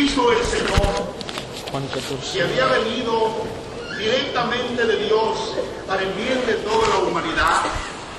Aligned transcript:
Cristo 0.00 0.32
el 0.32 0.42
Señor, 0.46 1.12
que 1.66 2.00
14. 2.00 2.42
había 2.42 2.66
venido 2.68 3.44
directamente 3.98 4.86
de 4.86 5.04
Dios 5.04 5.54
para 5.86 6.00
el 6.00 6.10
bien 6.14 6.40
de 6.46 6.54
toda 6.54 6.88
la 6.88 6.98
humanidad, 7.00 7.60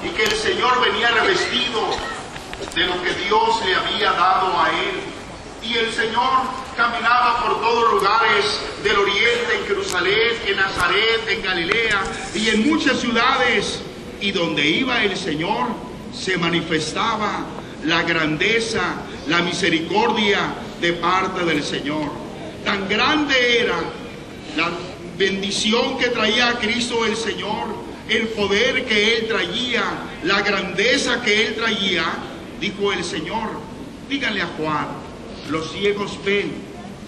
y 0.05 0.09
que 0.09 0.25
el 0.25 0.31
Señor 0.31 0.79
venía 0.79 1.09
revestido 1.09 1.81
de 2.75 2.85
lo 2.85 3.01
que 3.01 3.13
Dios 3.25 3.65
le 3.65 3.73
había 3.73 4.11
dado 4.11 4.61
a 4.61 4.69
él. 4.69 5.67
Y 5.67 5.77
el 5.77 5.91
Señor 5.91 6.29
caminaba 6.77 7.43
por 7.43 7.59
todos 7.61 7.93
lugares 7.93 8.61
del 8.83 8.97
oriente, 8.97 9.57
en 9.59 9.65
Jerusalén, 9.65 10.37
en 10.45 10.57
Nazaret, 10.57 11.29
en 11.29 11.41
Galilea 11.41 12.03
y 12.35 12.49
en 12.49 12.69
muchas 12.69 12.99
ciudades. 12.99 13.81
Y 14.19 14.31
donde 14.31 14.67
iba 14.67 15.03
el 15.03 15.17
Señor 15.17 15.69
se 16.13 16.37
manifestaba 16.37 17.43
la 17.85 18.03
grandeza, 18.03 18.97
la 19.27 19.41
misericordia 19.41 20.53
de 20.81 20.93
parte 20.93 21.45
del 21.45 21.63
Señor. 21.63 22.09
Tan 22.65 22.89
grande 22.89 23.59
era 23.59 23.77
la 24.57 24.71
bendición 25.17 25.97
que 25.99 26.07
traía 26.07 26.49
a 26.49 26.59
Cristo 26.59 27.05
el 27.05 27.15
Señor, 27.15 27.67
el 28.09 28.27
poder 28.29 28.85
que 28.85 29.17
Él 29.17 29.27
traía, 29.27 29.83
la 30.23 30.41
grandeza 30.41 31.21
que 31.21 31.47
Él 31.47 31.55
traía, 31.55 32.05
dijo 32.59 32.91
el 32.91 33.03
Señor, 33.03 33.49
díganle 34.09 34.41
a 34.41 34.47
Juan, 34.57 34.87
los 35.49 35.71
ciegos 35.71 36.17
ven, 36.25 36.51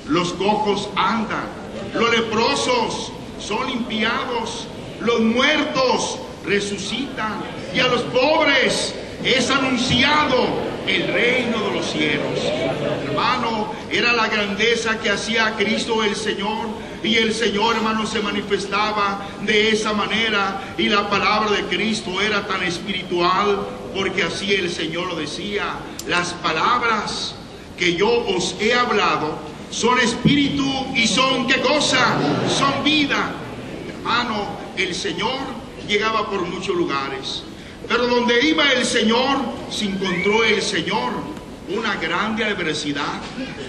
los 0.08 0.34
cojos 0.34 0.90
andan, 0.96 1.48
los 1.96 2.12
leprosos 2.12 3.12
son 3.40 3.68
limpiados, 3.68 4.68
los 5.02 5.20
muertos 5.20 6.20
resucitan 6.46 7.42
y 7.74 7.80
a 7.80 7.88
los 7.88 8.02
pobres 8.04 8.94
es 9.24 9.50
anunciado 9.50 10.73
el 10.88 11.08
reino 11.08 11.70
de 11.70 11.76
los 11.76 11.86
cielos. 11.92 12.40
Hermano, 13.08 13.74
era 13.92 14.14
la 14.14 14.28
grandeza 14.28 15.00
que 15.00 15.10
hacía 15.10 15.56
Cristo 15.56 16.04
el 16.04 16.16
Señor 16.16 16.68
y 17.04 17.16
el 17.18 17.34
Señor, 17.34 17.76
hermano, 17.76 18.06
se 18.06 18.22
manifestaba 18.22 19.28
de 19.42 19.70
esa 19.70 19.94
manera 19.94 20.74
y 20.78 20.88
la 20.90 21.10
palabra 21.10 21.52
de 21.52 21.64
Cristo 21.64 22.22
era 22.22 22.48
tan 22.48 22.64
espiritual 22.64 23.68
porque 23.94 24.24
así 24.24 24.54
el 24.54 24.72
Señor 24.72 25.08
lo 25.08 25.16
decía. 25.16 25.76
Las 26.08 26.34
palabras 26.34 27.36
que 27.78 27.96
yo 27.96 28.10
os 28.10 28.56
he 28.60 28.74
hablado 28.74 29.38
son 29.70 30.00
espíritu 30.00 30.66
y 30.96 31.08
son 31.08 31.48
qué 31.48 31.60
cosa? 31.62 32.18
Son 32.48 32.84
vida. 32.84 33.34
Hermano, 33.90 34.48
el 34.78 34.96
Señor 34.96 35.40
llegaba 35.88 36.30
por 36.30 36.42
muchos 36.42 36.76
lugares. 36.76 37.44
Pero 37.88 38.08
donde 38.08 38.46
iba 38.46 38.72
el 38.72 38.86
Señor, 38.86 39.38
se 39.70 39.86
encontró 39.86 40.44
el 40.44 40.62
Señor 40.62 41.12
una 41.70 41.96
grande 41.96 42.44
adversidad. 42.44 43.22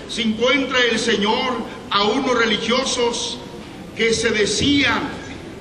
Se 0.08 0.22
encuentra 0.22 0.78
el 0.90 0.98
Señor 0.98 1.52
a 1.90 2.04
unos 2.04 2.38
religiosos 2.38 3.38
que 3.96 4.12
se 4.12 4.30
decían 4.30 5.02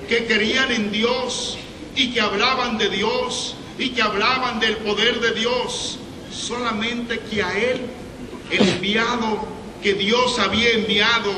que 0.07 0.25
creían 0.25 0.71
en 0.71 0.91
Dios 0.91 1.57
y 1.95 2.11
que 2.11 2.21
hablaban 2.21 2.77
de 2.77 2.89
Dios 2.89 3.55
y 3.77 3.89
que 3.89 4.01
hablaban 4.01 4.59
del 4.59 4.77
poder 4.77 5.19
de 5.19 5.31
Dios. 5.31 5.99
Solamente 6.31 7.19
que 7.19 7.43
a 7.43 7.57
Él, 7.57 7.81
el 8.49 8.69
enviado 8.69 9.47
que 9.81 9.93
Dios 9.93 10.39
había 10.39 10.71
enviado, 10.71 11.31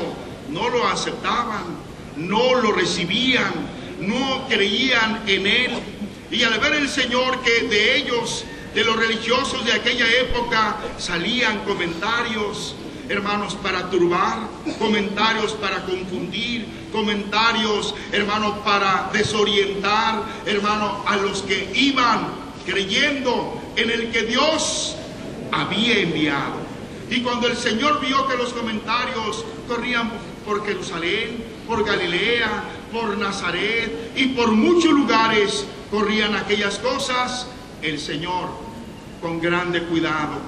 no 0.50 0.68
lo 0.68 0.86
aceptaban, 0.86 1.64
no 2.16 2.54
lo 2.54 2.72
recibían, 2.72 3.52
no 4.00 4.46
creían 4.48 5.22
en 5.26 5.46
Él. 5.46 5.70
Y 6.30 6.42
al 6.42 6.58
ver 6.58 6.74
el 6.74 6.88
Señor 6.88 7.40
que 7.42 7.68
de 7.68 7.96
ellos, 7.96 8.44
de 8.74 8.84
los 8.84 8.96
religiosos 8.96 9.64
de 9.64 9.72
aquella 9.72 10.06
época, 10.20 10.76
salían 10.98 11.64
comentarios, 11.64 12.74
hermanos, 13.08 13.54
para 13.54 13.88
turbar, 13.90 14.38
comentarios 14.78 15.52
para 15.52 15.82
confundir, 15.84 16.66
comentarios, 16.92 17.94
hermanos, 18.12 18.58
para 18.64 19.10
desorientar, 19.12 20.22
hermano, 20.46 21.04
a 21.06 21.16
los 21.16 21.42
que 21.42 21.70
iban 21.74 22.28
creyendo 22.64 23.60
en 23.76 23.90
el 23.90 24.10
que 24.10 24.22
Dios 24.22 24.96
había 25.52 26.00
enviado. 26.00 26.66
Y 27.08 27.20
cuando 27.20 27.46
el 27.46 27.56
Señor 27.56 28.00
vio 28.00 28.26
que 28.26 28.36
los 28.36 28.52
comentarios 28.52 29.44
corrían 29.68 30.10
por 30.44 30.66
Jerusalén, 30.66 31.44
por 31.68 31.84
Galilea, 31.84 32.64
por 32.92 33.16
Nazaret 33.16 34.12
y 34.16 34.26
por 34.28 34.50
muchos 34.50 34.92
lugares 34.92 35.66
corrían 35.90 36.34
aquellas 36.34 36.78
cosas, 36.78 37.46
el 37.82 37.98
Señor, 37.98 38.48
con 39.20 39.40
grande 39.40 39.82
cuidado, 39.84 40.38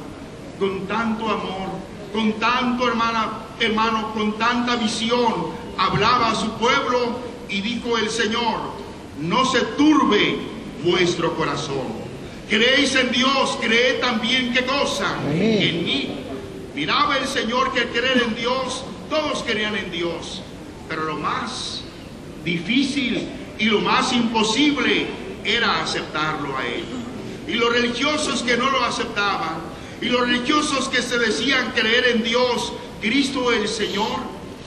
con 0.58 0.86
tanto 0.86 1.28
amor, 1.28 1.68
con 2.12 2.32
tanto 2.34 2.88
hermana, 2.88 3.30
hermano, 3.60 4.12
con 4.14 4.38
tanta 4.38 4.76
visión, 4.76 5.52
hablaba 5.76 6.30
a 6.30 6.34
su 6.34 6.50
pueblo 6.52 7.18
y 7.48 7.60
dijo 7.60 7.96
el 7.98 8.10
Señor, 8.10 8.78
no 9.20 9.44
se 9.44 9.60
turbe 9.60 10.38
vuestro 10.84 11.34
corazón. 11.36 12.08
Creéis 12.48 12.94
en 12.94 13.12
Dios, 13.12 13.58
creed 13.60 14.00
también 14.00 14.52
qué 14.52 14.64
cosa? 14.64 15.16
Amén. 15.18 15.62
En 15.62 15.84
mí. 15.84 16.14
Miraba 16.74 17.18
el 17.18 17.26
Señor 17.26 17.72
que 17.72 17.88
creer 17.88 18.22
en 18.26 18.36
Dios, 18.36 18.84
todos 19.10 19.42
querían 19.42 19.76
en 19.76 19.90
Dios, 19.90 20.42
pero 20.88 21.04
lo 21.04 21.16
más 21.16 21.82
difícil 22.44 23.28
y 23.58 23.64
lo 23.64 23.80
más 23.80 24.12
imposible 24.12 25.06
era 25.56 25.82
aceptarlo 25.82 26.56
a 26.56 26.66
Él. 26.66 26.84
Y 27.46 27.54
los 27.54 27.72
religiosos 27.72 28.42
que 28.42 28.56
no 28.56 28.70
lo 28.70 28.84
aceptaban, 28.84 29.56
y 30.00 30.06
los 30.06 30.20
religiosos 30.20 30.88
que 30.88 31.02
se 31.02 31.18
decían 31.18 31.72
creer 31.72 32.08
en 32.08 32.22
Dios, 32.22 32.72
Cristo 33.00 33.50
el 33.52 33.66
Señor, 33.68 34.20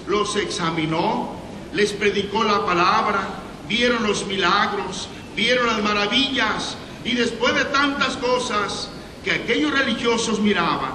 los 0.08 0.36
examinó, 0.36 1.36
les 1.74 1.94
predicó 1.94 2.44
la 2.44 2.66
palabra, 2.66 3.28
vieron 3.68 4.03
los 4.03 4.25
milagros, 4.25 5.08
vieron 5.36 5.68
las 5.68 5.81
maravillas, 5.81 6.75
y 7.06 7.14
después 7.14 7.56
de 7.56 7.66
tantas 7.66 8.18
cosas 8.18 8.90
que 9.24 9.31
aquellos 9.31 9.72
religiosos 9.72 10.40
miraban, 10.40 10.94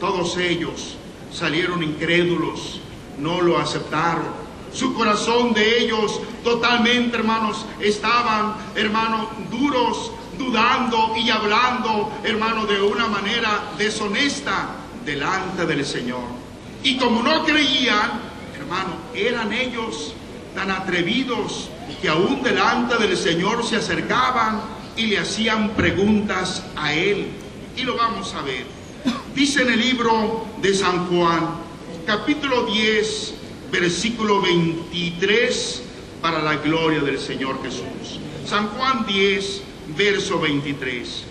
todos 0.00 0.36
ellos 0.36 0.96
salieron 1.32 1.82
incrédulos, 1.82 2.80
no 3.18 3.40
lo 3.40 3.58
aceptaron. 3.58 4.45
Su 4.76 4.92
corazón 4.92 5.54
de 5.54 5.78
ellos 5.78 6.20
totalmente, 6.44 7.16
hermanos, 7.16 7.64
estaban, 7.80 8.56
hermanos, 8.74 9.28
duros, 9.50 10.12
dudando 10.36 11.14
y 11.16 11.30
hablando, 11.30 12.12
hermano, 12.22 12.66
de 12.66 12.82
una 12.82 13.06
manera 13.06 13.70
deshonesta 13.78 14.68
delante 15.02 15.64
del 15.64 15.82
Señor. 15.82 16.24
Y 16.82 16.98
como 16.98 17.22
no 17.22 17.42
creían, 17.42 18.20
hermano, 18.54 18.96
eran 19.14 19.50
ellos 19.50 20.12
tan 20.54 20.70
atrevidos 20.70 21.70
que 22.02 22.10
aún 22.10 22.42
delante 22.42 22.98
del 22.98 23.16
Señor 23.16 23.64
se 23.64 23.76
acercaban 23.76 24.60
y 24.94 25.06
le 25.06 25.20
hacían 25.20 25.70
preguntas 25.70 26.62
a 26.76 26.92
Él. 26.92 27.28
Y 27.78 27.80
lo 27.80 27.96
vamos 27.96 28.34
a 28.34 28.42
ver. 28.42 28.66
Dice 29.34 29.62
en 29.62 29.70
el 29.70 29.80
libro 29.80 30.44
de 30.60 30.74
San 30.74 31.06
Juan, 31.06 31.64
capítulo 32.06 32.66
10, 32.66 33.35
versículo 33.70 34.40
23, 34.40 35.82
para 36.20 36.42
la 36.42 36.56
gloria 36.56 37.00
del 37.00 37.18
Señor 37.18 37.62
Jesús. 37.62 38.20
San 38.46 38.68
Juan 38.68 39.06
10, 39.06 39.62
verso 39.96 40.40
23. 40.40 41.24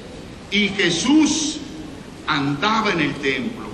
Y 0.51 0.69
Jesús 0.69 1.57
andaba 2.28 2.91
en 2.91 3.01
el 3.01 3.13
templo, 3.16 3.66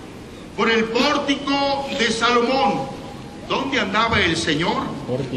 por 0.55 0.69
el 0.69 0.85
pórtico 0.85 1.87
de 1.97 2.11
Salomón. 2.11 2.89
¿Dónde 3.47 3.79
andaba 3.79 4.21
el 4.21 4.37
Señor? 4.37 4.83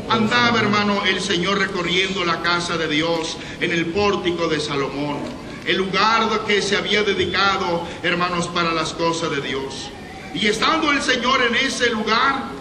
Andaba, 0.08 0.60
hermano, 0.60 1.04
el 1.04 1.20
Señor 1.20 1.58
recorriendo 1.58 2.24
la 2.24 2.42
casa 2.42 2.76
de 2.76 2.86
Dios 2.86 3.36
en 3.60 3.72
el 3.72 3.86
pórtico 3.86 4.46
de 4.46 4.60
Salomón, 4.60 5.18
el 5.66 5.78
lugar 5.78 6.44
que 6.46 6.62
se 6.62 6.76
había 6.76 7.02
dedicado, 7.02 7.82
hermanos, 8.02 8.46
para 8.48 8.72
las 8.72 8.92
cosas 8.92 9.30
de 9.30 9.40
Dios. 9.40 9.90
Y 10.32 10.46
estando 10.46 10.92
el 10.92 11.02
Señor 11.02 11.42
en 11.42 11.56
ese 11.56 11.90
lugar, 11.90 12.53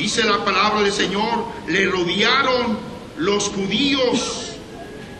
dice 0.00 0.24
la 0.24 0.42
palabra 0.42 0.82
del 0.82 0.92
Señor, 0.92 1.44
le 1.68 1.84
rodearon 1.86 2.78
los 3.18 3.50
judíos 3.50 4.52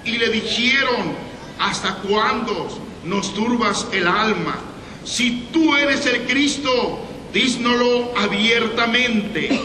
y 0.06 0.12
le 0.12 0.31
dijeron, 0.31 1.15
¿hasta 1.59 1.97
cuándo 1.97 2.69
nos 3.05 3.35
turbas 3.35 3.87
el 3.93 4.09
alma? 4.09 4.59
Si 5.05 5.49
tú 5.53 5.77
eres 5.77 6.06
el 6.06 6.23
Cristo, 6.23 6.99
dísnolo 7.32 8.17
abiertamente. 8.17 9.49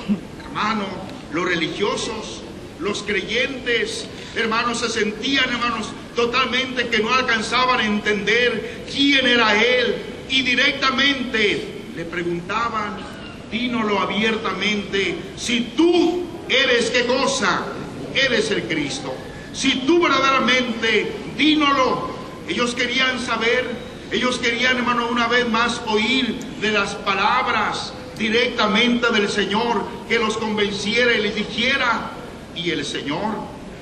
Hermano, 0.45 0.85
los 1.31 1.45
religiosos, 1.45 2.41
los 2.79 3.01
creyentes, 3.03 4.07
hermanos, 4.35 4.79
se 4.79 4.89
sentían, 4.89 5.49
hermanos, 5.49 5.87
totalmente 6.13 6.89
que 6.89 6.99
no 6.99 7.13
alcanzaban 7.13 7.79
a 7.79 7.85
entender 7.85 8.85
quién 8.93 9.25
era 9.25 9.63
Él. 9.63 9.95
Y 10.29 10.41
directamente 10.41 11.83
le 11.95 12.03
preguntaban, 12.03 13.14
dínoslo 13.51 13.99
abiertamente, 13.99 15.15
si 15.37 15.61
tú 15.75 16.23
eres 16.49 16.89
qué 16.89 17.05
cosa, 17.05 17.65
eres 18.13 18.51
el 18.51 18.63
Cristo. 18.63 19.13
Si 19.53 19.81
tú 19.81 20.01
verdaderamente, 20.01 21.11
dínoslo. 21.37 22.15
Ellos 22.47 22.75
querían 22.75 23.19
saber, 23.19 23.65
ellos 24.11 24.37
querían, 24.37 24.77
hermano, 24.77 25.07
una 25.09 25.27
vez 25.27 25.49
más 25.49 25.81
oír 25.87 26.35
de 26.61 26.71
las 26.71 26.93
palabras 26.95 27.93
directamente 28.17 29.09
del 29.11 29.29
Señor 29.29 29.83
que 30.07 30.19
los 30.19 30.37
convenciera 30.37 31.13
y 31.13 31.21
les 31.21 31.35
dijera. 31.35 32.11
Y 32.55 32.69
el 32.69 32.85
Señor 32.85 33.35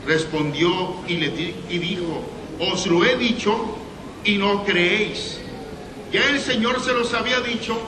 respondió 0.05 0.95
y 1.07 1.15
le 1.15 1.55
y 1.69 1.77
dijo, 1.77 2.23
os 2.59 2.87
lo 2.87 3.03
he 3.03 3.17
dicho 3.17 3.77
y 4.23 4.37
no 4.37 4.63
creéis. 4.63 5.39
Ya 6.11 6.29
el 6.29 6.39
Señor 6.39 6.81
se 6.81 6.93
los 6.93 7.13
había 7.13 7.41
dicho, 7.41 7.79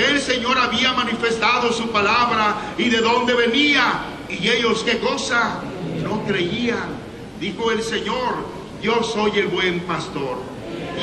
el 0.00 0.20
Señor 0.20 0.58
había 0.58 0.92
manifestado 0.92 1.72
su 1.72 1.88
palabra 1.90 2.74
y 2.76 2.88
de 2.88 2.98
dónde 2.98 3.34
venía. 3.34 4.04
Y 4.28 4.48
ellos, 4.48 4.82
¿qué 4.84 4.98
cosa? 4.98 5.60
No 6.02 6.22
creían. 6.24 7.06
Dijo 7.40 7.70
el 7.70 7.82
Señor, 7.82 8.46
yo 8.82 9.02
soy 9.02 9.38
el 9.38 9.48
buen 9.48 9.80
pastor. 9.80 10.38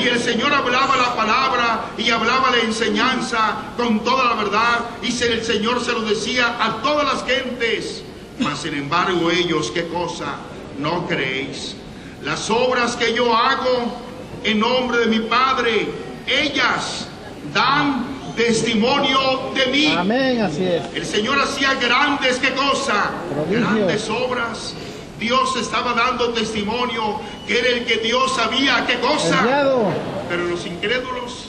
Y 0.00 0.08
el 0.08 0.18
Señor 0.18 0.52
hablaba 0.52 0.96
la 0.96 1.14
palabra 1.14 1.84
y 1.96 2.10
hablaba 2.10 2.50
la 2.50 2.58
enseñanza 2.58 3.56
con 3.76 4.00
toda 4.00 4.24
la 4.24 4.34
verdad. 4.34 4.80
Y 5.02 5.08
el 5.22 5.44
Señor 5.44 5.84
se 5.84 5.92
lo 5.92 6.02
decía 6.02 6.56
a 6.60 6.82
todas 6.82 7.04
las 7.04 7.24
gentes. 7.24 8.02
Mas 8.38 8.60
sin 8.60 8.74
embargo 8.74 9.30
ellos, 9.30 9.70
¿qué 9.70 9.86
cosa? 9.88 10.36
No 10.78 11.06
creéis. 11.06 11.76
Las 12.22 12.50
obras 12.50 12.96
que 12.96 13.14
yo 13.14 13.36
hago 13.36 14.00
en 14.42 14.60
nombre 14.60 14.98
de 14.98 15.06
mi 15.06 15.20
Padre, 15.20 15.88
ellas 16.26 17.06
dan 17.52 18.13
testimonio 18.36 19.52
de 19.54 19.66
mí. 19.66 19.94
Amén, 19.96 20.40
así 20.40 20.64
es. 20.64 20.82
El 20.94 21.06
Señor 21.06 21.38
hacía 21.38 21.74
grandes, 21.74 22.38
¿qué 22.38 22.52
cosa? 22.52 23.10
Grandes 23.50 24.08
obras. 24.08 24.74
Dios 25.18 25.56
estaba 25.56 25.94
dando 25.94 26.30
testimonio 26.30 27.20
que 27.46 27.58
era 27.58 27.68
el 27.68 27.84
que 27.84 27.98
Dios 27.98 28.34
sabía, 28.34 28.84
¿qué 28.86 28.98
cosa? 28.98 29.38
Enviado. 29.40 29.92
Pero 30.28 30.44
los 30.44 30.66
incrédulos, 30.66 31.46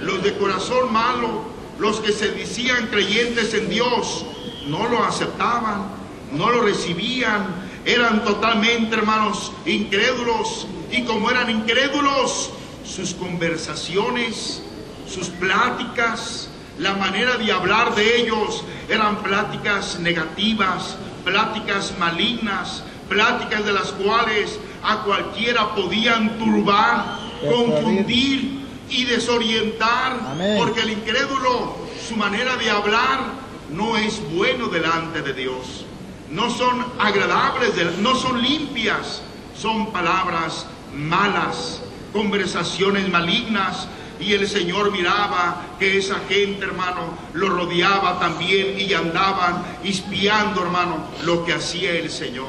los 0.00 0.22
de 0.22 0.34
corazón 0.36 0.92
malo, 0.92 1.42
los 1.78 2.00
que 2.00 2.12
se 2.12 2.32
decían 2.32 2.88
creyentes 2.88 3.54
en 3.54 3.68
Dios, 3.68 4.24
no 4.66 4.88
lo 4.88 5.04
aceptaban, 5.04 5.86
no 6.32 6.50
lo 6.50 6.62
recibían, 6.62 7.46
eran 7.84 8.24
totalmente, 8.24 8.96
hermanos, 8.96 9.52
incrédulos. 9.64 10.66
Y 10.90 11.02
como 11.02 11.30
eran 11.30 11.50
incrédulos, 11.50 12.50
sus 12.84 13.14
conversaciones, 13.14 14.62
sus 15.08 15.28
pláticas, 15.28 16.48
la 16.78 16.94
manera 16.94 17.36
de 17.36 17.50
hablar 17.52 17.94
de 17.94 18.22
ellos 18.22 18.64
eran 18.88 19.16
pláticas 19.22 19.98
negativas, 19.98 20.96
pláticas 21.24 21.94
malignas, 21.98 22.82
pláticas 23.08 23.64
de 23.64 23.72
las 23.72 23.92
cuales 23.92 24.58
a 24.82 25.02
cualquiera 25.02 25.74
podían 25.74 26.38
turbar, 26.38 27.18
confundir 27.40 28.66
y 28.90 29.04
desorientar, 29.04 30.20
Amén. 30.30 30.56
porque 30.58 30.82
el 30.82 30.90
incrédulo, 30.90 31.76
su 32.06 32.16
manera 32.16 32.56
de 32.56 32.70
hablar 32.70 33.20
no 33.70 33.96
es 33.96 34.20
bueno 34.34 34.68
delante 34.68 35.22
de 35.22 35.32
Dios. 35.32 35.84
No 36.30 36.50
son 36.50 36.84
agradables, 36.98 37.74
no 37.98 38.14
son 38.14 38.42
limpias, 38.42 39.22
son 39.56 39.92
palabras 39.92 40.66
malas, 40.94 41.80
conversaciones 42.12 43.08
malignas. 43.08 43.88
Y 44.20 44.32
el 44.32 44.48
Señor 44.48 44.90
miraba 44.90 45.62
que 45.78 45.98
esa 45.98 46.16
gente, 46.28 46.64
hermano, 46.64 47.16
lo 47.34 47.48
rodeaba 47.50 48.18
también 48.18 48.78
y 48.78 48.92
andaban 48.92 49.64
espiando, 49.84 50.62
hermano, 50.62 51.06
lo 51.22 51.44
que 51.44 51.54
hacía 51.54 51.92
el 51.92 52.10
Señor. 52.10 52.48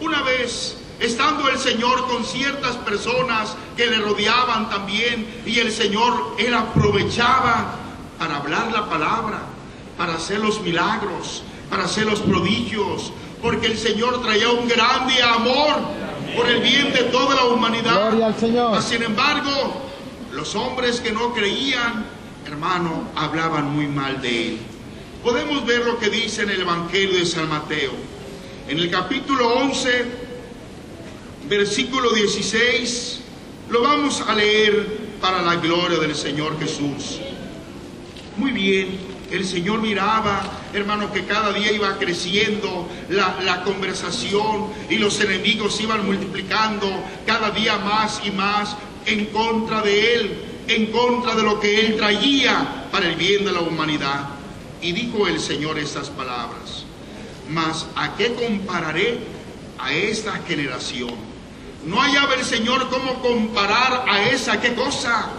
Una 0.00 0.22
vez, 0.22 0.76
estando 1.00 1.48
el 1.48 1.58
Señor 1.58 2.06
con 2.06 2.24
ciertas 2.24 2.76
personas 2.76 3.56
que 3.76 3.86
le 3.86 3.98
rodeaban 3.98 4.70
también, 4.70 5.42
y 5.44 5.58
el 5.58 5.72
Señor, 5.72 6.36
Él 6.38 6.54
aprovechaba 6.54 7.76
para 8.18 8.36
hablar 8.36 8.70
la 8.72 8.88
palabra, 8.88 9.40
para 9.98 10.14
hacer 10.14 10.38
los 10.40 10.60
milagros, 10.60 11.42
para 11.70 11.84
hacer 11.84 12.06
los 12.06 12.20
prodigios, 12.20 13.12
porque 13.42 13.66
el 13.66 13.76
Señor 13.76 14.22
traía 14.22 14.50
un 14.50 14.68
grande 14.68 15.22
amor 15.22 15.76
por 16.36 16.48
el 16.48 16.60
bien 16.60 16.92
de 16.92 17.04
toda 17.04 17.34
la 17.34 17.44
humanidad. 17.44 18.08
Gloria 18.08 18.26
al 18.26 18.38
Señor. 18.38 18.70
Mas, 18.70 18.84
sin 18.88 19.02
embargo, 19.02 19.82
los 20.34 20.54
hombres 20.56 21.00
que 21.00 21.12
no 21.12 21.32
creían, 21.32 22.06
hermano, 22.46 23.08
hablaban 23.14 23.70
muy 23.70 23.86
mal 23.86 24.20
de 24.20 24.48
él. 24.48 24.58
Podemos 25.22 25.64
ver 25.64 25.86
lo 25.86 25.98
que 25.98 26.10
dice 26.10 26.42
en 26.42 26.50
el 26.50 26.60
Evangelio 26.60 27.18
de 27.18 27.24
San 27.24 27.48
Mateo. 27.48 27.92
En 28.68 28.78
el 28.78 28.90
capítulo 28.90 29.48
11, 29.54 30.04
versículo 31.48 32.12
16, 32.12 33.20
lo 33.70 33.82
vamos 33.82 34.20
a 34.22 34.34
leer 34.34 35.14
para 35.20 35.40
la 35.40 35.56
gloria 35.56 35.98
del 35.98 36.14
Señor 36.14 36.58
Jesús. 36.58 37.20
Muy 38.36 38.50
bien, 38.50 38.98
el 39.30 39.46
Señor 39.46 39.80
miraba, 39.80 40.42
hermano, 40.72 41.12
que 41.12 41.24
cada 41.24 41.52
día 41.52 41.72
iba 41.72 41.96
creciendo 41.98 42.88
la, 43.08 43.38
la 43.42 43.62
conversación 43.62 44.72
y 44.90 44.96
los 44.96 45.20
enemigos 45.20 45.80
iban 45.80 46.04
multiplicando 46.04 46.90
cada 47.24 47.50
día 47.50 47.78
más 47.78 48.20
y 48.24 48.30
más 48.32 48.76
en 49.06 49.26
contra 49.26 49.82
de 49.82 50.14
Él, 50.14 50.44
en 50.68 50.86
contra 50.86 51.34
de 51.34 51.42
lo 51.42 51.60
que 51.60 51.80
Él 51.80 51.96
traía 51.96 52.86
para 52.90 53.08
el 53.08 53.16
bien 53.16 53.44
de 53.44 53.52
la 53.52 53.60
humanidad. 53.60 54.28
Y 54.80 54.92
dijo 54.92 55.26
el 55.26 55.40
Señor 55.40 55.78
estas 55.78 56.10
palabras, 56.10 56.84
mas 57.48 57.86
¿a 57.96 58.16
qué 58.16 58.34
compararé 58.34 59.18
a 59.78 59.92
esta 59.92 60.32
generación? 60.46 61.14
No 61.86 62.00
hallaba 62.00 62.34
el 62.34 62.44
Señor 62.44 62.88
cómo 62.88 63.20
comparar 63.20 64.04
a 64.08 64.28
esa, 64.28 64.60
¿qué 64.60 64.74
cosa? 64.74 65.30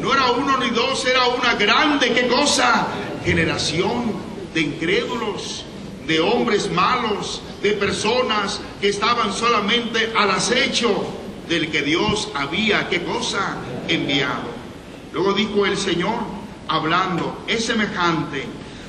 No 0.00 0.12
era 0.12 0.30
uno 0.30 0.58
ni 0.58 0.70
dos, 0.70 1.04
era 1.06 1.26
una 1.28 1.54
grande, 1.54 2.12
¿qué 2.12 2.28
cosa? 2.28 2.86
Generación 3.24 4.12
de 4.54 4.60
incrédulos, 4.60 5.64
de 6.06 6.20
hombres 6.20 6.70
malos, 6.70 7.42
de 7.62 7.72
personas 7.72 8.60
que 8.80 8.88
estaban 8.88 9.32
solamente 9.32 10.12
al 10.16 10.30
acecho 10.30 11.17
del 11.48 11.70
que 11.70 11.82
Dios 11.82 12.28
había, 12.34 12.88
¿qué 12.88 13.02
cosa? 13.02 13.56
Enviado. 13.88 14.56
Luego 15.12 15.32
dijo 15.32 15.64
el 15.66 15.76
Señor, 15.76 16.18
hablando, 16.68 17.44
es 17.46 17.64
semejante 17.64 18.44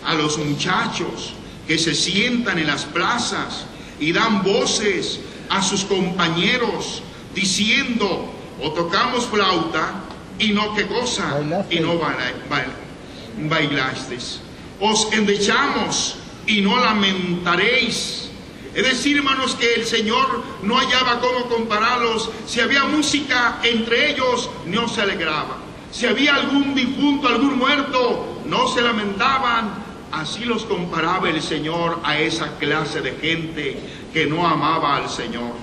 a 0.05 0.13
los 0.15 0.37
muchachos 0.37 1.33
que 1.67 1.77
se 1.77 1.93
sientan 1.95 2.57
en 2.59 2.67
las 2.67 2.85
plazas 2.85 3.65
y 3.99 4.11
dan 4.11 4.43
voces 4.43 5.19
a 5.49 5.61
sus 5.61 5.83
compañeros 5.85 7.01
diciendo, 7.33 8.31
o 8.61 8.71
tocamos 8.71 9.25
flauta 9.25 9.93
y 10.37 10.49
no 10.49 10.73
qué 10.75 10.87
cosa, 10.87 11.31
Bailaste. 11.33 11.75
y 11.75 11.79
no 11.79 11.97
baila- 11.97 12.33
baila- 12.49 13.49
bailasteis. 13.49 14.39
Os 14.81 15.11
endechamos 15.13 16.15
y 16.47 16.61
no 16.61 16.77
lamentaréis. 16.77 18.28
Es 18.73 18.83
decir, 18.83 19.17
hermanos, 19.17 19.55
que 19.55 19.73
el 19.73 19.85
Señor 19.85 20.43
no 20.61 20.77
hallaba 20.77 21.19
cómo 21.19 21.45
compararlos. 21.49 22.29
Si 22.45 22.59
había 22.59 22.83
música 22.85 23.59
entre 23.63 24.11
ellos, 24.11 24.49
no 24.65 24.87
se 24.87 25.01
alegraba. 25.01 25.57
Si 25.91 26.05
había 26.05 26.35
algún 26.35 26.75
difunto, 26.75 27.27
algún 27.27 27.57
muerto, 27.57 28.41
no 28.45 28.67
se 28.67 28.81
lamentaban. 28.81 29.89
Así 30.11 30.45
los 30.45 30.65
comparaba 30.65 31.29
el 31.29 31.41
Señor 31.41 31.99
a 32.03 32.19
esa 32.19 32.57
clase 32.57 33.01
de 33.01 33.13
gente 33.13 33.79
que 34.13 34.25
no 34.27 34.47
amaba 34.47 34.97
al 34.97 35.09
Señor. 35.09 35.53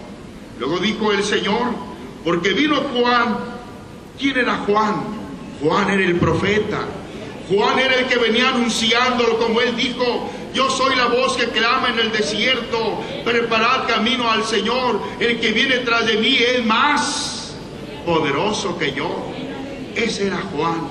Luego 0.59 0.79
dijo 0.79 1.13
el 1.13 1.23
Señor, 1.23 1.69
porque 2.25 2.51
vino 2.51 2.77
Juan. 2.77 3.39
¿Quién 4.19 4.39
era 4.39 4.59
Juan? 4.67 4.95
Juan 5.61 5.91
era 5.91 6.05
el 6.05 6.17
profeta. 6.17 6.81
Juan 7.49 7.79
era 7.79 7.95
el 7.95 8.07
que 8.07 8.17
venía 8.17 8.49
anunciándolo, 8.49 9.39
como 9.39 9.61
él 9.61 9.77
dijo, 9.77 10.31
yo 10.57 10.71
soy 10.71 10.97
la 10.97 11.09
voz 11.09 11.37
que 11.37 11.49
clama 11.49 11.91
en 11.91 11.99
el 11.99 12.11
desierto, 12.11 13.05
preparad 13.25 13.87
camino 13.87 14.31
al 14.31 14.43
Señor, 14.43 15.03
el 15.21 15.39
que 15.39 15.53
viene 15.53 15.77
tras 15.81 16.07
de 16.07 16.17
mí 16.17 16.35
es 16.39 16.65
más 16.65 17.55
poderoso 18.07 18.79
que 18.79 18.93
yo. 18.93 19.31
Ese 19.95 20.29
era 20.29 20.39
Juan, 20.39 20.89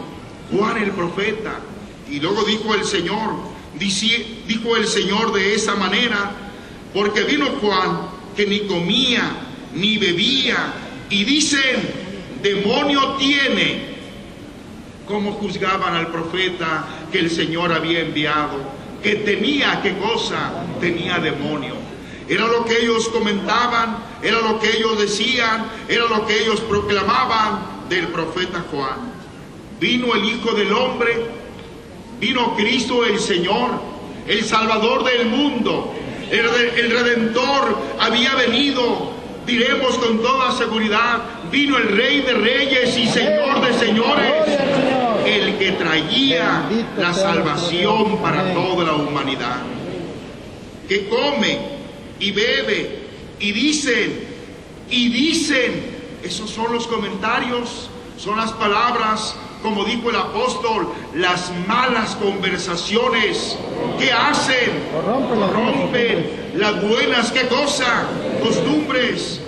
Juan 0.51 0.77
el 0.77 0.91
profeta. 0.91 1.59
Y 2.07 2.19
luego 2.19 2.43
dijo 2.43 2.75
el 2.75 2.85
Señor, 2.85 3.33
dijo 3.79 4.77
el 4.77 4.87
Señor 4.87 5.33
de 5.33 5.55
esa 5.55 5.73
manera, 5.73 6.31
porque 6.93 7.23
vino 7.23 7.47
Juan 7.59 8.01
que 8.35 8.45
ni 8.45 8.59
comía 8.61 9.31
ni 9.73 9.97
bebía, 9.97 10.73
y 11.09 11.23
dicen, 11.23 11.89
demonio 12.43 13.15
tiene 13.15 13.95
cómo 15.07 15.33
juzgaban 15.33 15.95
al 15.95 16.07
profeta 16.07 16.85
que 17.11 17.19
el 17.19 17.31
Señor 17.31 17.73
había 17.73 18.01
enviado, 18.01 18.84
que 19.05 19.17
tenía, 19.17 19.81
¿qué 19.83 19.95
cosa? 19.99 20.65
Tenía 20.81 21.19
demonio. 21.19 21.75
Era 22.27 22.47
lo 22.47 22.65
que 22.65 22.81
ellos 22.81 23.07
comentaban, 23.09 23.99
era 24.23 24.41
lo 24.41 24.59
que 24.59 24.77
ellos 24.77 24.99
decían, 24.99 25.63
era 25.87 26.05
lo 26.05 26.25
que 26.25 26.41
ellos 26.41 26.59
proclamaban 26.61 27.87
del 27.87 28.07
profeta 28.07 28.65
Juan. 28.71 29.13
Vino 29.79 30.15
el 30.15 30.25
Hijo 30.25 30.53
del 30.53 30.73
Hombre, 30.73 31.23
vino 32.19 32.55
Cristo 32.55 33.05
el 33.05 33.19
Señor, 33.19 33.79
el 34.27 34.43
Salvador 34.43 35.03
del 35.03 35.27
mundo, 35.27 35.93
el, 36.31 36.47
el 36.79 36.89
Redentor 36.89 37.77
había 37.99 38.33
venido, 38.33 39.11
diremos 39.45 39.99
con 39.99 40.19
toda 40.23 40.51
seguridad, 40.53 41.21
vino 41.51 41.77
el 41.77 41.95
Rey 41.95 42.21
de 42.21 42.33
Reyes 42.33 42.97
y 42.97 43.05
Señor 43.05 43.61
de 43.67 43.73
Señores. 43.77 44.84
El 45.25 45.57
que 45.57 45.71
traía 45.73 46.69
la 46.97 47.13
salvación 47.13 48.17
para 48.19 48.53
toda 48.53 48.85
la 48.85 48.93
humanidad. 48.93 49.57
Que 50.87 51.09
come 51.09 51.59
y 52.19 52.31
bebe 52.31 52.99
y 53.39 53.51
dicen, 53.51 54.27
y 54.89 55.09
dicen, 55.09 55.95
esos 56.23 56.49
son 56.49 56.71
los 56.73 56.87
comentarios, 56.87 57.89
son 58.17 58.37
las 58.37 58.51
palabras, 58.53 59.35
como 59.61 59.83
dijo 59.83 60.09
el 60.09 60.15
apóstol, 60.15 60.87
las 61.15 61.51
malas 61.67 62.15
conversaciones 62.15 63.57
que 63.99 64.11
hacen, 64.11 64.71
rompen 65.53 66.51
las 66.55 66.81
buenas, 66.81 67.31
¿qué 67.31 67.47
cosa? 67.47 68.07
Costumbres. 68.43 69.41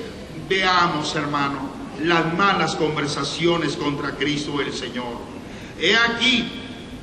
Veamos, 0.50 1.14
hermano, 1.16 1.70
las 2.04 2.34
malas 2.36 2.76
conversaciones 2.76 3.76
contra 3.76 4.12
Cristo 4.12 4.60
el 4.62 4.74
Señor. 4.74 5.37
He 5.80 5.96
aquí 5.96 6.48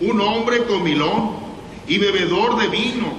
un 0.01 0.21
hombre 0.21 0.65
comilón 0.65 1.37
y 1.87 1.99
bebedor 1.99 2.57
de 2.59 2.69
vino, 2.69 3.13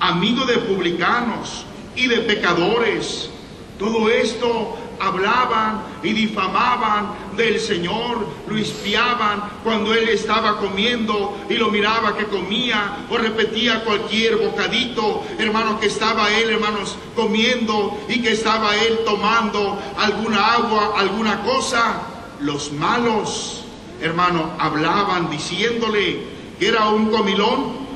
amigo 0.00 0.44
de 0.44 0.58
publicanos 0.58 1.64
y 1.96 2.06
de 2.06 2.18
pecadores. 2.18 3.30
Todo 3.78 4.10
esto 4.10 4.76
hablaban 5.00 5.82
y 6.02 6.12
difamaban 6.12 7.12
del 7.36 7.60
Señor, 7.60 8.26
lo 8.48 8.56
espiaban 8.56 9.44
cuando 9.62 9.94
Él 9.94 10.08
estaba 10.08 10.58
comiendo 10.58 11.38
y 11.48 11.54
lo 11.54 11.70
miraba 11.70 12.16
que 12.16 12.26
comía 12.26 13.06
o 13.08 13.16
repetía 13.16 13.84
cualquier 13.84 14.36
bocadito, 14.36 15.24
hermano, 15.38 15.78
que 15.78 15.86
estaba 15.86 16.30
Él, 16.32 16.50
hermanos, 16.50 16.96
comiendo 17.14 17.98
y 18.08 18.20
que 18.20 18.32
estaba 18.32 18.76
Él 18.76 19.00
tomando 19.04 19.80
alguna 19.96 20.54
agua, 20.54 20.94
alguna 20.96 21.42
cosa. 21.42 22.02
Los 22.40 22.72
malos, 22.72 23.57
hermano, 24.00 24.52
hablaban 24.58 25.30
diciéndole 25.30 26.20
que 26.58 26.68
era 26.68 26.88
un 26.88 27.10
comilón, 27.10 27.88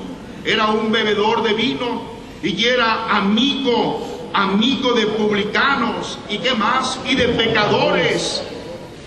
era 0.45 0.67
un 0.69 0.91
bebedor 0.91 1.43
de 1.43 1.55
vino 1.55 2.03
y 2.43 2.65
era 2.65 3.17
amigo 3.17 4.13
amigo 4.35 4.93
de 4.93 5.07
publicanos 5.07 6.19
y 6.29 6.39
qué 6.39 6.55
más, 6.55 6.99
y 7.09 7.15
de 7.15 7.29
pecadores. 7.29 8.43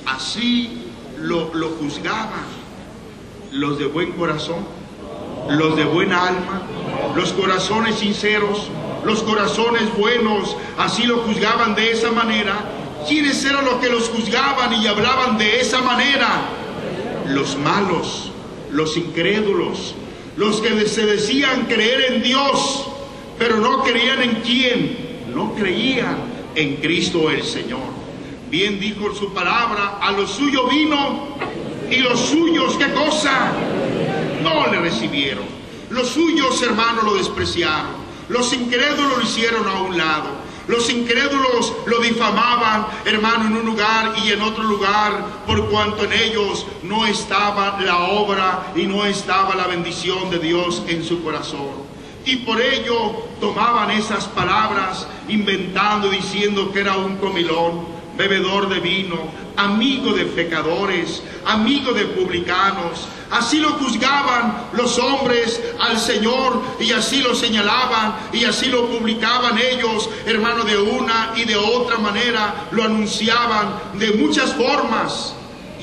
Así 0.05 0.91
lo, 1.19 1.53
lo 1.53 1.69
juzgaban 1.69 2.45
los 3.51 3.79
de 3.79 3.85
buen 3.85 4.11
corazón, 4.13 4.65
los 5.49 5.75
de 5.75 5.85
buena 5.85 6.27
alma, 6.27 6.61
los 7.15 7.31
corazones 7.33 7.95
sinceros, 7.95 8.69
los 9.03 9.23
corazones 9.23 9.95
buenos, 9.97 10.55
así 10.77 11.03
lo 11.03 11.19
juzgaban 11.19 11.75
de 11.75 11.91
esa 11.91 12.11
manera. 12.11 12.55
¿Quiénes 13.07 13.43
eran 13.45 13.65
los 13.65 13.75
que 13.75 13.89
los 13.89 14.09
juzgaban 14.09 14.73
y 14.73 14.87
hablaban 14.87 15.37
de 15.37 15.61
esa 15.61 15.81
manera? 15.81 16.41
Los 17.27 17.57
malos, 17.57 18.31
los 18.71 18.97
incrédulos, 18.97 19.95
los 20.37 20.61
que 20.61 20.87
se 20.87 21.05
decían 21.05 21.65
creer 21.65 22.13
en 22.13 22.23
Dios, 22.23 22.87
pero 23.39 23.57
no 23.57 23.83
creían 23.83 24.21
en 24.21 24.35
quién, 24.41 24.97
no 25.33 25.53
creían 25.55 26.17
en 26.55 26.77
Cristo 26.77 27.29
el 27.29 27.43
Señor. 27.43 27.95
Bien 28.49 28.79
dijo 28.79 29.13
su 29.13 29.33
palabra, 29.33 29.97
a 30.01 30.11
lo 30.11 30.27
suyo 30.27 30.67
vino 30.67 31.37
y 31.89 31.97
los 31.97 32.19
suyos, 32.19 32.75
¿qué 32.77 32.91
cosa? 32.93 33.51
No 34.43 34.71
le 34.71 34.79
recibieron. 34.79 35.43
Los 35.89 36.09
suyos, 36.09 36.61
hermanos, 36.61 37.03
lo 37.03 37.15
despreciaron. 37.15 38.05
Los 38.29 38.53
incrédulos 38.53 39.17
lo 39.17 39.23
hicieron 39.23 39.67
a 39.67 39.81
un 39.81 39.97
lado. 39.97 40.44
Los 40.67 40.89
incrédulos 40.89 41.73
lo 41.85 41.99
difamaban, 41.99 42.87
hermano, 43.05 43.47
en 43.47 43.57
un 43.57 43.65
lugar 43.65 44.13
y 44.23 44.31
en 44.31 44.41
otro 44.41 44.63
lugar, 44.63 45.43
por 45.45 45.69
cuanto 45.69 46.03
en 46.05 46.13
ellos 46.13 46.65
no 46.83 47.05
estaba 47.05 47.79
la 47.81 47.99
obra 47.99 48.73
y 48.75 48.87
no 48.87 49.05
estaba 49.05 49.55
la 49.55 49.67
bendición 49.67 50.29
de 50.31 50.39
Dios 50.39 50.81
en 50.87 51.03
su 51.03 51.23
corazón. 51.23 51.85
Y 52.25 52.37
por 52.37 52.59
ello 52.59 53.11
tomaban 53.39 53.91
esas 53.91 54.25
palabras 54.25 55.07
inventando, 55.27 56.09
diciendo 56.09 56.71
que 56.71 56.79
era 56.79 56.97
un 56.97 57.17
comilón, 57.17 57.94
bebedor 58.17 58.69
de 58.69 58.79
vino, 58.79 59.17
amigo 59.57 60.13
de 60.13 60.25
pecadores, 60.25 61.21
amigo 61.45 61.93
de 61.93 62.05
publicanos. 62.05 63.07
Así 63.31 63.59
lo 63.59 63.71
juzgaban 63.73 64.69
los 64.73 64.97
hombres 64.99 65.61
al 65.79 65.97
Señor 65.99 66.61
y 66.79 66.91
así 66.91 67.21
lo 67.21 67.33
señalaban 67.33 68.15
y 68.31 68.45
así 68.45 68.67
lo 68.67 68.87
publicaban 68.87 69.57
ellos, 69.57 70.09
hermano, 70.25 70.63
de 70.63 70.77
una 70.77 71.33
y 71.35 71.43
de 71.45 71.55
otra 71.55 71.97
manera, 71.97 72.67
lo 72.71 72.83
anunciaban 72.83 73.99
de 73.99 74.11
muchas 74.11 74.53
formas. 74.53 75.35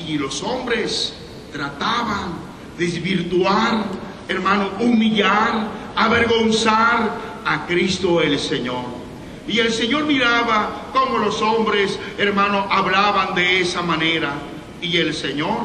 Y 0.07 0.17
los 0.17 0.41
hombres 0.43 1.13
trataban 1.51 2.33
de 2.77 2.85
desvirtuar, 2.85 3.85
hermano, 4.27 4.71
humillar, 4.79 5.67
avergonzar 5.95 7.11
a 7.45 7.65
Cristo 7.67 8.21
el 8.21 8.39
Señor. 8.39 9.02
Y 9.47 9.59
el 9.59 9.73
Señor 9.73 10.05
miraba 10.05 10.89
cómo 10.93 11.17
los 11.17 11.41
hombres, 11.41 11.99
hermano, 12.17 12.65
hablaban 12.69 13.35
de 13.35 13.59
esa 13.59 13.81
manera. 13.81 14.33
Y 14.81 14.97
el 14.97 15.13
Señor 15.13 15.59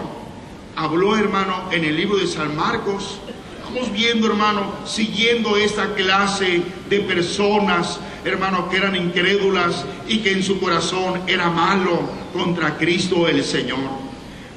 habló, 0.74 1.16
hermano, 1.16 1.68
en 1.70 1.84
el 1.84 1.96
libro 1.96 2.18
de 2.18 2.26
San 2.26 2.56
Marcos. 2.56 3.18
Vamos 3.64 3.92
viendo, 3.92 4.26
hermano, 4.26 4.72
siguiendo 4.84 5.56
esta 5.56 5.94
clase 5.94 6.62
de 6.88 7.00
personas, 7.00 8.00
hermano, 8.24 8.68
que 8.68 8.78
eran 8.78 8.96
incrédulas 8.96 9.84
y 10.08 10.18
que 10.18 10.32
en 10.32 10.42
su 10.42 10.58
corazón 10.58 11.22
era 11.26 11.48
malo 11.48 12.00
contra 12.32 12.76
Cristo 12.78 13.28
el 13.28 13.44
Señor. 13.44 13.78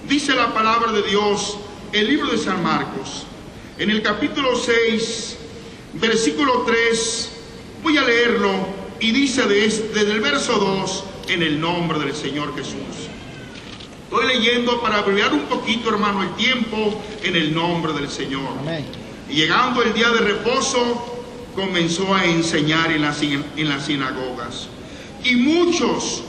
Dice 0.07 0.33
la 0.33 0.53
palabra 0.53 0.91
de 0.93 1.03
Dios, 1.03 1.57
el 1.91 2.07
libro 2.07 2.31
de 2.31 2.37
San 2.37 2.63
Marcos, 2.63 3.25
en 3.77 3.89
el 3.89 4.01
capítulo 4.01 4.55
6, 4.55 5.37
versículo 5.93 6.63
3, 6.65 7.31
voy 7.83 7.97
a 7.97 8.01
leerlo 8.03 8.70
y 9.01 9.12
dice 9.12 9.48
desde 9.48 10.12
el 10.12 10.22
verso 10.22 10.53
2, 10.53 11.03
en 11.29 11.41
el 11.41 11.60
nombre 11.60 12.00
del 12.00 12.15
Señor 12.15 12.55
Jesús. 12.55 13.10
Estoy 14.03 14.27
leyendo 14.27 14.79
para 14.81 15.00
abreviar 15.00 15.34
un 15.34 15.41
poquito, 15.41 15.89
hermano, 15.89 16.22
el 16.22 16.36
tiempo 16.36 17.01
en 17.24 17.36
el 17.36 17.53
nombre 17.53 17.93
del 17.93 18.10
Señor. 18.10 18.50
Y 19.29 19.34
llegando 19.34 19.81
el 19.81 19.93
día 19.93 20.10
de 20.10 20.20
reposo, 20.20 21.24
comenzó 21.55 22.13
a 22.13 22.25
enseñar 22.25 22.91
en 22.91 23.01
las, 23.01 23.22
en 23.22 23.70
las 23.70 23.86
sinagogas. 23.86 24.67
Y 25.24 25.36
muchos, 25.36 26.22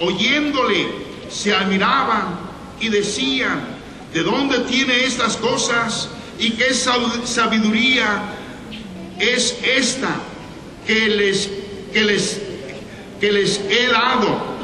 oyéndole, 0.00 0.88
se 1.28 1.54
admiraban 1.54 2.40
y 2.80 2.88
decían, 2.88 3.60
¿de 4.12 4.22
dónde 4.22 4.60
tiene 4.60 5.04
estas 5.04 5.36
cosas? 5.36 6.08
¿Y 6.38 6.50
qué 6.52 6.72
sabiduría 6.74 8.22
es 9.18 9.58
esta 9.62 10.16
que 10.86 11.08
les, 11.08 11.50
que 11.96 12.04
les, 12.04 12.42
que 13.18 13.32
les 13.32 13.58
he 13.70 13.86
dado. 13.86 14.54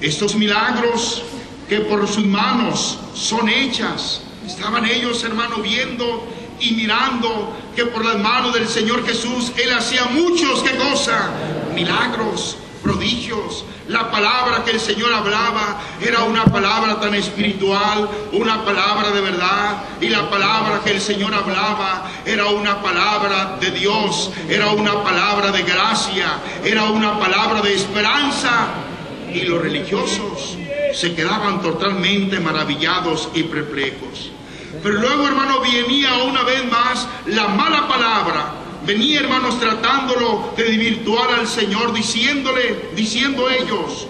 Estos 0.00 0.34
milagros 0.34 1.22
que 1.68 1.78
por 1.78 2.08
sus 2.08 2.26
manos 2.26 2.98
son 3.14 3.48
hechas. 3.48 4.20
Estaban 4.44 4.84
ellos, 4.84 5.22
hermano, 5.22 5.58
viendo 5.58 6.26
y 6.58 6.72
mirando 6.72 7.56
que 7.76 7.86
por 7.86 8.04
las 8.04 8.18
manos 8.18 8.52
del 8.52 8.66
Señor 8.66 9.06
Jesús 9.06 9.52
Él 9.56 9.72
hacía 9.72 10.06
muchos, 10.06 10.60
¿qué 10.64 10.76
cosa? 10.76 11.30
Milagros 11.72 12.56
prodigios. 12.84 13.64
La 13.88 14.10
palabra 14.10 14.62
que 14.64 14.72
el 14.72 14.80
Señor 14.80 15.12
hablaba 15.12 15.80
era 16.00 16.22
una 16.24 16.44
palabra 16.44 17.00
tan 17.00 17.14
espiritual, 17.14 18.08
una 18.32 18.64
palabra 18.64 19.10
de 19.10 19.20
verdad. 19.20 19.82
Y 20.00 20.08
la 20.08 20.30
palabra 20.30 20.80
que 20.84 20.92
el 20.92 21.00
Señor 21.00 21.34
hablaba 21.34 22.08
era 22.24 22.46
una 22.46 22.80
palabra 22.80 23.56
de 23.58 23.70
Dios, 23.72 24.30
era 24.48 24.68
una 24.68 25.02
palabra 25.02 25.50
de 25.50 25.62
gracia, 25.62 26.38
era 26.62 26.84
una 26.84 27.18
palabra 27.18 27.60
de 27.62 27.74
esperanza. 27.74 28.68
Y 29.32 29.40
los 29.42 29.60
religiosos 29.60 30.56
se 30.92 31.14
quedaban 31.14 31.60
totalmente 31.60 32.38
maravillados 32.38 33.30
y 33.34 33.42
perplejos. 33.44 34.30
Pero 34.82 35.00
luego, 35.00 35.26
hermano, 35.26 35.60
venía 35.60 36.14
una 36.24 36.42
vez 36.42 36.70
más 36.70 37.08
la 37.26 37.48
mala 37.48 37.88
palabra 37.88 38.63
Venía, 38.86 39.20
hermanos, 39.20 39.58
tratándolo 39.58 40.52
de 40.58 40.64
desvirtuar 40.64 41.32
al 41.32 41.46
Señor, 41.46 41.94
diciéndole, 41.94 42.90
diciendo 42.94 43.48
ellos, 43.48 44.06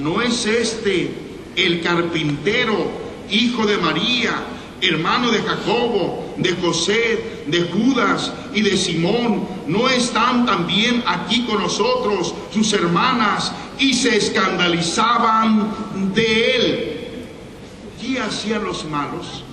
¿no 0.00 0.20
es 0.22 0.44
este 0.44 1.14
el 1.54 1.80
carpintero, 1.82 2.90
hijo 3.30 3.64
de 3.64 3.76
María, 3.76 4.42
hermano 4.80 5.30
de 5.30 5.40
Jacobo, 5.40 6.34
de 6.36 6.52
José, 6.56 7.42
de 7.46 7.62
Judas 7.62 8.32
y 8.52 8.62
de 8.62 8.76
Simón? 8.76 9.46
¿No 9.68 9.88
están 9.88 10.46
también 10.46 11.04
aquí 11.06 11.44
con 11.44 11.62
nosotros 11.62 12.34
sus 12.52 12.72
hermanas? 12.72 13.52
Y 13.78 13.94
se 13.94 14.16
escandalizaban 14.16 16.12
de 16.12 16.56
él. 16.56 16.94
¿Qué 18.00 18.18
hacían 18.18 18.64
los 18.64 18.84
malos? 18.84 19.44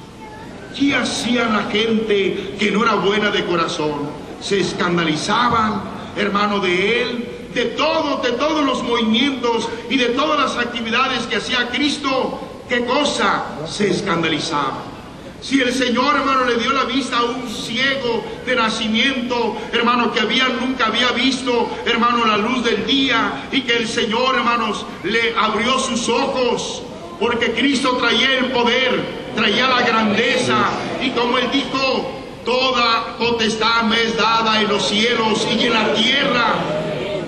¿Qué 0.75 0.95
hacía 0.95 1.45
la 1.49 1.69
gente 1.71 2.55
que 2.57 2.71
no 2.71 2.83
era 2.83 2.95
buena 2.95 3.29
de 3.29 3.45
corazón? 3.45 4.24
Se 4.41 4.59
escandalizaban, 4.59 5.81
hermano, 6.15 6.59
de 6.59 7.01
él, 7.01 7.29
de 7.53 7.63
de 7.65 8.31
todos 8.31 8.65
los 8.65 8.83
movimientos 8.83 9.69
y 9.89 9.97
de 9.97 10.07
todas 10.07 10.39
las 10.39 10.65
actividades 10.65 11.25
que 11.27 11.37
hacía 11.37 11.69
Cristo. 11.69 12.41
¿Qué 12.67 12.83
cosa? 12.85 13.45
Se 13.67 13.89
escandalizaban. 13.89 14.95
Si 15.41 15.61
el 15.61 15.71
Señor, 15.71 16.15
hermano, 16.15 16.45
le 16.45 16.57
dio 16.57 16.73
la 16.73 16.85
vista 16.85 17.19
a 17.19 17.23
un 17.23 17.47
ciego 17.47 18.23
de 18.47 18.55
nacimiento, 18.55 19.55
hermano, 19.71 20.11
que 20.11 20.19
había, 20.19 20.49
nunca 20.49 20.87
había 20.87 21.11
visto, 21.11 21.69
hermano, 21.85 22.25
la 22.25 22.37
luz 22.37 22.63
del 22.63 22.85
día, 22.87 23.47
y 23.51 23.61
que 23.61 23.77
el 23.77 23.87
Señor, 23.87 24.35
hermanos, 24.35 24.85
le 25.03 25.35
abrió 25.37 25.77
sus 25.77 26.09
ojos, 26.09 26.81
porque 27.19 27.51
Cristo 27.53 27.95
traía 27.97 28.39
el 28.39 28.51
poder, 28.51 28.99
traía 29.35 29.67
la 29.67 29.81
grandeza, 29.83 30.57
y 30.99 31.11
como 31.11 31.37
Él 31.37 31.47
dijo, 31.53 32.24
toda 32.45 33.17
potestad 33.17 33.83
me 33.83 34.01
es 34.01 34.15
dada 34.15 34.61
en 34.61 34.69
los 34.69 34.87
cielos 34.87 35.45
y 35.51 35.65
en 35.65 35.73
la 35.73 35.93
tierra. 35.93 36.55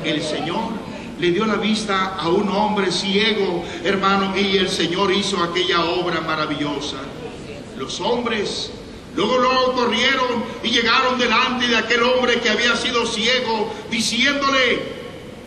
El 0.04 0.22
Señor 0.22 0.78
le 1.20 1.32
dio 1.32 1.46
la 1.46 1.56
vista 1.56 2.16
a 2.16 2.30
un 2.30 2.48
hombre 2.50 2.92
ciego, 2.92 3.66
hermano, 3.84 4.38
y 4.38 4.58
el 4.58 4.70
Señor 4.70 5.12
hizo 5.12 5.44
aquella 5.44 5.84
obra 5.84 6.22
maravillosa 6.22 6.98
los 7.78 8.00
hombres. 8.00 8.72
Luego, 9.16 9.40
luego 9.40 9.74
corrieron 9.74 10.44
y 10.64 10.70
llegaron 10.70 11.18
delante 11.18 11.68
de 11.68 11.76
aquel 11.76 12.04
hombre 12.04 12.40
que 12.40 12.50
había 12.52 12.76
sido 12.76 13.06
ciego, 13.08 13.74
diciéndole, 13.90 14.80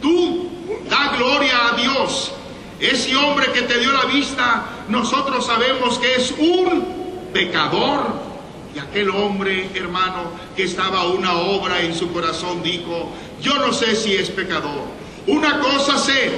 tú 0.02 0.48
da 0.88 1.16
gloria 1.16 1.68
a 1.68 1.76
Dios. 1.76 2.32
Ese 2.80 3.14
hombre 3.14 3.52
que 3.52 3.62
te 3.62 3.78
dio 3.78 3.92
la 3.92 4.06
vista, 4.06 4.64
nosotros 4.88 5.46
sabemos 5.46 5.98
que 5.98 6.14
es 6.16 6.34
un 6.38 7.30
pecador. 7.32 8.29
Y 8.74 8.78
aquel 8.78 9.10
hombre, 9.10 9.68
hermano, 9.74 10.30
que 10.56 10.64
estaba 10.64 11.06
una 11.06 11.34
obra 11.34 11.80
en 11.80 11.94
su 11.94 12.12
corazón, 12.12 12.62
dijo, 12.62 13.10
yo 13.40 13.58
no 13.58 13.72
sé 13.72 13.96
si 13.96 14.14
es 14.14 14.30
pecador. 14.30 14.84
Una 15.26 15.58
cosa 15.60 15.98
sé, 15.98 16.30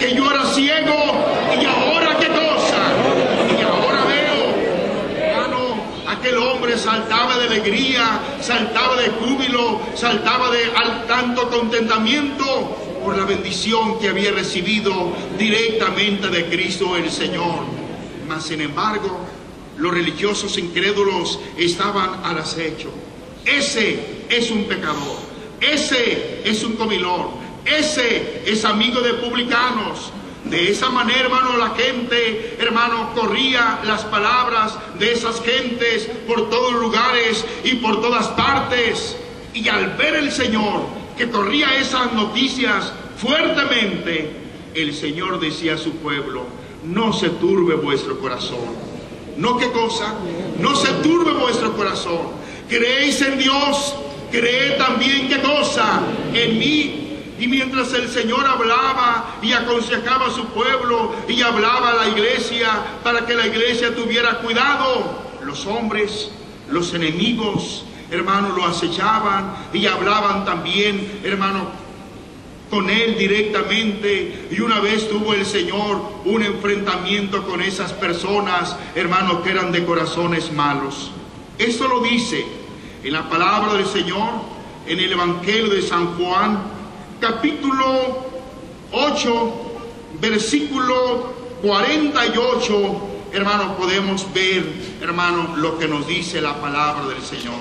que 0.00 0.14
yo 0.14 0.30
era 0.30 0.44
ciego 0.46 0.94
y 1.60 1.64
ahora 1.64 2.16
qué 2.18 2.28
cosa 2.28 2.96
aquel 6.26 6.38
hombre 6.38 6.76
saltaba 6.76 7.38
de 7.38 7.46
alegría, 7.46 8.20
saltaba 8.40 8.96
de 8.96 9.10
júbilo, 9.10 9.80
saltaba 9.94 10.50
de 10.50 10.64
al 10.74 11.06
tanto 11.06 11.48
contentamiento 11.48 12.44
por 13.02 13.16
la 13.16 13.24
bendición 13.24 13.98
que 14.00 14.08
había 14.08 14.32
recibido 14.32 15.12
directamente 15.38 16.28
de 16.28 16.46
Cristo 16.46 16.96
el 16.96 17.10
Señor. 17.10 17.64
Mas 18.26 18.44
sin 18.44 18.60
embargo, 18.60 19.25
los 19.78 19.92
religiosos 19.92 20.58
incrédulos 20.58 21.38
estaban 21.56 22.24
al 22.24 22.38
acecho. 22.38 22.90
Ese 23.44 24.24
es 24.28 24.50
un 24.50 24.64
pecador, 24.64 25.18
ese 25.60 26.42
es 26.44 26.64
un 26.64 26.74
comilón, 26.74 27.28
ese 27.64 28.42
es 28.46 28.64
amigo 28.64 29.00
de 29.00 29.14
publicanos, 29.14 30.12
de 30.44 30.70
esa 30.70 30.90
manera, 30.90 31.22
hermano, 31.22 31.56
la 31.56 31.70
gente, 31.70 32.56
hermano, 32.60 33.12
corría 33.14 33.80
las 33.84 34.04
palabras 34.04 34.78
de 34.96 35.12
esas 35.12 35.42
gentes 35.42 36.08
por 36.26 36.48
todos 36.48 36.72
lugares 36.74 37.44
y 37.64 37.74
por 37.76 38.00
todas 38.00 38.28
partes. 38.28 39.16
Y 39.54 39.68
al 39.68 39.96
ver 39.96 40.14
el 40.14 40.30
Señor 40.30 40.82
que 41.18 41.28
corría 41.30 41.76
esas 41.76 42.12
noticias 42.12 42.92
fuertemente, 43.16 44.30
el 44.74 44.94
Señor 44.94 45.40
decía 45.40 45.74
a 45.74 45.78
su 45.78 45.96
pueblo, 45.96 46.44
no 46.84 47.12
se 47.12 47.30
turbe 47.30 47.74
vuestro 47.74 48.20
corazón. 48.20 48.85
¿No 49.36 49.56
qué 49.56 49.70
cosa? 49.70 50.14
No 50.58 50.74
se 50.74 50.88
turbe 51.02 51.32
vuestro 51.32 51.76
corazón. 51.76 52.36
Creéis 52.68 53.20
en 53.22 53.38
Dios, 53.38 53.94
creed 54.30 54.78
también 54.78 55.28
qué 55.28 55.40
cosa? 55.40 56.00
En 56.32 56.58
mí 56.58 57.06
y 57.38 57.48
mientras 57.48 57.92
el 57.92 58.08
Señor 58.08 58.46
hablaba 58.46 59.36
y 59.42 59.52
aconsejaba 59.52 60.28
a 60.28 60.30
su 60.30 60.46
pueblo 60.46 61.14
y 61.28 61.42
hablaba 61.42 61.90
a 61.90 61.94
la 61.94 62.08
iglesia 62.08 62.68
para 63.04 63.26
que 63.26 63.34
la 63.34 63.46
iglesia 63.46 63.94
tuviera 63.94 64.38
cuidado, 64.38 65.22
los 65.42 65.66
hombres, 65.66 66.30
los 66.70 66.94
enemigos, 66.94 67.84
hermano, 68.10 68.54
lo 68.56 68.64
acechaban 68.64 69.54
y 69.72 69.86
hablaban 69.86 70.44
también, 70.44 71.20
hermano, 71.24 71.68
con 72.70 72.90
él 72.90 73.16
directamente. 73.16 74.48
Y 74.50 74.60
una 74.60 74.80
vez 74.80 75.08
tuvo 75.08 75.34
el 75.34 75.44
Señor 75.46 76.00
un 76.24 76.42
enfrentamiento 76.42 77.46
con 77.46 77.62
esas 77.62 77.92
personas, 77.92 78.76
hermano, 78.94 79.42
que 79.42 79.50
eran 79.50 79.72
de 79.72 79.84
corazones 79.84 80.52
malos. 80.52 81.10
Esto 81.58 81.88
lo 81.88 82.00
dice 82.00 82.44
en 83.02 83.12
la 83.12 83.28
palabra 83.28 83.74
del 83.74 83.86
Señor, 83.86 84.30
en 84.86 84.98
el 84.98 85.12
Evangelio 85.12 85.68
de 85.68 85.82
San 85.82 86.14
Juan, 86.16 86.62
capítulo 87.20 88.26
8, 88.92 89.54
versículo 90.20 91.34
48, 91.62 93.00
hermano, 93.32 93.76
podemos 93.76 94.32
ver, 94.32 94.64
hermano, 95.00 95.56
lo 95.56 95.78
que 95.78 95.88
nos 95.88 96.06
dice 96.06 96.40
la 96.40 96.60
palabra 96.60 97.06
del 97.08 97.22
Señor. 97.22 97.54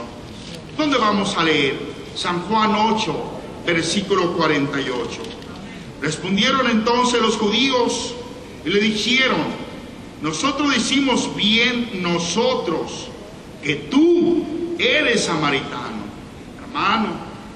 ¿Dónde 0.77 0.97
vamos 0.97 1.35
a 1.37 1.43
leer? 1.43 1.79
San 2.15 2.41
Juan 2.43 2.75
8, 2.75 3.35
versículo 3.65 4.34
48. 4.34 5.21
Respondieron 6.01 6.69
entonces 6.69 7.21
los 7.21 7.38
judíos 7.38 8.13
y 8.63 8.69
le 8.69 8.80
dijeron, 8.80 9.65
nosotros 10.21 10.73
decimos 10.73 11.36
bien 11.36 12.01
nosotros 12.01 13.08
que 13.63 13.75
tú 13.75 14.45
eres 14.78 15.23
samaritano. 15.23 16.06
Hermano, 16.62 17.10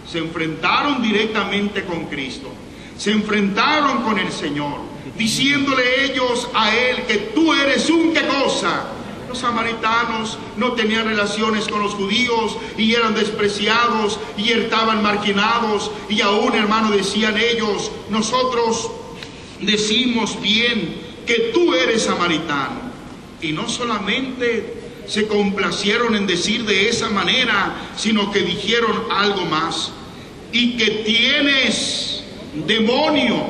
se 0.09 0.17
enfrentaron 0.17 1.01
directamente 1.01 1.83
con 1.83 2.05
Cristo, 2.05 2.49
se 2.97 3.11
enfrentaron 3.11 4.03
con 4.03 4.17
el 4.17 4.31
Señor, 4.31 4.79
diciéndole 5.17 6.05
ellos 6.05 6.49
a 6.53 6.75
Él 6.75 7.03
que 7.07 7.17
tú 7.35 7.53
eres 7.53 7.89
un 7.89 8.13
qué 8.13 8.25
cosa. 8.25 8.98
Los 9.29 9.37
samaritanos 9.37 10.39
no 10.57 10.71
tenían 10.71 11.05
relaciones 11.05 11.67
con 11.67 11.83
los 11.83 11.93
judíos 11.93 12.57
y 12.79 12.95
eran 12.95 13.13
despreciados 13.13 14.19
y 14.35 14.49
estaban 14.49 15.03
marginados. 15.03 15.91
Y 16.09 16.21
aún 16.21 16.55
hermano 16.55 16.89
decían 16.89 17.37
ellos, 17.37 17.91
nosotros 18.09 18.89
decimos 19.61 20.41
bien 20.41 20.99
que 21.27 21.51
tú 21.53 21.75
eres 21.75 22.05
samaritano. 22.05 22.89
Y 23.39 23.51
no 23.51 23.69
solamente 23.69 24.73
se 25.05 25.27
complacieron 25.27 26.15
en 26.15 26.25
decir 26.25 26.65
de 26.65 26.89
esa 26.89 27.11
manera, 27.11 27.91
sino 27.95 28.31
que 28.31 28.39
dijeron 28.39 29.03
algo 29.11 29.45
más. 29.45 29.91
Y 30.51 30.75
que 30.75 30.89
tienes 31.05 32.23
demonio, 32.65 33.45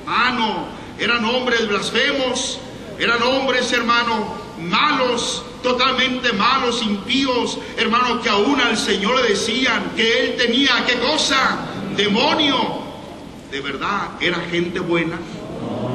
hermano, 0.00 0.66
eran 0.98 1.24
hombres 1.24 1.66
blasfemos, 1.66 2.58
eran 2.98 3.22
hombres, 3.22 3.72
hermano, 3.72 4.43
malos, 4.58 5.42
totalmente 5.62 6.32
malos, 6.32 6.82
impíos, 6.82 7.58
hermano, 7.76 8.20
que 8.20 8.28
aún 8.28 8.60
al 8.60 8.76
Señor 8.76 9.16
le 9.16 9.28
decían 9.28 9.92
que 9.96 10.24
él 10.24 10.36
tenía, 10.36 10.84
¿qué 10.86 10.94
cosa? 10.98 11.58
Demonio. 11.96 12.82
De 13.50 13.60
verdad, 13.60 14.10
era 14.20 14.38
gente 14.50 14.80
buena, 14.80 15.16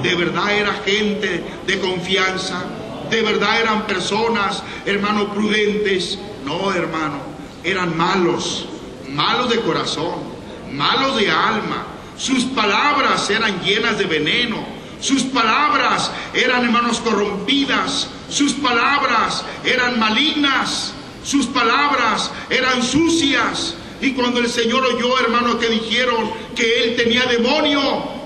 de 0.02 0.16
verdad 0.16 0.54
era 0.54 0.74
gente 0.86 1.44
de 1.68 1.80
confianza, 1.80 2.64
de 3.10 3.22
verdad 3.22 3.60
eran 3.60 3.86
personas, 3.86 4.64
hermano, 4.86 5.34
prudentes. 5.34 6.18
No, 6.46 6.72
hermano, 6.72 7.20
eran 7.64 7.98
malos, 7.98 8.66
malos 9.10 9.50
de 9.50 9.60
corazón 9.60 10.30
malos 10.74 11.18
de 11.18 11.30
alma. 11.30 11.86
Sus 12.18 12.44
palabras 12.46 13.30
eran 13.30 13.62
llenas 13.62 13.98
de 13.98 14.06
veneno. 14.06 14.58
Sus 15.02 15.24
palabras 15.24 16.12
eran, 16.34 16.66
hermanos, 16.66 17.00
corrompidas. 17.00 18.08
Sus 18.30 18.54
palabras 18.54 19.44
eran 19.64 20.00
malignas. 20.00 20.94
Sus 21.24 21.46
palabras 21.48 22.32
eran 22.50 22.84
sucias. 22.84 23.76
Y 24.02 24.12
cuando 24.12 24.40
el 24.40 24.50
Señor 24.50 24.86
oyó, 24.86 25.20
hermano, 25.20 25.60
que 25.60 25.68
dijeron 25.68 26.32
que 26.56 26.84
él 26.84 26.96
tenía 26.96 27.26
demonio, 27.26 27.82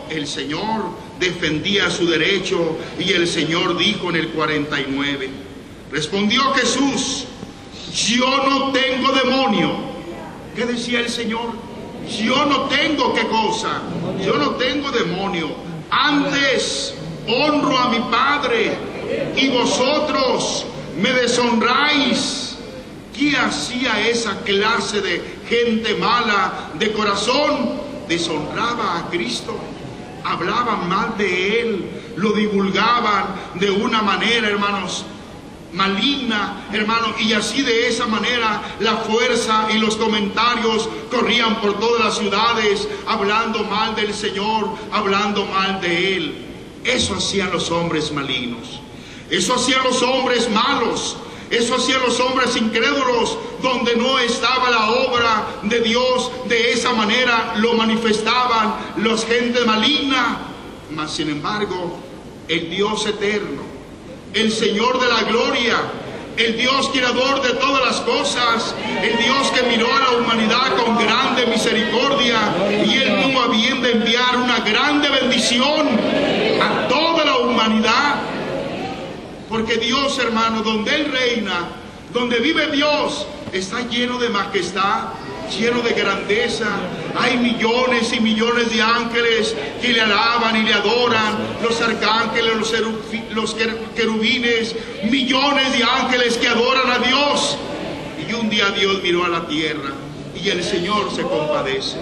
el 0.10 0.28
Señor 0.28 0.92
defendía 1.20 1.90
su 1.90 2.08
derecho 2.08 2.78
y 3.00 3.12
el 3.12 3.28
Señor 3.28 3.78
dijo 3.78 4.10
en 4.10 4.18
el 4.18 4.30
49, 4.30 5.30
respondió 5.92 6.54
Jesús, 6.54 7.26
yo 7.94 8.50
no 8.50 8.72
tengo 8.72 9.12
demonio. 9.12 9.94
¿Qué 10.56 10.66
decía 10.66 11.00
el 11.00 11.10
Señor? 11.10 11.54
Yo 12.22 12.46
no 12.46 12.64
tengo 12.64 13.14
qué 13.14 13.28
cosa, 13.28 13.82
yo 14.24 14.38
no 14.38 14.52
tengo 14.52 14.92
demonio. 14.92 15.73
Antes 15.96 16.96
honro 17.28 17.78
a 17.78 17.90
mi 17.90 18.00
Padre 18.12 18.76
y 19.36 19.50
vosotros 19.50 20.66
me 21.00 21.12
deshonráis. 21.14 22.58
¿Qué 23.16 23.38
hacía 23.38 24.08
esa 24.10 24.40
clase 24.40 25.02
de 25.02 25.22
gente 25.48 25.94
mala 25.96 26.72
de 26.80 26.92
corazón? 26.94 27.84
Deshonraba 28.08 28.98
a 28.98 29.10
Cristo, 29.12 29.56
hablaban 30.24 30.90
mal 30.90 31.16
de 31.16 31.62
Él, 31.62 31.90
lo 32.16 32.32
divulgaban 32.34 33.26
de 33.60 33.70
una 33.70 34.02
manera, 34.02 34.48
hermanos, 34.48 35.06
maligna, 35.74 36.68
hermano, 36.72 37.16
y 37.20 37.34
así 37.34 37.62
de 37.62 37.88
esa 37.88 38.06
manera 38.08 38.62
la 38.80 38.98
fuerza 38.98 39.68
y 39.74 39.78
los 39.80 39.96
comentarios 39.96 40.88
corrían 41.12 41.60
por 41.62 41.80
todas 41.80 42.06
las 42.06 42.18
ciudades, 42.18 42.88
hablando 43.08 43.64
mal 43.64 43.96
del 43.96 44.14
Señor, 44.14 44.70
hablando 44.92 45.46
mal 45.46 45.82
de 45.82 46.16
Él. 46.16 46.36
Eso 46.84 47.16
hacían 47.16 47.52
los 47.52 47.72
hombres 47.72 48.12
malignos, 48.12 48.80
eso 49.30 49.56
hacían 49.56 49.84
los 49.84 50.02
hombres 50.02 50.50
malos, 50.50 51.18
Eso 51.50 51.76
hacían 51.76 52.02
los 52.02 52.20
hombres 52.20 52.56
incrédulos, 52.56 53.38
donde 53.62 53.96
no 53.96 54.18
estaba 54.18 54.72
la 54.72 54.90
obra 54.90 55.46
de 55.62 55.82
Dios. 55.82 56.32
De 56.48 56.72
esa 56.72 56.94
manera 56.94 57.54
lo 57.58 57.74
manifestaban 57.74 58.76
los 58.98 59.24
gente 59.24 59.64
maligna. 59.64 60.40
Mas 60.90 61.12
sin 61.12 61.30
embargo, 61.30 62.00
el 62.48 62.72
Dios 62.72 63.06
eterno, 63.06 63.62
el 64.34 64.52
Señor 64.52 65.00
de 65.00 65.08
la 65.08 65.24
gloria, 65.24 65.78
el 66.38 66.58
Dios 66.58 66.90
creador 66.92 67.42
de 67.42 67.54
todas 67.54 67.86
las 67.86 68.00
cosas, 68.02 68.74
el 69.02 69.18
Dios 69.18 69.52
que 69.52 69.64
miró 69.64 69.88
a 69.94 70.00
la 70.00 70.18
humanidad 70.18 70.76
con 70.76 70.98
grande 70.98 71.46
misericordia 71.46 72.40
y 72.86 72.98
él 72.98 73.22
tuvo 73.24 73.42
a 73.42 73.48
bien 73.48 73.82
de 73.82 73.92
enviar 73.92 74.38
una 74.38 74.60
grande 74.60 75.10
bendición 75.10 75.88
a 76.62 76.88
toda 76.88 77.26
la 77.26 77.38
humanidad. 77.38 78.16
Porque 79.50 79.78
Dios, 79.78 80.18
hermano, 80.18 80.64
donde 80.64 80.96
Él 80.96 81.12
reina, 81.12 81.68
donde 82.12 82.40
vive 82.40 82.72
Dios, 82.72 83.28
está 83.52 83.82
lleno 83.82 84.18
de 84.18 84.30
majestad, 84.30 85.10
lleno 85.50 85.82
de 85.82 85.94
grandeza. 85.94 86.68
Hay 87.16 87.38
millones 87.38 88.14
y 88.14 88.20
millones 88.20 88.74
de 88.74 88.82
ángeles 88.82 89.56
que 89.82 89.90
le 89.90 90.02
alaban 90.02 90.56
y 90.58 90.64
le 90.64 90.74
adoran, 90.74 91.38
los 91.62 91.80
arcángeles, 91.82 92.54
los, 93.32 93.56
querubines, 93.96 94.76
millones 95.10 95.78
de 95.78 95.84
ángeles 95.84 96.38
que 96.38 96.48
adoran 96.48 96.92
a 96.92 97.00
Dios. 97.00 97.58
Y 98.28 98.34
un 98.34 98.50
día 98.50 98.70
Dios 98.72 99.02
miró 99.04 99.26
a 99.26 99.30
la 99.30 99.48
tierra 99.48 99.92
y 100.42 100.50
el 100.50 100.64
Señor 100.64 101.12
se 101.16 101.24
compadece. 101.24 101.98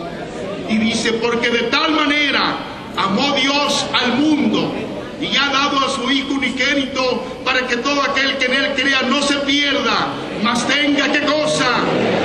Y 0.69 0.77
dice, 0.77 1.13
porque 1.13 1.49
de 1.49 1.63
tal 1.63 1.91
manera 1.91 2.58
amó 2.95 3.34
Dios 3.36 3.86
al 3.93 4.13
mundo 4.17 4.73
y 5.21 5.36
ha 5.38 5.49
dado 5.49 5.80
a 5.80 5.89
su 5.89 6.10
Hijo 6.10 6.34
unigénito 6.34 7.41
para 7.45 7.67
que 7.67 7.77
todo 7.77 8.01
aquel 8.01 8.38
que 8.38 8.45
en 8.45 8.54
él 8.54 8.73
crea 8.75 9.04
no 9.04 9.21
se 9.21 9.36
pierda, 9.38 10.08
mas 10.43 10.67
tenga 10.67 11.12
qué 11.12 11.21
cosa, 11.21 11.69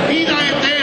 vida 0.09 0.37
eterna. 0.49 0.76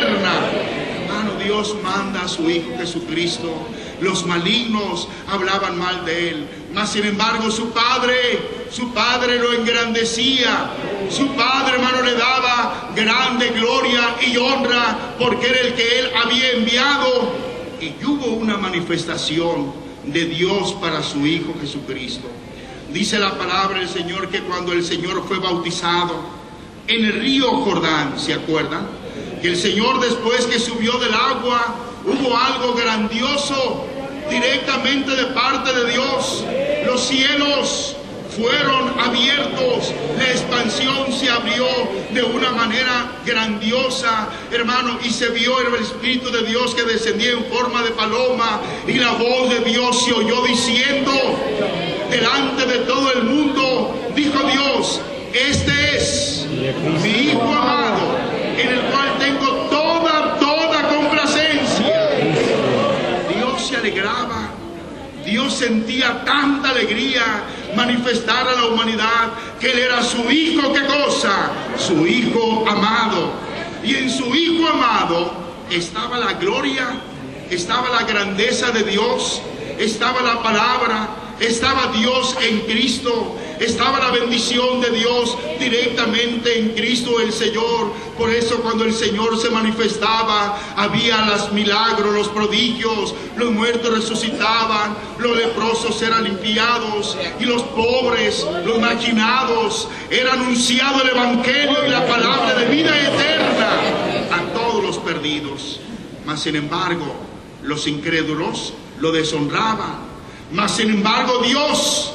Dios 1.45 1.77
manda 1.83 2.23
a 2.23 2.29
su 2.29 2.49
Hijo 2.51 2.71
Jesucristo. 2.77 3.53
Los 4.01 4.27
malignos 4.27 5.09
hablaban 5.29 5.79
mal 5.79 6.05
de 6.05 6.31
él, 6.31 6.49
mas 6.73 6.93
sin 6.93 7.05
embargo 7.05 7.51
su 7.51 7.71
Padre, 7.71 8.65
su 8.71 8.93
Padre 8.93 9.39
lo 9.39 9.53
engrandecía. 9.53 10.71
Su 11.11 11.29
Padre, 11.29 11.75
hermano, 11.75 12.03
le 12.03 12.15
daba 12.15 12.91
grande 12.97 13.51
gloria 13.51 14.17
y 14.27 14.37
honra 14.37 15.15
porque 15.19 15.49
era 15.49 15.61
el 15.61 15.75
que 15.75 16.01
él 16.01 16.11
había 16.25 16.51
enviado. 16.53 17.33
Y 17.81 18.05
hubo 18.05 18.33
una 18.33 18.57
manifestación 18.57 19.73
de 20.05 20.25
Dios 20.25 20.73
para 20.81 21.03
su 21.03 21.27
Hijo 21.27 21.55
Jesucristo. 21.61 22.29
Dice 22.93 23.19
la 23.19 23.37
palabra 23.37 23.79
del 23.79 23.89
Señor 23.89 24.29
que 24.29 24.41
cuando 24.41 24.73
el 24.73 24.85
Señor 24.85 25.25
fue 25.27 25.39
bautizado 25.39 26.15
en 26.87 27.05
el 27.05 27.13
río 27.15 27.51
Jordán, 27.51 28.19
¿se 28.19 28.35
acuerdan? 28.35 29.04
Que 29.45 29.51
el 29.51 29.59
Señor 29.59 30.01
después 30.01 30.47
que 30.47 30.59
subió 30.59 30.93
del 30.93 31.13
agua, 31.13 31.75
hubo 32.03 32.35
algo 32.35 32.73
grandioso 32.73 33.85
directamente 34.31 35.15
de 35.15 35.25
parte 35.35 35.71
de 35.71 35.93
Dios. 35.93 36.43
Los 36.87 37.03
cielos 37.03 37.95
fueron 38.35 38.99
abiertos, 38.99 39.93
la 40.17 40.31
expansión 40.31 41.13
se 41.13 41.29
abrió 41.29 41.67
de 42.15 42.23
una 42.23 42.53
manera 42.53 43.19
grandiosa, 43.27 44.31
hermano, 44.51 44.99
y 45.05 45.11
se 45.11 45.29
vio 45.29 45.61
el 45.61 45.75
Espíritu 45.75 46.31
de 46.31 46.45
Dios 46.45 46.75
que 46.75 46.85
descendía 46.85 47.33
en 47.33 47.45
forma 47.45 47.83
de 47.83 47.91
paloma 47.91 48.63
y 48.89 48.95
la 48.95 49.13
voz 49.13 49.51
de 49.51 49.61
Dios 49.61 50.07
se 50.07 50.15
oyó 50.15 50.43
diciendo, 50.47 51.13
delante 52.11 52.65
de 52.65 52.79
todo 52.87 53.13
el 53.13 53.25
mundo, 53.25 53.95
dijo 54.17 54.39
Dios, 54.51 55.03
este 55.35 55.99
es 55.99 56.47
mi 57.03 57.29
Hijo 57.29 57.43
amado, 57.43 58.17
en 58.57 58.69
el 58.69 58.84
alegraba, 63.85 64.49
Dios 65.27 65.53
sentía 65.55 66.25
tanta 66.25 66.71
alegría 66.71 67.23
manifestar 67.77 68.49
a 68.49 68.53
la 68.53 68.67
humanidad 68.67 69.33
que 69.61 69.73
Él 69.73 69.79
era 69.79 70.03
su 70.03 70.31
Hijo, 70.31 70.73
¿qué 70.73 70.87
cosa? 70.87 71.51
Su 71.77 72.07
Hijo 72.07 72.65
amado. 72.67 73.33
Y 73.83 73.95
en 73.97 74.09
su 74.09 74.35
Hijo 74.35 74.67
amado 74.69 75.33
estaba 75.71 76.19
la 76.19 76.33
gloria, 76.35 76.89
estaba 77.51 77.91
la 77.91 78.05
grandeza 78.05 78.71
de 78.71 78.85
Dios, 78.85 79.43
estaba 79.79 80.23
la 80.23 80.43
palabra, 80.43 81.09
estaba 81.39 81.89
Dios 81.89 82.37
en 82.41 82.61
Cristo, 82.61 83.37
estaba 83.65 83.99
la 83.99 84.11
bendición 84.11 84.81
de 84.81 84.91
Dios 84.91 85.37
directamente 85.59 86.59
en 86.59 86.71
Cristo 86.71 87.21
el 87.21 87.33
Señor. 87.33 87.93
Por 88.17 88.31
eso 88.31 88.61
cuando 88.61 88.85
el 88.85 88.93
Señor 88.93 89.39
se 89.41 89.51
manifestaba, 89.51 90.59
había 90.77 91.25
los 91.27 91.53
milagros, 91.53 92.15
los 92.15 92.29
prodigios, 92.29 93.15
los 93.37 93.51
muertos 93.53 93.93
resucitaban, 93.93 94.97
los 95.19 95.37
leprosos 95.37 96.01
eran 96.03 96.25
limpiados 96.25 97.17
y 97.41 97.45
los 97.45 97.63
pobres, 97.63 98.47
los 98.65 98.79
marginados, 98.79 99.89
era 100.11 100.35
anunciado 100.35 101.03
el 101.03 101.11
Evangelio 101.11 101.87
y 101.87 101.91
la 101.91 102.07
palabra 102.07 102.55
de 102.55 102.67
vida 102.67 102.99
eterna 102.99 103.71
a 104.31 104.53
todos 104.55 104.83
los 104.83 104.99
perdidos. 104.99 105.81
Mas 106.25 106.43
sin 106.43 106.57
embargo, 106.57 107.15
los 107.63 107.87
incrédulos 107.87 108.73
lo 109.01 109.13
deshonraban. 109.13 110.15
Mas 110.53 110.77
sin 110.77 110.91
embargo 110.91 111.39
Dios 111.39 112.14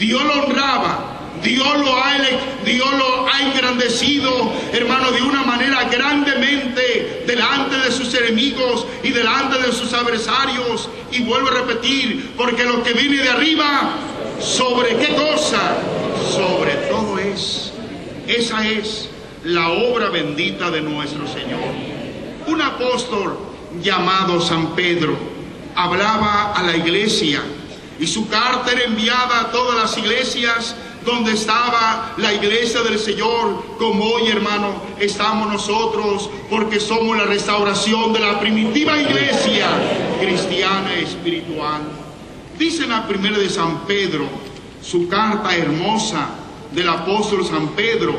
Dios 0.00 0.24
lo 0.24 0.44
honraba, 0.44 1.10
Dios 1.44 1.78
lo, 1.78 1.94
ha, 1.94 2.16
Dios 2.64 2.90
lo 2.98 3.28
ha 3.28 3.40
engrandecido, 3.42 4.50
hermano, 4.72 5.12
de 5.12 5.20
una 5.20 5.42
manera 5.42 5.84
grandemente 5.84 7.24
delante 7.26 7.76
de 7.76 7.92
sus 7.92 8.12
enemigos 8.14 8.86
y 9.02 9.10
delante 9.10 9.58
de 9.58 9.70
sus 9.72 9.92
adversarios. 9.92 10.88
Y 11.12 11.20
vuelvo 11.20 11.48
a 11.48 11.50
repetir, 11.50 12.32
porque 12.34 12.64
lo 12.64 12.82
que 12.82 12.94
viene 12.94 13.22
de 13.22 13.28
arriba, 13.28 13.90
¿sobre 14.40 14.96
qué 14.96 15.14
cosa? 15.14 15.76
Sobre 16.34 16.72
todo 16.88 17.18
es. 17.18 17.72
Esa 18.26 18.66
es 18.66 19.10
la 19.44 19.68
obra 19.68 20.08
bendita 20.08 20.70
de 20.70 20.80
nuestro 20.80 21.26
Señor. 21.26 21.60
Un 22.46 22.62
apóstol 22.62 23.38
llamado 23.82 24.40
San 24.40 24.74
Pedro 24.74 25.14
hablaba 25.74 26.52
a 26.52 26.62
la 26.62 26.74
iglesia 26.74 27.42
y 28.00 28.06
su 28.06 28.28
carta 28.28 28.72
era 28.72 28.84
enviada 28.84 29.40
a 29.40 29.50
todas 29.50 29.76
las 29.76 29.98
iglesias 29.98 30.74
donde 31.04 31.32
estaba 31.32 32.14
la 32.16 32.32
iglesia 32.32 32.82
del 32.82 32.98
Señor, 32.98 33.76
como 33.78 34.04
hoy 34.04 34.28
hermano 34.28 34.82
estamos 34.98 35.52
nosotros, 35.52 36.30
porque 36.48 36.80
somos 36.80 37.16
la 37.16 37.24
restauración 37.24 38.12
de 38.14 38.20
la 38.20 38.40
primitiva 38.40 38.98
iglesia 38.98 39.68
cristiana 40.18 40.94
espiritual. 40.94 41.82
Dice 42.58 42.84
en 42.84 42.90
la 42.90 43.06
primera 43.06 43.38
de 43.38 43.50
San 43.50 43.86
Pedro, 43.86 44.26
su 44.82 45.06
carta 45.06 45.54
hermosa 45.54 46.30
del 46.72 46.88
apóstol 46.88 47.46
San 47.46 47.68
Pedro, 47.68 48.14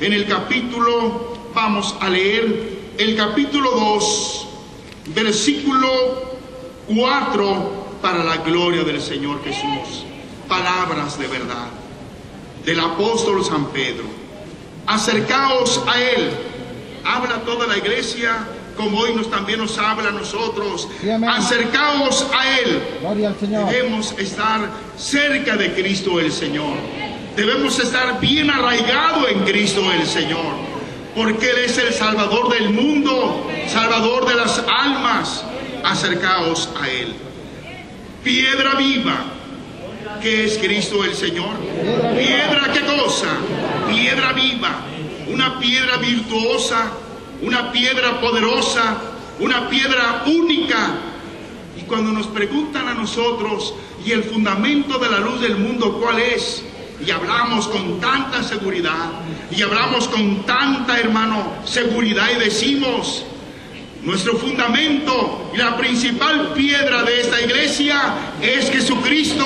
en 0.00 0.12
el 0.12 0.26
capítulo, 0.26 1.36
vamos 1.54 1.94
a 2.00 2.08
leer 2.08 2.78
el 2.98 3.16
capítulo 3.16 3.70
2, 3.70 4.46
versículo 5.14 5.88
4 6.88 7.79
para 8.00 8.24
la 8.24 8.38
gloria 8.38 8.84
del 8.84 9.00
Señor 9.00 9.42
Jesús. 9.44 10.04
Palabras 10.48 11.18
de 11.18 11.26
verdad 11.26 11.68
del 12.64 12.80
apóstol 12.80 13.44
San 13.44 13.66
Pedro. 13.66 14.04
Acercaos 14.86 15.82
a 15.86 16.00
Él. 16.00 16.30
Habla 17.04 17.40
toda 17.42 17.66
la 17.66 17.78
iglesia 17.78 18.46
como 18.76 18.98
hoy 18.98 19.12
nos 19.14 19.30
también 19.30 19.58
nos 19.58 19.76
habla 19.78 20.08
a 20.08 20.12
nosotros. 20.12 20.88
Acercaos 21.28 22.26
a 22.32 22.58
Él. 22.60 22.82
Debemos 23.70 24.12
estar 24.18 24.70
cerca 24.96 25.56
de 25.56 25.74
Cristo 25.74 26.18
el 26.20 26.32
Señor. 26.32 26.76
Debemos 27.36 27.78
estar 27.78 28.20
bien 28.20 28.50
arraigados 28.50 29.30
en 29.30 29.44
Cristo 29.44 29.80
el 29.92 30.06
Señor. 30.06 30.70
Porque 31.14 31.50
Él 31.50 31.58
es 31.64 31.78
el 31.78 31.92
Salvador 31.92 32.50
del 32.50 32.70
mundo, 32.70 33.48
Salvador 33.68 34.26
de 34.26 34.34
las 34.36 34.62
almas. 34.68 35.44
Acercaos 35.82 36.68
a 36.80 36.88
Él 36.88 37.14
piedra 38.22 38.74
viva, 38.74 39.24
que 40.20 40.44
es 40.44 40.58
Cristo 40.58 41.04
el 41.04 41.14
Señor. 41.14 41.56
Piedra, 42.16 42.72
¿qué 42.72 42.80
cosa? 42.80 43.28
Piedra 43.88 44.32
viva, 44.32 44.82
una 45.28 45.58
piedra 45.58 45.96
virtuosa, 45.96 46.92
una 47.42 47.72
piedra 47.72 48.20
poderosa, 48.20 48.96
una 49.38 49.68
piedra 49.68 50.24
única. 50.26 50.90
Y 51.78 51.82
cuando 51.82 52.12
nos 52.12 52.26
preguntan 52.26 52.88
a 52.88 52.94
nosotros, 52.94 53.74
¿y 54.04 54.12
el 54.12 54.24
fundamento 54.24 54.98
de 54.98 55.10
la 55.10 55.20
luz 55.20 55.40
del 55.40 55.56
mundo 55.56 55.98
cuál 56.00 56.18
es? 56.18 56.62
Y 57.04 57.10
hablamos 57.10 57.66
con 57.68 57.98
tanta 57.98 58.42
seguridad, 58.42 59.10
y 59.50 59.62
hablamos 59.62 60.06
con 60.08 60.44
tanta, 60.44 61.00
hermano, 61.00 61.54
seguridad 61.64 62.28
y 62.36 62.40
decimos, 62.40 63.24
nuestro 64.02 64.36
fundamento 64.36 65.50
y 65.54 65.58
la 65.58 65.76
principal 65.76 66.54
piedra 66.54 67.02
de 67.02 67.20
esta 67.20 67.40
iglesia 67.40 68.00
es 68.40 68.70
Jesucristo. 68.70 69.44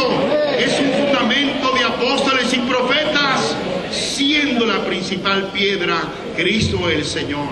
Es 0.58 0.78
un 0.80 1.06
fundamento 1.06 1.72
de 1.72 1.84
apóstoles 1.84 2.52
y 2.52 2.58
profetas. 2.58 3.56
siendo 3.90 4.66
la 4.66 4.84
principal 4.84 5.52
piedra 5.52 5.96
Cristo 6.36 6.90
el 6.90 7.04
Señor. 7.04 7.48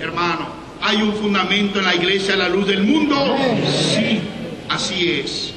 Hermano, 0.00 0.48
¿hay 0.80 1.02
un 1.02 1.12
fundamento 1.14 1.78
en 1.78 1.84
la 1.84 1.94
iglesia 1.94 2.34
a 2.34 2.38
la 2.38 2.48
luz 2.48 2.66
del 2.66 2.84
mundo? 2.84 3.36
Sí, 3.94 4.20
así 4.68 5.20
es. 5.20 5.52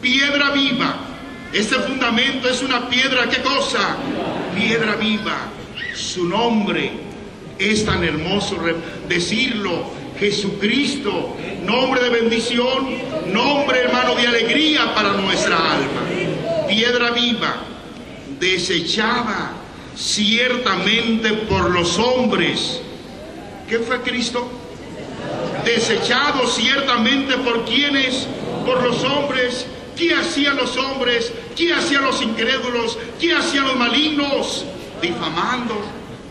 Piedra 0.00 0.50
viva. 0.50 0.96
Este 1.52 1.76
fundamento 1.76 2.48
es 2.48 2.62
una 2.62 2.88
piedra, 2.88 3.28
¿qué 3.28 3.40
cosa? 3.40 3.96
Piedra 4.54 4.94
viva. 4.96 5.48
Su 5.94 6.28
nombre 6.28 6.92
es 7.58 7.84
tan 7.84 8.04
hermoso 8.04 8.58
decirlo. 9.08 9.97
Jesucristo, 10.18 11.36
nombre 11.64 12.02
de 12.02 12.10
bendición, 12.10 12.88
nombre 13.26 13.80
hermano 13.80 14.14
de 14.14 14.26
alegría 14.26 14.94
para 14.94 15.12
nuestra 15.12 15.56
alma. 15.56 16.66
Piedra 16.68 17.10
viva, 17.12 17.56
desechada 18.38 19.52
ciertamente 19.96 21.32
por 21.48 21.70
los 21.70 21.98
hombres. 21.98 22.80
¿Qué 23.68 23.78
fue 23.78 24.00
Cristo? 24.02 24.50
Desechado 25.64 26.46
ciertamente 26.46 27.36
por 27.38 27.64
quienes, 27.64 28.26
por 28.64 28.82
los 28.82 29.02
hombres. 29.04 29.66
¿Qué 29.96 30.14
hacían 30.14 30.56
los 30.56 30.76
hombres? 30.76 31.32
¿Qué 31.56 31.72
hacían 31.72 32.04
los 32.04 32.22
incrédulos? 32.22 32.98
¿Qué 33.20 33.32
hacían 33.34 33.64
los 33.64 33.76
malignos? 33.76 34.64
Difamando, 35.02 35.80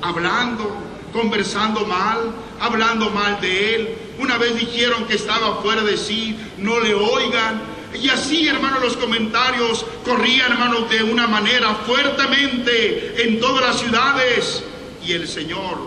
hablando, 0.01 0.86
conversando 1.17 1.83
mal, 1.87 2.31
hablando 2.59 3.09
mal 3.09 3.41
de 3.41 3.75
él. 3.75 3.89
Una 4.19 4.37
vez 4.37 4.55
dijeron 4.55 5.05
que 5.05 5.15
estaba 5.15 5.61
fuera 5.63 5.81
de 5.81 5.97
sí, 5.97 6.37
no 6.59 6.79
le 6.79 6.93
oigan. 6.93 7.59
Y 7.99 8.09
así, 8.09 8.47
hermanos, 8.47 8.83
los 8.83 8.97
comentarios 8.97 9.83
corrían, 10.05 10.51
hermanos, 10.51 10.87
de 10.91 11.01
una 11.01 11.25
manera 11.25 11.73
fuertemente 11.87 13.23
en 13.23 13.39
todas 13.39 13.65
las 13.65 13.79
ciudades. 13.79 14.63
Y 15.03 15.13
el 15.13 15.27
Señor, 15.27 15.79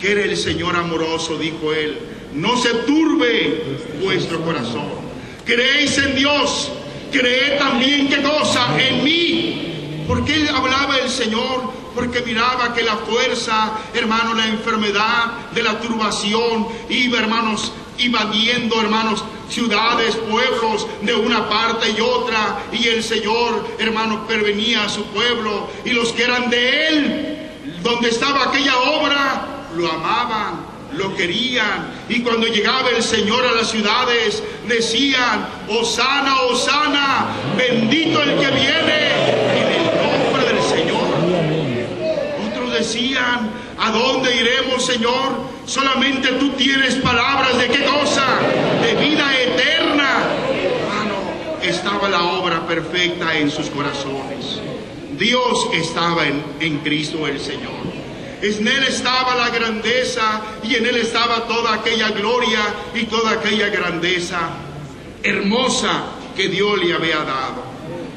que 0.00 0.12
era 0.12 0.22
el 0.22 0.36
Señor 0.36 0.76
amoroso, 0.76 1.36
dijo 1.36 1.72
él, 1.72 1.98
no 2.34 2.56
se 2.56 2.70
turbe 2.86 3.80
vuestro 4.00 4.40
corazón. 4.42 5.08
Creéis 5.44 5.98
en 5.98 6.14
Dios, 6.14 6.70
creed 7.10 7.58
también 7.58 8.08
qué 8.08 8.22
cosa, 8.22 8.80
en 8.80 9.02
mí. 9.02 10.04
¿Por 10.06 10.24
qué 10.24 10.48
hablaba 10.48 10.98
el 10.98 11.10
Señor? 11.10 11.78
Porque 11.98 12.20
miraba 12.20 12.72
que 12.72 12.84
la 12.84 12.96
fuerza, 12.98 13.72
hermano, 13.92 14.32
la 14.32 14.46
enfermedad 14.46 15.50
de 15.52 15.64
la 15.64 15.80
turbación 15.80 16.68
iba, 16.88 17.18
hermanos, 17.18 17.72
invadiendo, 17.98 18.80
hermanos, 18.80 19.24
ciudades, 19.50 20.14
pueblos 20.14 20.86
de 21.02 21.12
una 21.16 21.48
parte 21.48 21.90
y 21.90 22.00
otra, 22.00 22.60
y 22.70 22.86
el 22.86 23.02
Señor, 23.02 23.66
hermano, 23.80 24.28
pervenía 24.28 24.84
a 24.84 24.88
su 24.88 25.06
pueblo, 25.06 25.68
y 25.84 25.90
los 25.90 26.12
que 26.12 26.22
eran 26.22 26.48
de 26.48 26.86
él, 26.86 27.50
donde 27.82 28.10
estaba 28.10 28.44
aquella 28.44 28.78
obra, 28.78 29.66
lo 29.76 29.90
amaban, 29.90 30.66
lo 30.92 31.16
querían. 31.16 32.04
Y 32.08 32.20
cuando 32.20 32.46
llegaba 32.46 32.90
el 32.90 33.02
Señor 33.02 33.44
a 33.44 33.56
las 33.56 33.72
ciudades, 33.72 34.40
decían, 34.68 35.48
Osana, 35.68 36.42
Osana, 36.42 37.26
bendito 37.56 38.22
el 38.22 38.38
que 38.38 38.50
viene 38.52 39.37
decían, 42.88 43.50
¿a 43.78 43.90
dónde 43.90 44.34
iremos, 44.34 44.84
Señor? 44.84 45.32
Solamente 45.66 46.28
tú 46.32 46.50
tienes 46.50 46.94
palabras 46.96 47.58
de 47.58 47.68
qué 47.68 47.84
cosa? 47.84 48.24
De 48.82 48.94
vida 48.94 49.38
eterna. 49.38 50.24
Hermano, 50.48 51.60
estaba 51.62 52.08
la 52.08 52.24
obra 52.24 52.66
perfecta 52.66 53.36
en 53.36 53.50
sus 53.50 53.68
corazones. 53.68 54.60
Dios 55.18 55.68
estaba 55.74 56.26
en, 56.26 56.42
en 56.60 56.78
Cristo 56.78 57.26
el 57.26 57.38
Señor. 57.38 57.76
En 58.40 58.66
Él 58.66 58.84
estaba 58.84 59.34
la 59.34 59.50
grandeza 59.50 60.40
y 60.62 60.76
en 60.76 60.86
Él 60.86 60.96
estaba 60.96 61.46
toda 61.46 61.74
aquella 61.74 62.10
gloria 62.10 62.60
y 62.94 63.04
toda 63.04 63.32
aquella 63.32 63.68
grandeza 63.68 64.38
hermosa 65.22 66.04
que 66.34 66.48
Dios 66.48 66.78
le 66.82 66.94
había 66.94 67.18
dado. 67.18 67.64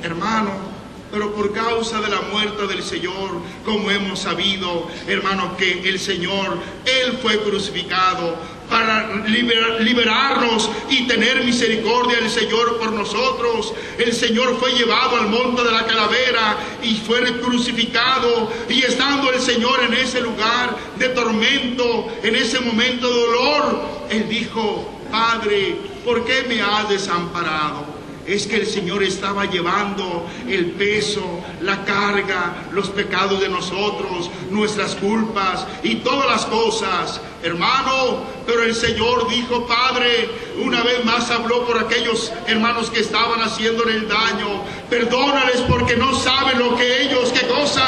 Hermano, 0.03 0.70
pero 1.11 1.33
por 1.33 1.51
causa 1.51 1.99
de 2.01 2.09
la 2.09 2.21
muerte 2.21 2.67
del 2.67 2.83
Señor, 2.83 3.41
como 3.65 3.91
hemos 3.91 4.19
sabido, 4.19 4.87
hermano, 5.07 5.55
que 5.57 5.87
el 5.87 5.99
Señor, 5.99 6.57
Él 6.85 7.17
fue 7.21 7.39
crucificado 7.39 8.35
para 8.69 9.27
liberarnos 9.27 10.69
y 10.89 11.05
tener 11.05 11.43
misericordia 11.43 12.21
del 12.21 12.29
Señor 12.29 12.79
por 12.79 12.93
nosotros. 12.93 13.73
El 13.97 14.13
Señor 14.13 14.57
fue 14.57 14.71
llevado 14.71 15.17
al 15.17 15.27
monte 15.27 15.61
de 15.63 15.71
la 15.71 15.85
calavera 15.85 16.57
y 16.81 16.95
fue 16.95 17.21
crucificado. 17.41 18.49
Y 18.69 18.83
estando 18.83 19.29
el 19.31 19.41
Señor 19.41 19.83
en 19.83 19.93
ese 19.93 20.21
lugar 20.21 20.77
de 20.97 21.09
tormento, 21.09 22.07
en 22.23 22.35
ese 22.35 22.61
momento 22.61 23.09
de 23.09 23.19
dolor, 23.19 23.81
Él 24.09 24.29
dijo, 24.29 24.89
Padre, 25.11 25.75
¿por 26.05 26.23
qué 26.23 26.45
me 26.47 26.61
has 26.61 26.87
desamparado? 26.87 27.90
Es 28.25 28.47
que 28.47 28.57
el 28.57 28.67
Señor 28.67 29.03
estaba 29.03 29.45
llevando 29.45 30.27
el 30.47 30.71
peso, 30.71 31.41
la 31.61 31.83
carga, 31.85 32.67
los 32.71 32.89
pecados 32.89 33.39
de 33.41 33.49
nosotros, 33.49 34.29
nuestras 34.49 34.95
culpas 34.95 35.65
y 35.83 35.95
todas 35.95 36.27
las 36.27 36.45
cosas. 36.45 37.21
Hermano, 37.43 38.23
pero 38.45 38.63
el 38.63 38.75
Señor 38.75 39.27
dijo, 39.29 39.65
Padre, 39.65 40.29
una 40.63 40.83
vez 40.83 41.03
más 41.05 41.29
habló 41.31 41.65
por 41.65 41.79
aquellos 41.79 42.31
hermanos 42.47 42.89
que 42.89 42.99
estaban 42.99 43.41
haciéndole 43.41 43.93
el 43.93 44.07
daño. 44.07 44.63
Perdónales 44.89 45.61
porque 45.67 45.95
no 45.97 46.13
saben 46.13 46.59
lo 46.59 46.75
que 46.75 47.03
ellos, 47.03 47.31
qué 47.31 47.47
cosa 47.47 47.83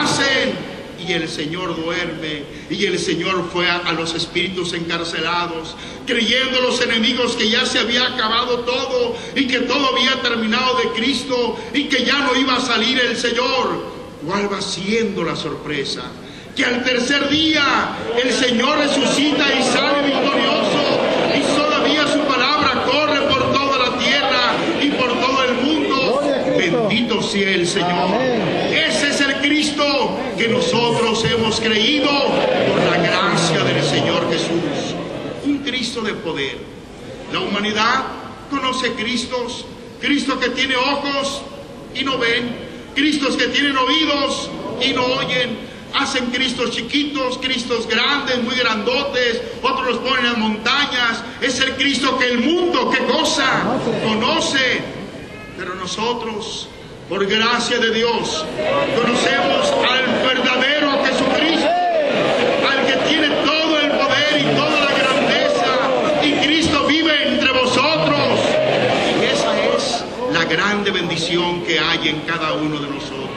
hacen 0.00 0.57
y 1.08 1.12
el 1.14 1.28
Señor 1.28 1.74
duerme. 1.74 2.44
Y 2.70 2.84
el 2.84 2.98
Señor 2.98 3.48
fue 3.52 3.68
a, 3.68 3.92
los 3.92 4.14
espíritus 4.14 4.74
encarcelados, 4.74 5.74
creyendo 6.06 6.60
los 6.60 6.80
enemigos 6.82 7.34
que 7.34 7.48
ya 7.48 7.64
se 7.64 7.78
había 7.78 8.06
acabado 8.06 8.60
todo 8.60 9.16
y 9.34 9.46
que 9.46 9.60
todo 9.60 9.96
había 9.96 10.20
terminado 10.20 10.78
de 10.78 10.90
Cristo 10.90 11.58
y 11.72 11.84
que 11.84 12.04
ya 12.04 12.18
no 12.18 12.36
iba 12.36 12.56
a 12.56 12.60
salir 12.60 13.00
el 13.00 13.16
Señor. 13.16 13.98
¿Cuál 14.26 14.52
va 14.52 14.60
siendo 14.60 15.24
la 15.24 15.34
sorpresa? 15.34 16.02
Que 16.54 16.64
al 16.64 16.84
tercer 16.84 17.28
día 17.30 17.96
el 18.22 18.32
Señor 18.32 18.78
resucita 18.78 19.46
y 19.54 19.62
sale 19.62 20.06
victorioso 20.06 21.00
y 21.34 21.56
todavía 21.56 22.06
su 22.06 22.20
palabra 22.20 22.84
corre 22.84 23.20
por 23.22 23.52
toda 23.52 23.90
la 23.90 23.98
tierra 23.98 24.56
y 24.82 24.90
por 24.90 25.08
todo 25.20 25.44
el 25.44 25.54
mundo. 25.54 26.20
Bendito 26.58 27.22
sea 27.22 27.50
el 27.50 27.66
Señor 27.66 28.67
que 30.38 30.48
nosotros 30.48 31.24
hemos 31.24 31.60
creído 31.60 32.06
por 32.06 32.82
la 32.84 32.96
gracia 33.02 33.64
del 33.64 33.82
Señor 33.82 34.30
Jesús. 34.30 34.94
Un 35.44 35.58
Cristo 35.58 36.00
de 36.00 36.14
poder. 36.14 36.58
La 37.32 37.40
humanidad 37.40 38.04
conoce 38.48 38.92
Cristos, 38.92 39.66
Cristo 40.00 40.38
que 40.38 40.50
tiene 40.50 40.76
ojos 40.76 41.42
y 41.92 42.04
no 42.04 42.18
ven, 42.18 42.54
Cristos 42.94 43.36
que 43.36 43.48
tienen 43.48 43.76
oídos 43.76 44.48
y 44.80 44.92
no 44.92 45.04
oyen, 45.06 45.58
hacen 45.92 46.26
Cristos 46.26 46.70
chiquitos, 46.70 47.38
Cristos 47.38 47.88
grandes, 47.88 48.40
muy 48.40 48.54
grandotes, 48.54 49.42
otros 49.60 49.86
los 49.88 49.98
ponen 49.98 50.26
en 50.26 50.40
montañas. 50.40 51.24
Es 51.40 51.58
el 51.58 51.74
Cristo 51.74 52.16
que 52.16 52.28
el 52.28 52.38
mundo, 52.38 52.90
qué 52.90 53.04
cosa, 53.12 53.80
conoce. 54.04 54.82
Pero 55.56 55.74
nosotros 55.74 56.68
por 57.08 57.24
gracia 57.26 57.78
de 57.78 57.90
Dios, 57.90 58.44
conocemos 58.94 59.72
al 59.90 60.04
verdadero 60.26 60.90
Jesucristo, 61.04 61.68
al 62.68 62.86
que 62.86 63.08
tiene 63.08 63.28
todo 63.46 63.80
el 63.80 63.90
poder 63.92 64.40
y 64.40 64.44
toda 64.54 64.80
la 64.84 64.92
grandeza, 64.92 66.22
y 66.22 66.32
Cristo 66.46 66.86
vive 66.86 67.28
entre 67.28 67.50
vosotros. 67.52 68.40
Y 69.20 69.24
esa 69.24 69.58
es 69.74 70.04
la 70.32 70.44
grande 70.44 70.90
bendición 70.90 71.62
que 71.62 71.78
hay 71.78 72.08
en 72.08 72.20
cada 72.20 72.52
uno 72.52 72.78
de 72.78 72.90
nosotros. 72.90 73.28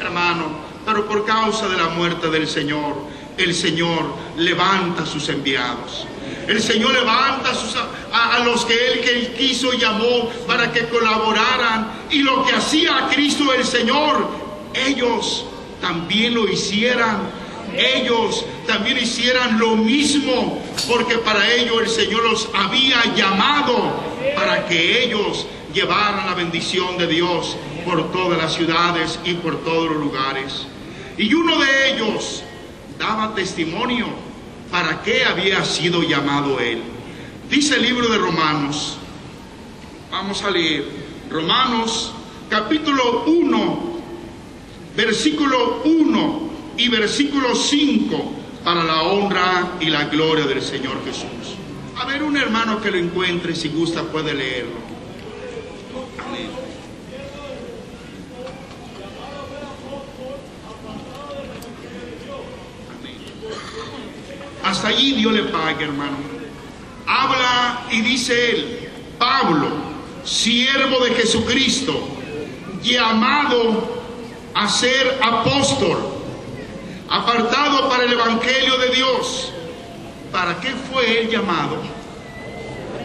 Hermano, 0.00 0.62
pero 0.86 1.06
por 1.06 1.26
causa 1.26 1.68
de 1.68 1.76
la 1.76 1.88
muerte 1.88 2.30
del 2.30 2.46
Señor, 2.46 2.94
el 3.36 3.52
Señor 3.52 4.14
levanta 4.36 5.04
sus 5.06 5.28
enviados. 5.28 6.06
El 6.46 6.62
Señor 6.62 6.92
levanta 6.92 7.50
a, 7.50 8.01
los 8.40 8.64
que 8.64 8.74
Él, 8.74 9.34
quiso 9.36 9.72
y 9.72 9.78
llamó 9.78 10.30
para 10.46 10.72
que 10.72 10.86
colaboraran. 10.86 11.92
Y 12.10 12.18
lo 12.18 12.44
que 12.44 12.52
hacía 12.52 13.08
Cristo 13.10 13.52
el 13.52 13.64
Señor, 13.64 14.28
ellos 14.74 15.44
también 15.80 16.34
lo 16.34 16.48
hicieran. 16.48 17.42
Ellos 17.76 18.44
también 18.66 18.98
hicieran 18.98 19.58
lo 19.58 19.76
mismo, 19.76 20.62
porque 20.86 21.16
para 21.18 21.50
ello 21.52 21.80
el 21.80 21.88
Señor 21.88 22.22
los 22.24 22.48
había 22.52 23.14
llamado 23.14 23.94
para 24.36 24.66
que 24.66 25.04
ellos 25.04 25.46
llevaran 25.72 26.26
la 26.26 26.34
bendición 26.34 26.98
de 26.98 27.06
Dios 27.06 27.56
por 27.84 28.12
todas 28.12 28.38
las 28.38 28.54
ciudades 28.54 29.18
y 29.24 29.34
por 29.34 29.64
todos 29.64 29.90
los 29.90 29.98
lugares. 29.98 30.66
Y 31.16 31.32
uno 31.32 31.58
de 31.58 31.92
ellos 31.92 32.42
daba 32.98 33.34
testimonio 33.34 34.06
para 34.70 35.02
qué 35.02 35.24
había 35.24 35.64
sido 35.64 36.02
llamado 36.02 36.60
él. 36.60 36.82
Dice 37.50 37.76
el 37.76 37.82
libro 37.82 38.08
de 38.08 38.18
Romanos, 38.18 38.96
vamos 40.10 40.42
a 40.42 40.50
leer, 40.50 40.84
Romanos 41.30 42.12
capítulo 42.48 43.24
1, 43.26 43.78
versículo 44.96 45.82
1 45.84 46.50
y 46.76 46.88
versículo 46.88 47.54
5 47.54 48.32
para 48.64 48.84
la 48.84 49.02
honra 49.02 49.72
y 49.80 49.86
la 49.86 50.04
gloria 50.04 50.46
del 50.46 50.62
Señor 50.62 51.04
Jesús. 51.04 51.56
A 51.98 52.06
ver, 52.06 52.22
un 52.22 52.36
hermano 52.36 52.80
que 52.80 52.90
lo 52.90 52.96
encuentre, 52.96 53.54
si 53.54 53.68
gusta 53.68 54.02
puede 54.02 54.34
leerlo. 54.34 54.76
Amén. 56.26 56.48
Hasta 64.64 64.88
allí 64.88 65.12
Dios 65.12 65.32
le 65.32 65.42
pague, 65.44 65.84
hermano. 65.84 66.31
Habla 67.14 67.82
y 67.90 68.00
dice 68.00 68.50
él, 68.50 68.88
Pablo, 69.18 69.68
siervo 70.24 71.04
de 71.04 71.10
Jesucristo, 71.14 71.92
llamado 72.82 74.02
a 74.54 74.66
ser 74.66 75.18
apóstol, 75.22 75.98
apartado 77.10 77.90
para 77.90 78.04
el 78.04 78.14
Evangelio 78.14 78.78
de 78.78 78.88
Dios. 78.94 79.52
¿Para 80.32 80.58
qué 80.60 80.70
fue 80.70 81.20
él 81.20 81.28
llamado? 81.28 81.76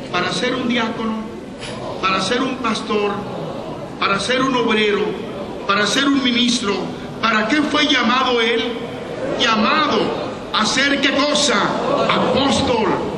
Para 0.10 0.32
ser 0.32 0.56
un 0.56 0.70
diácono, 0.70 1.24
para 2.02 2.22
ser 2.22 2.42
un 2.42 2.56
pastor, 2.60 3.12
para 4.00 4.22
ser 4.22 4.42
un 4.42 4.56
obrero, 4.56 5.04
para 5.68 5.86
ser 5.86 6.06
un 6.06 6.24
ministro. 6.24 6.74
¿Para 7.22 7.50
qué 7.50 7.58
fue 7.58 7.86
llamado 7.88 8.40
él? 8.40 8.72
Llamado 9.38 10.00
a 10.54 10.66
ser 10.66 11.02
qué 11.02 11.12
cosa? 11.12 11.62
Apóstol. 12.10 13.17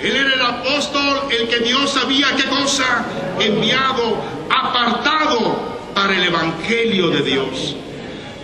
Él 0.00 0.14
era 0.14 0.34
el 0.34 0.42
apóstol, 0.42 1.28
el 1.30 1.48
que 1.48 1.60
Dios 1.60 1.96
había 1.96 2.34
qué 2.36 2.44
cosa? 2.44 3.06
Enviado, 3.40 4.22
apartado 4.50 5.76
para 5.94 6.14
el 6.16 6.24
Evangelio 6.24 7.08
de 7.08 7.22
Dios. 7.22 7.76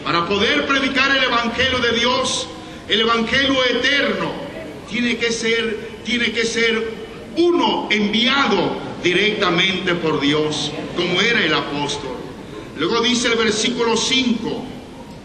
Para 0.05 0.27
poder 0.27 0.67
predicar 0.67 1.15
el 1.15 1.25
Evangelio 1.25 1.79
de 1.79 1.93
Dios, 1.93 2.49
el 2.89 3.01
Evangelio 3.03 3.63
eterno, 3.65 4.33
tiene 4.91 5.17
que 5.17 5.31
ser, 5.31 6.01
tiene 6.05 6.33
que 6.33 6.45
ser 6.45 6.91
uno 7.37 7.89
enviado 7.91 8.77
directamente 9.03 9.95
por 9.95 10.21
Dios, 10.21 10.73
como 10.97 11.21
era 11.21 11.45
el 11.45 11.55
apóstol. 11.55 12.17
Luego 12.79 13.01
dice 13.01 13.29
el 13.29 13.37
versículo 13.37 13.97
5, 13.97 14.65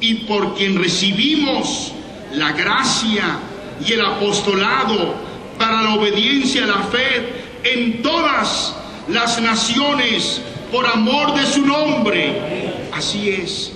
y 0.02 0.14
por 0.26 0.56
quien 0.56 0.82
recibimos 0.82 1.94
la 2.34 2.52
gracia 2.52 3.40
y 3.86 3.94
el 3.94 4.02
apostolado 4.02 5.27
para 5.58 5.82
la 5.82 5.96
obediencia 5.96 6.64
a 6.64 6.68
la 6.68 6.84
fe 6.84 7.44
en 7.64 8.02
todas 8.02 8.76
las 9.08 9.42
naciones 9.42 10.42
por 10.72 10.86
amor 10.86 11.34
de 11.36 11.46
su 11.46 11.66
nombre. 11.66 12.70
Así 12.94 13.30
es. 13.30 13.72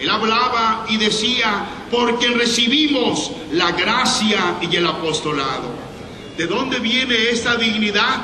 Él 0.00 0.10
hablaba 0.10 0.86
y 0.88 0.96
decía, 0.96 1.66
porque 1.90 2.28
recibimos 2.28 3.30
la 3.52 3.72
gracia 3.72 4.56
y 4.60 4.74
el 4.76 4.86
apostolado. 4.86 5.70
¿De 6.36 6.46
dónde 6.46 6.80
viene 6.80 7.14
esta 7.30 7.56
dignidad? 7.56 8.18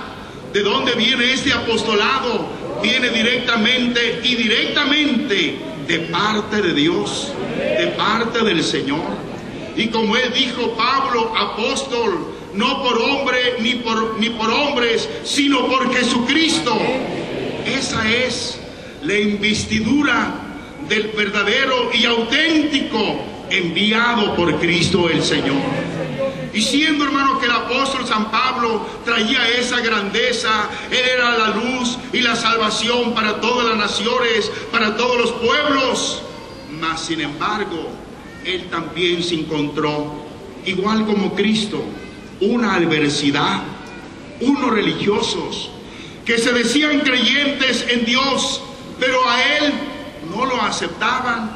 ¿De 0.53 0.63
dónde 0.63 0.93
viene 0.95 1.33
este 1.33 1.53
apostolado? 1.53 2.49
Viene 2.83 3.09
directamente 3.11 4.21
y 4.25 4.35
directamente 4.35 5.59
de 5.87 5.99
parte 6.01 6.61
de 6.61 6.75
Dios, 6.75 7.33
de 7.57 7.87
parte 7.89 8.43
del 8.45 8.65
Señor. 8.65 9.31
Y 9.77 9.87
como 9.89 10.17
él 10.17 10.33
dijo, 10.35 10.73
Pablo, 10.77 11.33
apóstol, 11.37 12.30
no 12.55 12.83
por 12.83 12.99
hombre 12.99 13.57
ni 13.61 13.75
por, 13.77 14.19
ni 14.19 14.31
por 14.31 14.51
hombres, 14.51 15.09
sino 15.25 15.67
por 15.67 15.95
Jesucristo. 15.95 16.77
Esa 17.65 18.11
es 18.11 18.59
la 19.03 19.19
investidura 19.19 20.35
del 20.89 21.09
verdadero 21.09 21.91
y 21.93 22.05
auténtico 22.05 23.21
enviado 23.51 24.35
por 24.35 24.59
Cristo 24.59 25.09
el 25.09 25.23
Señor. 25.23 25.57
Y 26.53 26.63
siendo 26.63 27.05
hermano 27.05 27.39
que 27.39 27.47
el 27.47 27.53
apóstol 27.53 28.07
San 28.07 28.31
Pablo 28.31 28.85
traía 29.05 29.49
esa 29.51 29.81
grandeza, 29.81 30.69
él 30.91 30.99
era 31.15 31.39
la 31.39 31.49
luz 31.51 31.97
y 32.13 32.21
la 32.21 32.35
salvación 32.35 33.15
para 33.15 33.41
todas 33.41 33.69
las 33.69 33.77
naciones, 33.77 34.51
para 34.73 34.97
todos 34.97 35.17
los 35.17 35.33
pueblos, 35.33 36.23
mas 36.81 37.03
sin 37.03 37.21
embargo, 37.21 37.89
él 38.45 38.65
también 38.69 39.23
se 39.23 39.37
encontró, 39.37 40.13
igual 40.67 41.07
como 41.07 41.35
Cristo, 41.35 41.85
una 42.41 42.75
adversidad, 42.75 43.61
unos 44.41 44.71
religiosos 44.71 45.71
que 46.25 46.39
se 46.39 46.53
decían 46.53 47.01
creyentes 47.01 47.87
en 47.89 48.05
Dios, 48.05 48.63
pero 48.99 49.29
a 49.29 49.43
él 49.57 49.73
no 50.35 50.47
lo 50.47 50.61
aceptaban, 50.63 51.51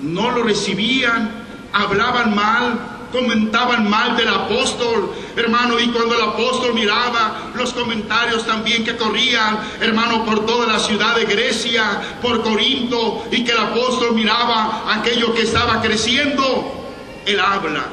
no 0.00 0.30
lo 0.30 0.42
recibían, 0.42 1.30
hablaban 1.72 2.34
mal, 2.34 2.92
comentaban 3.12 3.88
mal 3.90 4.16
del 4.16 4.28
apóstol, 4.28 5.12
hermano, 5.36 5.78
y 5.78 5.88
cuando 5.88 6.14
el 6.14 6.22
apóstol 6.22 6.72
miraba 6.74 7.50
los 7.54 7.72
comentarios 7.72 8.46
también 8.46 8.84
que 8.84 8.96
corrían, 8.96 9.58
hermano, 9.80 10.24
por 10.24 10.46
toda 10.46 10.66
la 10.66 10.78
ciudad 10.78 11.16
de 11.16 11.26
Grecia, 11.26 12.18
por 12.22 12.42
Corinto, 12.42 13.24
y 13.30 13.44
que 13.44 13.52
el 13.52 13.58
apóstol 13.58 14.14
miraba 14.14 14.84
aquello 14.94 15.34
que 15.34 15.42
estaba 15.42 15.82
creciendo, 15.82 16.86
él 17.26 17.38
habla 17.38 17.84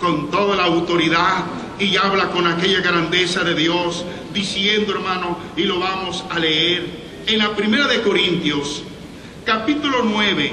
con 0.00 0.30
toda 0.30 0.56
la 0.56 0.64
autoridad 0.64 1.44
y 1.78 1.96
habla 1.96 2.30
con 2.30 2.46
aquella 2.46 2.80
grandeza 2.80 3.44
de 3.44 3.54
Dios, 3.54 4.04
diciendo, 4.32 4.92
hermano, 4.92 5.38
y 5.56 5.62
lo 5.62 5.78
vamos 5.78 6.24
a 6.30 6.38
leer 6.38 6.86
en 7.26 7.38
la 7.38 7.54
primera 7.54 7.86
de 7.86 8.02
Corintios, 8.02 8.82
capítulo 9.44 10.02
9, 10.02 10.52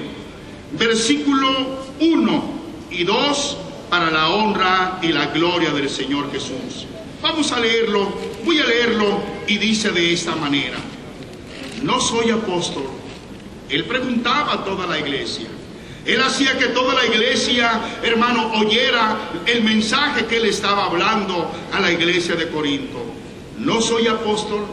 versículo 0.77 1.85
1 1.99 2.53
y 2.91 3.03
2, 3.03 3.57
para 3.89 4.11
la 4.11 4.29
honra 4.29 4.99
y 5.01 5.09
la 5.09 5.27
gloria 5.27 5.71
del 5.71 5.89
Señor 5.89 6.31
Jesús. 6.31 6.85
Vamos 7.21 7.51
a 7.51 7.59
leerlo, 7.59 8.13
voy 8.43 8.59
a 8.59 8.65
leerlo 8.65 9.19
y 9.47 9.57
dice 9.57 9.91
de 9.91 10.13
esta 10.13 10.35
manera, 10.35 10.77
no 11.81 11.99
soy 11.99 12.31
apóstol. 12.31 12.85
Él 13.69 13.85
preguntaba 13.85 14.53
a 14.53 14.63
toda 14.63 14.85
la 14.85 14.99
iglesia. 14.99 15.47
Él 16.05 16.21
hacía 16.21 16.57
que 16.57 16.67
toda 16.67 16.93
la 16.93 17.05
iglesia, 17.05 17.81
hermano, 18.03 18.51
oyera 18.53 19.17
el 19.45 19.63
mensaje 19.63 20.25
que 20.25 20.37
él 20.37 20.45
estaba 20.45 20.85
hablando 20.85 21.51
a 21.73 21.79
la 21.79 21.91
iglesia 21.91 22.35
de 22.35 22.47
Corinto. 22.49 23.03
No 23.57 23.81
soy 23.81 24.07
apóstol. 24.07 24.65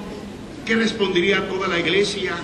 ¿Qué 0.66 0.76
respondería 0.76 1.48
toda 1.48 1.68
la 1.68 1.78
iglesia? 1.78 2.34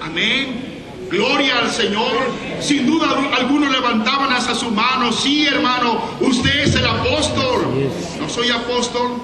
Amén. 0.00 0.74
Gloria 1.10 1.60
al 1.60 1.70
Señor. 1.70 2.12
Sin 2.60 2.86
duda 2.86 3.16
algunos 3.34 3.72
levantaban 3.72 4.32
hasta 4.32 4.54
su 4.54 4.70
mano. 4.70 5.10
Sí, 5.10 5.46
hermano, 5.46 6.02
usted 6.20 6.64
es 6.64 6.74
el 6.74 6.86
apóstol. 6.86 7.64
No 8.20 8.28
soy 8.28 8.50
apóstol, 8.50 9.22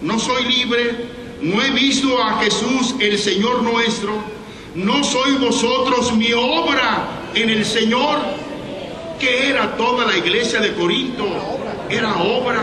no 0.00 0.18
soy 0.18 0.44
libre, 0.44 1.06
no 1.42 1.62
he 1.62 1.70
visto 1.70 2.22
a 2.22 2.42
Jesús, 2.42 2.94
el 3.00 3.18
Señor 3.18 3.62
nuestro. 3.62 4.12
No 4.74 5.04
soy 5.04 5.32
vosotros 5.32 6.12
mi 6.16 6.32
obra 6.32 7.06
en 7.34 7.50
el 7.50 7.64
Señor. 7.64 8.18
Que 9.22 9.50
era 9.50 9.76
toda 9.76 10.04
la 10.04 10.16
iglesia 10.16 10.58
de 10.58 10.74
Corinto. 10.74 11.24
Era 11.88 12.16
obra 12.16 12.60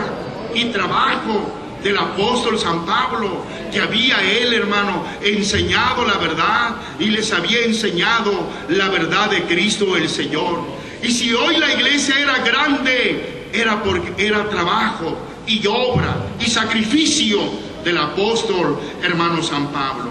y 0.54 0.66
trabajo 0.66 1.56
del 1.82 1.96
apóstol 1.96 2.58
San 2.58 2.84
Pablo, 2.84 3.46
que 3.72 3.80
había 3.80 4.22
él, 4.22 4.52
hermano, 4.52 5.02
enseñado 5.22 6.04
la 6.04 6.18
verdad 6.18 6.76
y 6.98 7.06
les 7.06 7.32
había 7.32 7.60
enseñado 7.60 8.30
la 8.68 8.90
verdad 8.90 9.30
de 9.30 9.44
Cristo 9.44 9.96
el 9.96 10.10
Señor. 10.10 10.62
Y 11.02 11.10
si 11.10 11.32
hoy 11.32 11.56
la 11.56 11.72
iglesia 11.72 12.20
era 12.20 12.40
grande, 12.40 13.48
era 13.54 13.82
porque 13.82 14.26
era 14.26 14.46
trabajo 14.50 15.16
y 15.46 15.66
obra 15.66 16.14
y 16.38 16.44
sacrificio 16.44 17.38
del 17.82 17.96
apóstol, 17.96 18.78
hermano 19.02 19.42
San 19.42 19.68
Pablo. 19.68 20.10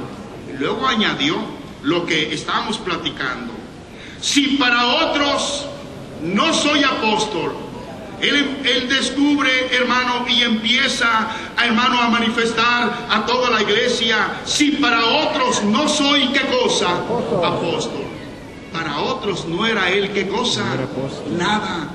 Luego 0.57 0.87
añadió 0.87 1.35
lo 1.83 2.07
que 2.07 2.33
estamos 2.33 2.79
platicando. 2.79 3.53
Si 4.19 4.57
para 4.57 4.87
otros 4.87 5.68
no 6.21 6.53
soy 6.53 6.83
apóstol, 6.83 7.53
él, 8.21 8.89
descubre, 8.89 9.73
hermano, 9.73 10.25
y 10.27 10.43
empieza, 10.43 11.27
hermano, 11.63 12.01
a 12.01 12.09
manifestar 12.09 13.07
a 13.09 13.25
toda 13.25 13.49
la 13.49 13.61
iglesia. 13.61 14.41
Si 14.45 14.71
para 14.71 15.05
otros 15.05 15.63
no 15.63 15.87
soy 15.87 16.27
qué 16.27 16.41
cosa, 16.41 16.89
apóstol. 17.43 18.03
Para 18.73 18.99
otros 18.99 19.45
no 19.45 19.65
era 19.65 19.89
él 19.89 20.11
qué 20.11 20.27
cosa, 20.27 20.63
nada. 21.37 21.87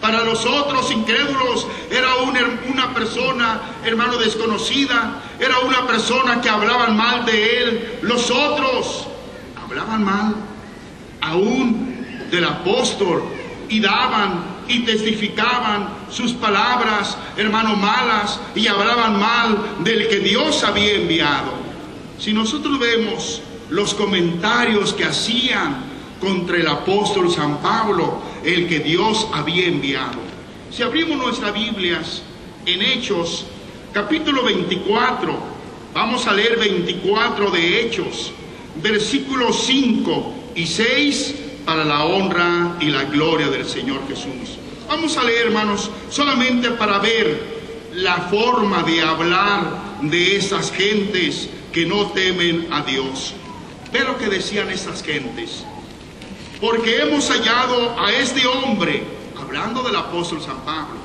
Para 0.00 0.22
los 0.22 0.46
otros 0.46 0.90
incrédulos 0.90 1.66
era 1.90 2.16
una, 2.16 2.40
una, 2.72 2.94
persona, 2.94 3.60
hermano, 3.84 4.16
desconocida. 4.16 5.22
Era 5.38 5.58
una 5.60 5.86
persona 5.86 6.40
que 6.40 6.48
hablaban 6.48 6.96
mal 6.96 7.26
de 7.26 7.62
él. 7.62 7.98
Los 8.02 8.30
otros 8.30 9.06
hablaban 9.62 10.02
mal 10.02 10.34
aún 11.20 12.28
del 12.30 12.44
apóstol 12.44 13.37
y 13.68 13.80
daban 13.80 14.58
y 14.68 14.80
testificaban 14.80 15.88
sus 16.10 16.32
palabras, 16.32 17.16
hermano, 17.36 17.76
malas 17.76 18.40
y 18.54 18.66
hablaban 18.66 19.18
mal 19.18 19.58
del 19.80 20.08
que 20.08 20.20
Dios 20.20 20.62
había 20.64 20.94
enviado. 20.94 21.52
Si 22.18 22.32
nosotros 22.32 22.78
vemos 22.78 23.42
los 23.70 23.94
comentarios 23.94 24.92
que 24.92 25.04
hacían 25.04 25.76
contra 26.20 26.56
el 26.56 26.66
apóstol 26.66 27.30
San 27.30 27.58
Pablo, 27.58 28.20
el 28.44 28.68
que 28.68 28.80
Dios 28.80 29.28
había 29.32 29.66
enviado. 29.66 30.18
Si 30.70 30.82
abrimos 30.82 31.16
nuestras 31.16 31.54
Biblias 31.54 32.22
en 32.66 32.82
Hechos, 32.82 33.46
capítulo 33.92 34.44
24, 34.44 35.38
vamos 35.94 36.26
a 36.26 36.32
leer 36.32 36.58
24 36.58 37.50
de 37.50 37.80
Hechos, 37.80 38.32
versículos 38.82 39.64
5 39.64 40.34
y 40.54 40.66
6 40.66 41.34
para 41.68 41.84
la 41.84 42.02
honra 42.04 42.78
y 42.80 42.86
la 42.86 43.04
gloria 43.04 43.48
del 43.48 43.66
Señor 43.66 44.00
Jesús. 44.08 44.56
Vamos 44.88 45.18
a 45.18 45.22
leer, 45.22 45.48
hermanos, 45.48 45.90
solamente 46.08 46.70
para 46.70 46.98
ver 46.98 47.58
la 47.92 48.22
forma 48.30 48.82
de 48.84 49.02
hablar 49.02 49.98
de 50.00 50.36
esas 50.36 50.72
gentes 50.72 51.50
que 51.70 51.84
no 51.84 52.06
temen 52.12 52.68
a 52.72 52.80
Dios. 52.80 53.34
Ve 53.92 54.00
lo 54.00 54.16
que 54.16 54.28
decían 54.28 54.70
esas 54.70 55.02
gentes. 55.02 55.62
Porque 56.58 57.02
hemos 57.02 57.28
hallado 57.28 58.00
a 58.00 58.14
este 58.14 58.46
hombre, 58.46 59.02
hablando 59.38 59.82
del 59.82 59.96
apóstol 59.96 60.40
San 60.40 60.64
Pablo, 60.64 60.96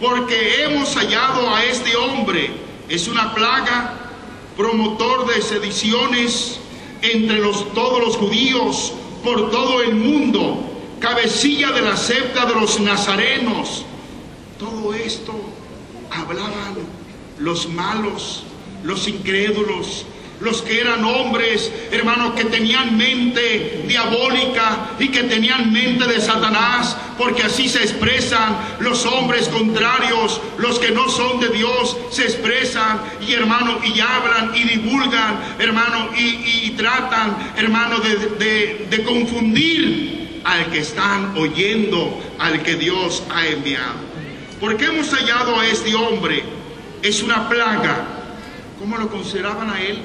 porque 0.00 0.64
hemos 0.64 0.96
hallado 0.96 1.54
a 1.54 1.62
este 1.62 1.94
hombre, 1.94 2.50
es 2.88 3.06
una 3.06 3.32
plaga, 3.36 3.94
promotor 4.56 5.32
de 5.32 5.40
sediciones 5.40 6.58
entre 7.02 7.40
todos 7.72 8.00
los 8.00 8.16
judíos 8.16 8.94
por 9.22 9.50
todo 9.50 9.82
el 9.82 9.94
mundo, 9.94 10.62
cabecilla 11.00 11.72
de 11.72 11.82
la 11.82 11.96
secta 11.96 12.46
de 12.46 12.54
los 12.54 12.80
nazarenos. 12.80 13.84
Todo 14.58 14.94
esto 14.94 15.34
hablaban 16.10 16.76
los 17.38 17.68
malos, 17.68 18.44
los 18.84 19.08
incrédulos, 19.08 20.04
los 20.42 20.60
que 20.62 20.80
eran 20.80 21.04
hombres, 21.04 21.70
hermanos, 21.90 22.34
que 22.34 22.44
tenían 22.44 22.96
mente 22.96 23.84
diabólica 23.86 24.90
y 24.98 25.08
que 25.08 25.22
tenían 25.22 25.72
mente 25.72 26.06
de 26.06 26.20
Satanás, 26.20 26.96
porque 27.16 27.44
así 27.44 27.68
se 27.68 27.82
expresan 27.82 28.56
los 28.80 29.06
hombres 29.06 29.48
contrarios, 29.48 30.40
los 30.58 30.78
que 30.78 30.90
no 30.90 31.08
son 31.08 31.38
de 31.40 31.48
Dios, 31.50 31.96
se 32.10 32.24
expresan 32.24 33.00
y 33.26 33.32
hermano, 33.32 33.78
y 33.84 34.00
hablan 34.00 34.52
y 34.54 34.64
divulgan, 34.64 35.56
hermano, 35.58 36.10
y, 36.16 36.70
tratan, 36.70 37.52
hermano, 37.56 37.98
de, 37.98 38.86
de 38.90 39.04
confundir 39.04 40.40
al 40.44 40.70
que 40.70 40.78
están 40.78 41.36
oyendo, 41.36 42.20
al 42.38 42.62
que 42.62 42.74
Dios 42.74 43.22
ha 43.32 43.46
enviado. 43.46 44.12
Porque 44.60 44.86
hemos 44.86 45.08
hallado 45.12 45.58
a 45.58 45.66
este 45.66 45.94
hombre, 45.94 46.42
es 47.02 47.22
una 47.22 47.48
plaga. 47.48 48.04
¿Cómo 48.78 48.96
lo 48.96 49.08
consideraban 49.08 49.70
a 49.70 49.80
él? 49.80 50.00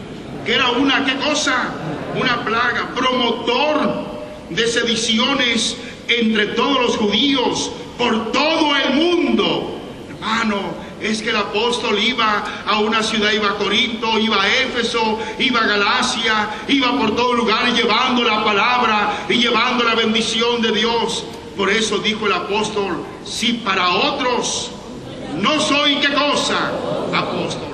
Que 0.48 0.56
era 0.56 0.70
una, 0.70 1.04
¿qué 1.04 1.18
cosa? 1.18 1.74
Una 2.16 2.46
plaga, 2.46 2.92
promotor 2.96 4.08
de 4.50 4.66
sediciones 4.66 5.76
entre 6.08 6.46
todos 6.56 6.82
los 6.84 6.96
judíos, 6.96 7.70
por 7.98 8.32
todo 8.32 8.74
el 8.78 8.94
mundo. 8.94 9.78
Hermano, 10.10 10.56
es 11.02 11.22
que 11.22 11.32
el 11.32 11.36
apóstol 11.36 12.00
iba 12.00 12.46
a 12.66 12.80
una 12.80 13.04
ciudad, 13.04 13.34
iba 13.34 13.50
a 13.50 13.56
Corinto, 13.56 14.18
iba 14.20 14.42
a 14.42 14.48
Éfeso, 14.48 15.20
iba 15.38 15.60
a 15.60 15.68
Galacia, 15.68 16.50
iba 16.70 16.98
por 16.98 17.14
todo 17.14 17.34
lugar 17.34 17.74
llevando 17.74 18.24
la 18.24 18.42
palabra 18.46 19.26
y 19.28 19.34
llevando 19.34 19.84
la 19.84 19.96
bendición 19.96 20.62
de 20.62 20.72
Dios. 20.72 21.26
Por 21.58 21.70
eso 21.70 21.98
dijo 21.98 22.26
el 22.26 22.32
apóstol, 22.32 23.04
si 23.26 23.52
para 23.52 23.90
otros 23.90 24.72
no 25.42 25.60
soy 25.60 25.96
qué 25.98 26.14
cosa, 26.14 26.72
apóstol, 27.14 27.68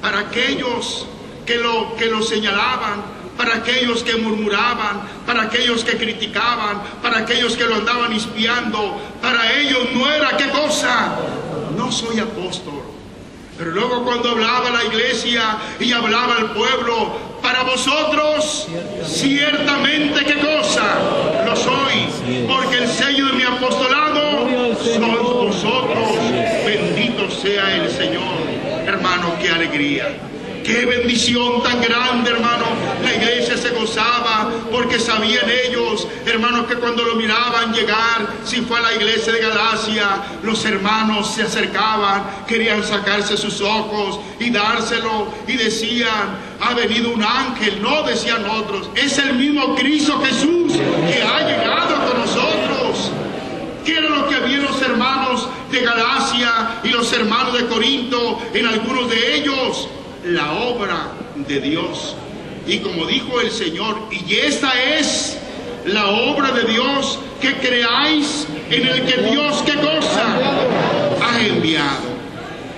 para 0.00 0.20
aquellos 0.20 1.06
que 1.50 1.58
lo, 1.58 1.96
que 1.96 2.06
lo 2.06 2.22
señalaban, 2.22 3.02
para 3.36 3.56
aquellos 3.56 4.04
que 4.04 4.14
murmuraban, 4.14 5.00
para 5.26 5.42
aquellos 5.42 5.82
que 5.82 5.96
criticaban, 5.96 6.80
para 7.02 7.18
aquellos 7.18 7.56
que 7.56 7.64
lo 7.64 7.74
andaban 7.74 8.12
espiando. 8.12 9.00
Para 9.20 9.58
ellos 9.58 9.88
no 9.92 10.08
era 10.08 10.36
qué 10.36 10.48
cosa. 10.50 11.16
No 11.76 11.90
soy 11.90 12.20
apóstol. 12.20 12.82
Pero 13.58 13.72
luego 13.72 14.04
cuando 14.04 14.30
hablaba 14.30 14.70
la 14.70 14.84
iglesia 14.84 15.58
y 15.80 15.90
hablaba 15.92 16.36
el 16.38 16.46
pueblo, 16.50 17.18
para 17.42 17.64
vosotros 17.64 18.68
ciertamente 19.04 20.24
qué 20.24 20.38
cosa 20.38 20.98
lo 21.44 21.56
soy, 21.56 22.46
porque 22.46 22.78
el 22.78 22.88
sello 22.88 23.26
de 23.26 23.32
mi 23.32 23.42
apostolado 23.42 24.46
sois 24.84 25.00
vosotros. 25.00 26.08
Bendito 26.64 27.28
sea 27.28 27.74
el 27.74 27.90
Señor. 27.90 28.38
Hermano, 28.86 29.34
qué 29.40 29.50
alegría. 29.50 30.30
Qué 30.70 30.86
bendición 30.86 31.64
tan 31.64 31.80
grande, 31.82 32.30
hermano. 32.30 32.66
La 33.02 33.12
iglesia 33.12 33.56
se 33.56 33.70
gozaba 33.70 34.48
porque 34.70 35.00
sabían 35.00 35.46
ellos, 35.66 36.06
hermanos, 36.24 36.68
que 36.68 36.76
cuando 36.76 37.02
lo 37.02 37.16
miraban 37.16 37.72
llegar, 37.72 38.34
si 38.44 38.60
fue 38.60 38.78
a 38.78 38.82
la 38.82 38.94
iglesia 38.94 39.32
de 39.32 39.40
Galacia, 39.40 40.22
los 40.44 40.64
hermanos 40.64 41.34
se 41.34 41.42
acercaban, 41.42 42.44
querían 42.46 42.84
sacarse 42.84 43.36
sus 43.36 43.60
ojos 43.60 44.20
y 44.38 44.50
dárselo 44.50 45.34
y 45.48 45.56
decían, 45.56 46.38
ha 46.60 46.72
venido 46.74 47.10
un 47.10 47.24
ángel. 47.24 47.82
No 47.82 48.04
decían 48.04 48.48
otros, 48.48 48.90
es 48.94 49.18
el 49.18 49.34
mismo 49.34 49.74
Cristo 49.74 50.22
Jesús 50.24 50.72
que 50.72 51.20
ha 51.20 51.48
llegado 51.48 51.96
con 52.06 52.20
nosotros. 52.20 53.10
¿Qué 53.84 53.98
era 53.98 54.08
lo 54.08 54.28
que 54.28 54.36
había 54.36 54.58
los 54.58 54.80
hermanos 54.82 55.48
de 55.72 55.80
Galacia 55.80 56.80
y 56.84 56.90
los 56.90 57.12
hermanos 57.12 57.54
de 57.54 57.66
Corinto 57.66 58.38
en 58.54 58.66
algunos 58.66 59.10
de 59.10 59.34
ellos? 59.34 59.88
La 60.24 60.52
obra 60.52 61.12
de 61.48 61.60
Dios. 61.60 62.14
Y 62.66 62.78
como 62.78 63.06
dijo 63.06 63.40
el 63.40 63.50
Señor, 63.50 63.96
y 64.10 64.34
esta 64.34 64.70
es 64.82 65.38
la 65.86 66.08
obra 66.08 66.52
de 66.52 66.64
Dios, 66.64 67.18
que 67.40 67.54
creáis 67.54 68.46
en 68.70 68.86
el 68.86 69.04
que 69.04 69.22
Dios, 69.30 69.62
¿qué 69.64 69.74
cosa? 69.74 70.36
Ha 71.22 71.40
enviado. 71.40 72.10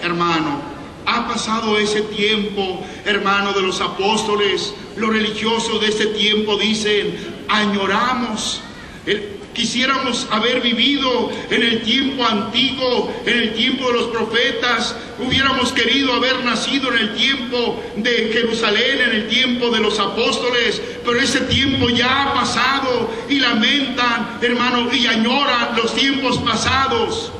Hermano, 0.02 0.60
ha 1.06 1.28
pasado 1.28 1.78
ese 1.78 2.02
tiempo, 2.02 2.84
hermano, 3.04 3.52
de 3.52 3.62
los 3.62 3.80
apóstoles, 3.80 4.72
los 4.96 5.10
religiosos 5.10 5.80
de 5.80 5.88
este 5.88 6.06
tiempo 6.06 6.56
dicen, 6.56 7.16
añoramos. 7.48 8.62
El, 9.06 9.42
Quisiéramos 9.52 10.26
haber 10.30 10.62
vivido 10.62 11.30
en 11.50 11.62
el 11.62 11.82
tiempo 11.82 12.24
antiguo, 12.24 13.12
en 13.26 13.38
el 13.38 13.52
tiempo 13.52 13.86
de 13.88 13.92
los 13.92 14.06
profetas. 14.06 14.96
Hubiéramos 15.18 15.72
querido 15.72 16.14
haber 16.14 16.42
nacido 16.42 16.90
en 16.90 16.98
el 16.98 17.14
tiempo 17.14 17.82
de 17.96 18.30
Jerusalén, 18.32 19.02
en 19.02 19.10
el 19.10 19.28
tiempo 19.28 19.68
de 19.68 19.80
los 19.80 19.98
apóstoles. 19.98 20.80
Pero 21.04 21.20
ese 21.20 21.40
tiempo 21.42 21.90
ya 21.90 22.22
ha 22.22 22.34
pasado 22.34 23.10
y 23.28 23.40
lamentan, 23.40 24.38
hermano, 24.40 24.88
y 24.90 25.06
añoran 25.06 25.76
los 25.76 25.94
tiempos 25.94 26.38
pasados. 26.38 27.30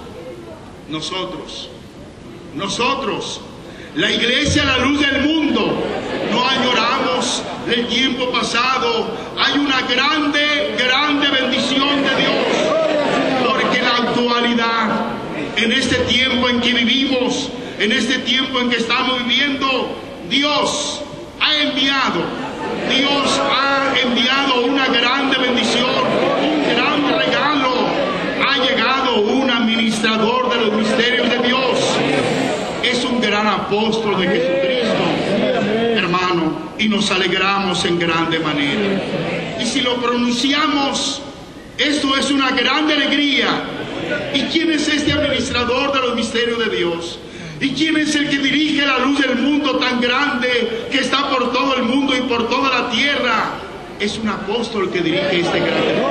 Nosotros, 0.90 1.70
nosotros, 2.54 3.40
la 3.94 4.12
iglesia, 4.12 4.64
la 4.64 4.78
luz 4.78 5.00
del 5.00 5.22
mundo, 5.22 5.82
añoramos 6.46 7.42
el 7.66 7.86
tiempo 7.86 8.30
pasado. 8.30 9.06
Hay 9.38 9.58
una 9.58 9.82
grande, 9.82 10.74
grande 10.78 11.28
bendición 11.28 12.02
de 12.02 12.16
Dios. 12.16 13.46
Porque 13.46 13.82
la 13.82 13.96
actualidad, 13.96 14.90
en 15.56 15.72
este 15.72 15.96
tiempo 15.96 16.48
en 16.48 16.60
que 16.60 16.72
vivimos, 16.72 17.50
en 17.78 17.92
este 17.92 18.18
tiempo 18.18 18.60
en 18.60 18.70
que 18.70 18.76
estamos 18.76 19.18
viviendo, 19.26 19.96
Dios 20.28 21.02
ha 21.40 21.54
enviado, 21.56 22.22
Dios 22.88 23.40
ha 23.50 23.92
enviado 24.00 24.64
una 24.66 24.86
grande 24.86 25.38
bendición, 25.38 25.90
un 26.42 26.74
gran 26.74 27.18
regalo. 27.18 27.72
Ha 28.44 28.58
llegado 28.58 29.20
un 29.20 29.50
administrador 29.50 30.50
de 30.50 30.66
los 30.66 30.72
misterios 30.74 31.28
de 31.30 31.38
Dios. 31.38 31.78
Es 32.82 33.04
un 33.04 33.20
gran 33.20 33.46
apóstol 33.46 34.20
de 34.20 34.26
hermano 34.26 34.61
y 36.82 36.88
nos 36.88 37.12
alegramos 37.12 37.84
en 37.84 37.96
grande 37.96 38.40
manera. 38.40 39.56
Y 39.60 39.64
si 39.66 39.82
lo 39.82 39.96
pronunciamos, 40.02 41.22
esto 41.78 42.16
es 42.16 42.28
una 42.32 42.50
grande 42.50 42.94
alegría. 42.94 43.62
¿Y 44.34 44.42
quién 44.52 44.72
es 44.72 44.88
este 44.88 45.12
administrador 45.12 45.92
de 45.92 46.00
los 46.00 46.16
misterios 46.16 46.58
de 46.58 46.76
Dios? 46.76 47.20
¿Y 47.60 47.70
quién 47.70 47.96
es 47.98 48.16
el 48.16 48.28
que 48.28 48.38
dirige 48.38 48.84
la 48.84 48.98
luz 48.98 49.20
del 49.20 49.36
mundo 49.36 49.76
tan 49.78 50.00
grande 50.00 50.88
que 50.90 50.98
está 50.98 51.30
por 51.30 51.52
todo 51.52 51.76
el 51.76 51.84
mundo 51.84 52.16
y 52.16 52.22
por 52.22 52.48
toda 52.48 52.82
la 52.82 52.90
tierra? 52.90 53.50
Es 54.00 54.18
un 54.18 54.28
apóstol 54.28 54.90
que 54.90 55.02
dirige 55.02 55.38
este 55.40 55.60
grande. 55.60 56.02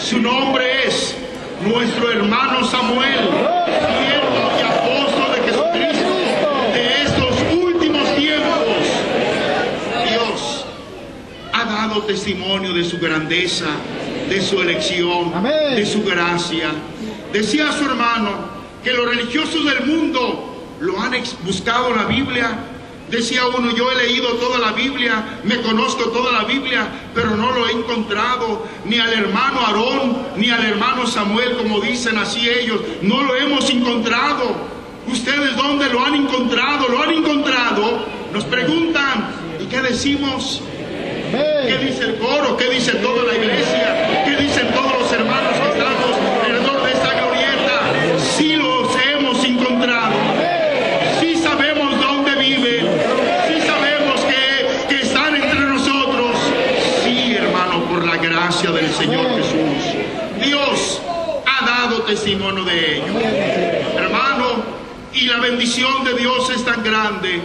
Su 0.00 0.18
nombre 0.20 0.86
es 0.86 1.14
nuestro 1.62 2.10
hermano 2.10 2.64
Samuel, 2.64 3.28
testimonio 12.02 12.72
de 12.72 12.84
su 12.84 12.98
grandeza, 12.98 13.66
de 14.28 14.40
su 14.40 14.60
elección, 14.60 15.32
de 15.74 15.86
su 15.86 16.02
gracia. 16.04 16.70
Decía 17.32 17.72
su 17.72 17.84
hermano 17.84 18.56
que 18.82 18.92
los 18.92 19.08
religiosos 19.08 19.64
del 19.64 19.86
mundo 19.86 20.74
lo 20.80 21.00
han 21.00 21.12
buscado 21.44 21.90
en 21.90 21.96
la 21.96 22.04
Biblia 22.04 22.58
Decía 23.10 23.46
uno, 23.46 23.70
yo 23.70 23.90
he 23.92 23.94
leído 23.94 24.30
toda 24.34 24.58
la 24.58 24.72
Biblia, 24.72 25.38
me 25.44 25.60
conozco 25.60 26.10
toda 26.10 26.32
la 26.32 26.44
Biblia, 26.44 26.88
pero 27.14 27.36
no 27.36 27.52
lo 27.52 27.68
he 27.68 27.72
encontrado, 27.72 28.66
ni 28.84 28.98
al 28.98 29.12
hermano 29.12 29.60
Aarón, 29.60 30.16
ni 30.36 30.50
al 30.50 30.64
hermano 30.64 31.06
Samuel, 31.06 31.56
como 31.56 31.80
dicen 31.80 32.18
así 32.18 32.48
ellos, 32.48 32.80
no 33.02 33.22
lo 33.22 33.36
hemos 33.36 33.70
encontrado. 33.70 34.56
¿Ustedes 35.06 35.56
dónde 35.56 35.88
lo 35.88 36.04
han 36.04 36.16
encontrado? 36.16 36.88
¿Lo 36.88 37.00
han 37.00 37.12
encontrado? 37.12 38.06
Nos 38.32 38.42
preguntan, 38.44 39.30
¿y 39.60 39.66
qué 39.66 39.82
decimos? 39.82 40.60
¿Qué 41.36 41.78
dice 41.78 42.04
el 42.04 42.14
coro? 42.16 42.56
¿Qué 42.56 42.70
dice 42.70 42.92
toda 42.92 43.24
la 43.24 43.34
iglesia? 43.34 44.24
¿Qué 44.24 44.36
dicen 44.36 44.68
todos 44.72 45.00
los 45.00 45.12
hermanos 45.12 45.52
que 45.52 45.68
estamos 45.68 46.16
alrededor 46.44 46.82
de 46.82 46.92
esta 46.92 47.12
glorieta? 47.12 48.18
Sí 48.18 48.56
los 48.56 48.88
hemos 49.04 49.44
encontrado. 49.44 50.14
Sí 51.20 51.36
sabemos 51.36 52.00
dónde 52.00 52.34
viven. 52.36 52.86
Sí 53.48 53.66
sabemos 53.66 54.20
que, 54.88 55.00
están 55.00 55.36
entre 55.36 55.60
nosotros. 55.60 56.36
Sí, 57.04 57.34
hermano, 57.34 57.84
por 57.84 58.06
la 58.06 58.16
gracia 58.16 58.70
del 58.70 58.90
Señor 58.94 59.26
Jesús. 59.36 59.94
Dios 60.42 61.02
ha 61.44 61.66
dado 61.66 62.02
testimonio 62.02 62.64
de 62.64 62.96
ello. 62.96 63.20
Hermano, 63.98 64.62
y 65.12 65.26
la 65.26 65.38
bendición 65.38 66.02
de 66.04 66.14
Dios 66.14 66.48
es 66.50 66.64
tan 66.64 66.82
grande. 66.82 67.42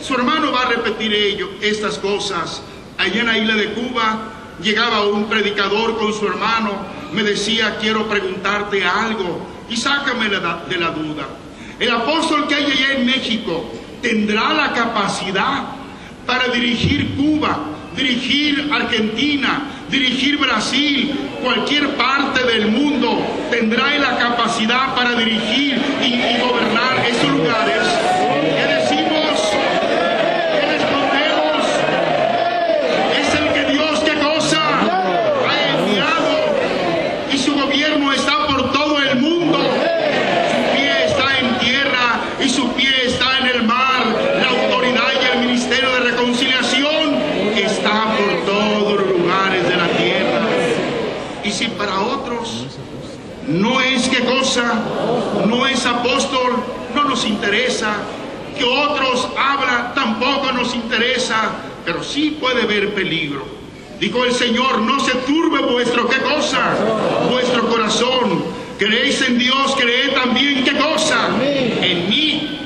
Su 0.00 0.14
hermano 0.14 0.52
va 0.52 0.62
a 0.62 0.66
repetir 0.66 1.12
ello, 1.14 1.50
estas 1.60 1.98
cosas 1.98 2.62
allá 3.02 3.20
en 3.20 3.26
la 3.26 3.38
isla 3.38 3.54
de 3.54 3.72
Cuba, 3.72 4.18
llegaba 4.62 5.06
un 5.06 5.26
predicador 5.26 5.98
con 5.98 6.12
su 6.12 6.26
hermano, 6.26 6.72
me 7.12 7.22
decía, 7.22 7.76
quiero 7.80 8.08
preguntarte 8.08 8.84
algo 8.84 9.46
y 9.68 9.76
sácame 9.76 10.28
de 10.28 10.78
la 10.78 10.90
duda. 10.90 11.26
El 11.78 11.90
apóstol 11.90 12.46
que 12.46 12.54
hay 12.54 12.64
allá 12.64 12.92
en 12.98 13.06
México 13.06 13.70
tendrá 14.00 14.52
la 14.52 14.72
capacidad 14.72 15.64
para 16.26 16.48
dirigir 16.48 17.16
Cuba, 17.16 17.58
dirigir 17.96 18.70
Argentina, 18.72 19.62
dirigir 19.90 20.38
Brasil, 20.38 21.12
cualquier 21.42 21.96
parte 21.96 22.44
del 22.44 22.68
mundo, 22.68 23.18
tendrá 23.50 23.98
la 23.98 24.16
capacidad 24.16 24.94
para 24.94 25.14
dirigir 25.14 25.80
y, 26.00 26.06
y 26.06 26.38
gobernar 26.40 27.04
esos 27.06 27.28
lugares. 27.30 27.82
¿Qué 28.56 28.74
decimos? 28.74 29.40
¿Qué 30.54 30.66
respondemos? 30.72 31.66
Es 33.18 33.34
el 33.34 33.52
que 33.52 33.72
Dios, 33.72 34.00
¿qué 34.00 34.14
cosa? 34.18 34.62
Ha 35.48 35.78
enviado 35.78 36.34
y 37.32 37.38
su 37.38 37.54
gobierno 37.54 38.12
está 38.12 38.46
por 38.46 38.72
todo 38.72 38.98
el 38.98 39.20
mundo. 39.20 39.58
Su 39.58 40.76
pie 40.76 41.04
está 41.04 41.38
en 41.38 41.58
tierra 41.58 42.20
y 42.42 42.48
su 42.48 42.72
pie 42.72 43.06
está 43.06 43.38
en 43.40 43.46
el 43.48 43.62
mar. 43.64 44.06
La 44.40 44.48
autoridad 44.48 45.08
y 45.20 45.36
el 45.36 45.46
ministerio 45.46 45.90
de 45.90 46.00
reconciliación 46.10 47.14
está 47.56 48.16
por 48.16 48.46
todos 48.46 49.00
los 49.00 49.18
lugares 49.18 49.68
de 49.68 49.76
la 49.76 49.88
tierra. 49.88 50.40
Y 51.44 51.50
si 51.50 51.66
para 51.68 52.00
otros 52.00 52.66
no 53.46 53.80
no 55.46 55.66
es 55.66 55.86
apóstol, 55.86 56.52
no 56.94 57.04
nos 57.04 57.24
interesa. 57.24 57.94
Que 58.56 58.64
otros 58.64 59.28
hablan, 59.36 59.94
tampoco 59.94 60.52
nos 60.52 60.74
interesa, 60.74 61.52
pero 61.84 62.02
sí 62.02 62.36
puede 62.40 62.62
haber 62.62 62.94
peligro. 62.94 63.44
Dijo 63.98 64.24
el 64.24 64.32
Señor, 64.32 64.80
no 64.80 65.00
se 65.00 65.12
turbe 65.26 65.60
vuestro 65.60 66.08
qué 66.08 66.18
cosa, 66.18 66.74
vuestro 67.30 67.68
corazón. 67.68 68.44
Creéis 68.78 69.22
en 69.22 69.38
Dios, 69.38 69.74
creed 69.78 70.12
también 70.12 70.64
qué 70.64 70.76
cosa, 70.76 71.28
en 71.40 72.10
mí. 72.10 72.58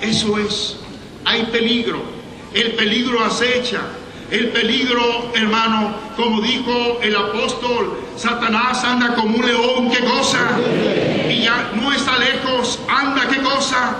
Eso 0.00 0.38
es, 0.38 0.78
hay 1.24 1.42
peligro, 1.44 2.02
el 2.54 2.72
peligro 2.72 3.24
acecha. 3.24 3.82
El 4.30 4.48
peligro, 4.48 5.30
hermano, 5.34 5.94
como 6.16 6.40
dijo 6.40 7.00
el 7.02 7.14
apóstol, 7.14 7.98
Satanás 8.16 8.84
anda 8.84 9.14
como 9.14 9.36
un 9.36 9.46
león, 9.46 9.90
¿qué 9.90 10.00
cosa? 10.04 10.50
Y 11.28 11.42
ya 11.42 11.70
no 11.74 11.92
está 11.92 12.18
lejos, 12.18 12.78
anda, 12.88 13.28
¿qué 13.28 13.40
cosa? 13.40 13.96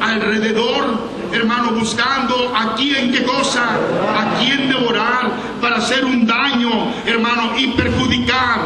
Alrededor, 0.00 0.84
hermano, 1.32 1.72
buscando 1.72 2.52
a 2.54 2.74
quién, 2.74 3.12
¿qué 3.12 3.22
cosa? 3.22 3.76
A 4.16 4.38
quién 4.38 4.68
devorar 4.68 5.30
para 5.60 5.76
hacer 5.76 6.04
un 6.04 6.26
daño, 6.26 6.92
hermano, 7.06 7.52
y 7.56 7.68
perjudicar. 7.68 8.60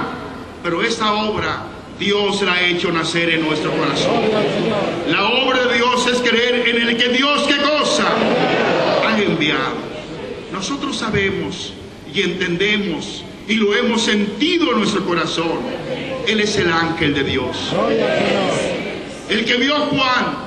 Pero 0.63 0.83
esta 0.83 1.13
obra 1.13 1.63
Dios 1.99 2.43
la 2.43 2.55
ha 2.55 2.61
hecho 2.63 2.93
nacer 2.93 3.31
en 3.31 3.43
nuestro 3.43 3.71
corazón. 3.73 4.23
La 5.09 5.29
obra 5.29 5.65
de 5.67 5.75
Dios 5.77 6.07
es 6.07 6.19
creer 6.19 6.69
en 6.69 6.89
el 6.89 6.97
que 6.97 7.09
Dios, 7.09 7.45
¿qué 7.47 7.57
cosa? 7.57 8.05
Ha 9.07 9.19
enviado. 9.19 9.87
Nosotros 10.53 10.97
sabemos 10.97 11.73
y 12.13 12.23
entendemos 12.23 13.25
y 13.49 13.55
lo 13.55 13.75
hemos 13.75 14.03
sentido 14.03 14.73
en 14.73 14.79
nuestro 14.79 15.05
corazón. 15.05 15.61
Él 16.27 16.41
es 16.41 16.57
el 16.57 16.71
ángel 16.71 17.15
de 17.15 17.25
Dios. 17.25 17.57
El 19.29 19.45
que 19.45 19.57
vio 19.57 19.77
a 19.77 19.81
Juan, 19.81 20.39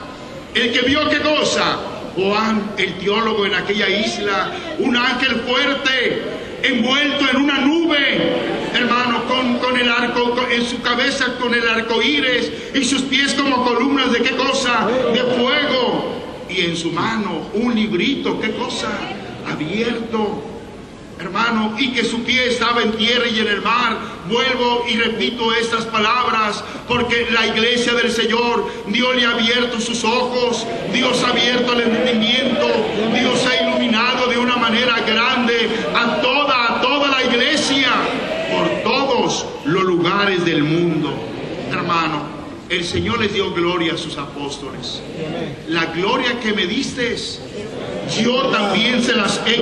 el 0.53 0.71
que 0.71 0.81
vio 0.81 1.09
qué 1.09 1.19
cosa. 1.19 1.79
Juan, 2.15 2.71
el 2.77 2.95
teólogo 2.95 3.45
en 3.45 3.53
aquella 3.53 3.87
isla, 3.87 4.51
un 4.79 4.95
ángel 4.95 5.41
fuerte, 5.47 6.23
envuelto 6.63 7.25
en 7.29 7.37
una 7.37 7.59
nube, 7.59 8.33
hermano, 8.73 9.23
con, 9.25 9.59
con 9.59 9.77
el 9.79 9.87
arco, 9.87 10.35
en 10.51 10.65
su 10.65 10.81
cabeza 10.81 11.37
con 11.39 11.53
el 11.53 11.67
arco 11.67 12.01
iris 12.01 12.51
y 12.73 12.83
sus 12.83 13.03
pies 13.03 13.33
como 13.35 13.63
columnas 13.63 14.11
de 14.11 14.19
qué 14.19 14.35
cosa, 14.35 14.87
de 15.13 15.19
fuego, 15.19 16.19
y 16.49 16.61
en 16.61 16.75
su 16.75 16.91
mano 16.91 17.49
un 17.53 17.75
librito, 17.75 18.41
qué 18.41 18.51
cosa, 18.51 18.89
abierto, 19.47 20.43
hermano, 21.19 21.75
y 21.77 21.91
que 21.91 22.05
su 22.05 22.23
pie 22.23 22.47
estaba 22.47 22.81
en 22.81 22.93
tierra 22.93 23.27
y 23.27 23.39
en 23.39 23.47
el 23.47 23.61
mar. 23.61 23.97
Vuelvo 24.29 24.85
y 24.87 24.95
repito 24.95 25.53
estas 25.53 25.85
palabras, 25.85 26.63
porque 26.87 27.27
la 27.31 27.45
iglesia 27.47 27.93
del 27.93 28.11
Señor, 28.11 28.65
Dios 28.87 29.15
le 29.15 29.25
ha 29.25 29.31
abierto 29.31 29.79
sus 29.81 30.03
ojos, 30.03 30.65
Dios 30.93 31.23
ha 31.23 31.29
abierto 31.29 31.73
el 31.73 31.81
entendimiento, 31.81 32.67
Dios 33.13 33.45
ha 33.45 33.67
iluminado 33.67 34.27
de 34.27 34.37
una 34.37 34.55
manera 34.55 34.99
grande 35.01 35.69
a 35.93 36.21
toda, 36.21 36.77
a 36.77 36.81
toda 36.81 37.09
la 37.09 37.23
iglesia, 37.23 37.91
por 38.51 38.83
todos 38.83 39.45
los 39.65 39.83
lugares 39.83 40.45
del 40.45 40.63
mundo. 40.63 41.13
Hermano, 41.69 42.39
el 42.69 42.85
Señor 42.85 43.19
les 43.19 43.33
dio 43.33 43.51
gloria 43.51 43.93
a 43.93 43.97
sus 43.97 44.17
apóstoles. 44.17 45.01
La 45.67 45.87
gloria 45.87 46.39
que 46.39 46.53
me 46.53 46.67
diste 46.67 47.15
yo 48.17 48.47
también 48.47 49.03
se 49.03 49.15
las 49.15 49.41
he. 49.45 49.61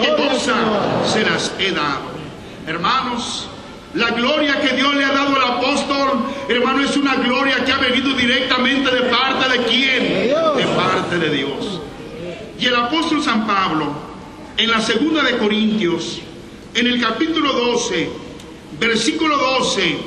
Se 1.11 1.23
las 1.23 1.53
he 1.59 1.71
dado. 1.71 2.17
Hermanos, 2.65 3.47
la 3.93 4.11
gloria 4.11 4.59
que 4.61 4.75
Dios 4.75 4.93
le 4.95 5.05
ha 5.05 5.11
dado 5.11 5.35
al 5.35 5.53
apóstol, 5.53 6.25
hermano, 6.49 6.83
es 6.83 6.95
una 6.97 7.15
gloria 7.15 7.63
que 7.63 7.71
ha 7.71 7.77
venido 7.77 8.13
directamente 8.13 8.91
de 8.91 9.01
parte 9.03 9.57
de 9.57 9.65
quién? 9.65 10.03
De 10.57 10.65
parte 10.75 11.17
de 11.17 11.29
Dios. 11.29 11.81
Y 12.59 12.65
el 12.65 12.75
apóstol 12.75 13.23
San 13.23 13.47
Pablo, 13.47 13.93
en 14.57 14.69
la 14.69 14.81
segunda 14.81 15.23
de 15.23 15.37
Corintios, 15.37 16.19
en 16.73 16.87
el 16.87 17.01
capítulo 17.01 17.53
12, 17.53 18.09
versículo 18.79 19.37
12, 19.37 19.97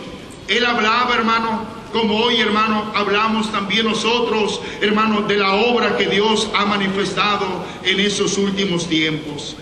él 0.49 0.67
hablaba, 0.67 1.15
hermano, 1.15 1.80
como 1.93 2.17
hoy, 2.19 2.37
hermano, 2.41 2.93
hablamos 2.95 3.51
también 3.53 3.87
nosotros, 3.87 4.61
hermano, 4.81 5.23
de 5.23 5.37
la 5.37 5.55
obra 5.55 5.97
que 5.97 6.07
Dios 6.07 6.49
ha 6.55 6.65
manifestado 6.67 7.47
en 7.85 7.99
esos 8.01 8.39
últimos 8.39 8.89
tiempos. 8.89 9.57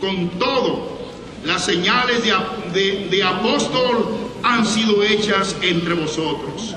Con 0.00 0.28
todo, 0.38 0.98
las 1.44 1.64
señales 1.64 2.22
de, 2.22 2.32
ap- 2.32 2.66
de- 2.72 3.08
de 3.10 3.22
apóstol 3.24 4.16
han 4.42 4.64
sido 4.66 5.02
hechas 5.02 5.56
entre 5.62 5.94
vosotros. 5.94 6.74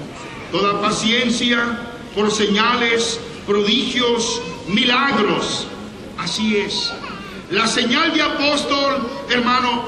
Toda 0.52 0.82
paciencia 0.82 1.80
por 2.16 2.32
señales, 2.32 3.20
prodigios, 3.46 4.42
milagros. 4.68 5.68
Así 6.18 6.58
es. 6.58 6.92
La 7.52 7.68
señal 7.68 8.14
de 8.14 8.22
apóstol, 8.22 9.08
hermano, 9.30 9.84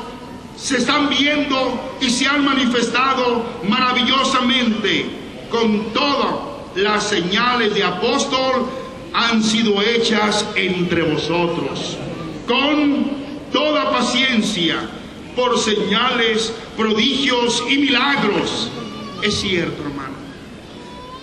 se 0.57 0.77
están 0.77 1.09
viendo 1.09 1.97
y 2.01 2.09
se 2.09 2.27
han 2.27 2.45
manifestado 2.45 3.43
maravillosamente 3.67 5.05
con 5.49 5.93
todas 5.93 6.35
las 6.75 7.07
señales 7.07 7.73
de 7.73 7.83
apóstol 7.83 8.67
han 9.13 9.43
sido 9.43 9.81
hechas 9.81 10.45
entre 10.55 11.03
vosotros 11.03 11.97
con 12.47 13.23
toda 13.51 13.91
paciencia 13.91 14.77
por 15.35 15.57
señales, 15.57 16.53
prodigios 16.77 17.63
y 17.69 17.77
milagros. 17.77 18.69
Es 19.21 19.35
cierto, 19.35 19.81
hermano. 19.83 20.13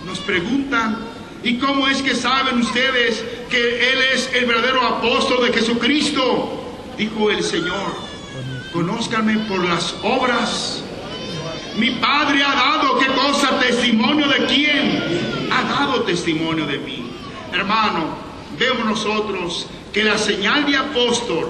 Nos 0.05 0.19
preguntan, 0.19 0.97
¿y 1.43 1.57
cómo 1.57 1.87
es 1.87 2.01
que 2.01 2.15
saben 2.15 2.59
ustedes 2.59 3.23
que 3.49 3.91
Él 3.91 3.99
es 4.13 4.29
el 4.33 4.45
verdadero 4.45 4.81
apóstol 4.81 5.45
de 5.45 5.53
Jesucristo? 5.53 6.63
Dijo 6.97 7.29
el 7.29 7.43
Señor, 7.43 7.95
conózcanme 8.71 9.37
por 9.47 9.63
las 9.63 9.95
obras. 10.03 10.83
Mi 11.77 11.91
Padre 11.91 12.43
ha 12.43 12.53
dado, 12.53 12.99
¿qué 12.99 13.07
cosa? 13.07 13.59
Testimonio 13.59 14.27
de 14.27 14.45
quién? 14.45 15.49
Ha 15.51 15.63
dado 15.63 16.03
testimonio 16.03 16.65
de 16.65 16.77
mí. 16.79 17.11
Hermano, 17.53 18.15
vemos 18.57 18.85
nosotros 18.85 19.67
que 19.93 20.03
la 20.03 20.17
señal 20.17 20.65
de 20.65 20.77
apóstol 20.77 21.49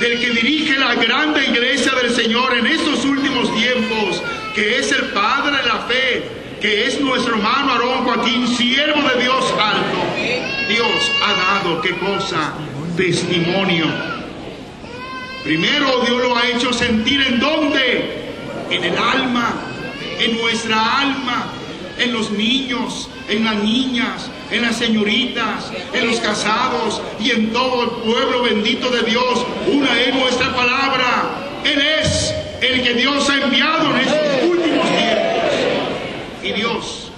del 0.00 0.20
que 0.20 0.30
dirige 0.30 0.78
la 0.78 0.94
grande 0.94 1.46
iglesia 1.46 1.92
del 2.02 2.14
Señor 2.14 2.56
en 2.56 2.66
estos 2.66 3.04
últimos 3.04 3.54
tiempos, 3.54 4.22
que 4.54 4.78
es 4.78 4.92
el 4.92 5.06
Padre 5.06 5.56
de 5.58 5.62
la 5.62 5.78
fe, 5.80 6.30
que 6.60 6.86
es 6.86 7.00
nuestro 7.00 7.36
hermano 7.36 7.72
Aarón 7.72 8.04
Joaquín, 8.04 8.46
siervo 8.48 9.02
de 9.08 9.22
Dios 9.22 9.44
alto. 9.58 10.68
Dios 10.68 11.12
ha 11.22 11.62
dado, 11.62 11.80
¿qué 11.80 11.96
cosa? 11.96 12.54
Testimonio. 12.96 14.15
Primero 15.46 16.00
Dios 16.00 16.20
lo 16.20 16.36
ha 16.36 16.48
hecho 16.48 16.72
sentir 16.72 17.20
en 17.20 17.38
dónde? 17.38 18.32
En 18.68 18.82
el 18.82 18.98
alma, 18.98 19.54
en 20.18 20.36
nuestra 20.38 20.98
alma, 20.98 21.52
en 22.00 22.12
los 22.12 22.32
niños, 22.32 23.08
en 23.28 23.44
las 23.44 23.54
niñas, 23.62 24.28
en 24.50 24.62
las 24.62 24.76
señoritas, 24.76 25.70
en 25.92 26.04
los 26.08 26.18
casados 26.18 27.00
y 27.20 27.30
en 27.30 27.52
todo 27.52 27.84
el 27.84 27.90
pueblo 27.90 28.42
bendito 28.42 28.90
de 28.90 29.02
Dios. 29.02 29.46
Una 29.68 30.00
es 30.00 30.34
palabra. 30.52 31.62
Él 31.64 31.80
es 31.80 32.34
el 32.60 32.82
que 32.82 32.94
Dios 32.94 33.30
ha 33.30 33.40
enviado 33.44 33.94
en 33.94 34.00
estos 34.00 34.50
últimos 34.50 34.88
tiempos. 34.88 36.42
Y 36.42 36.52
Dios 36.54 37.12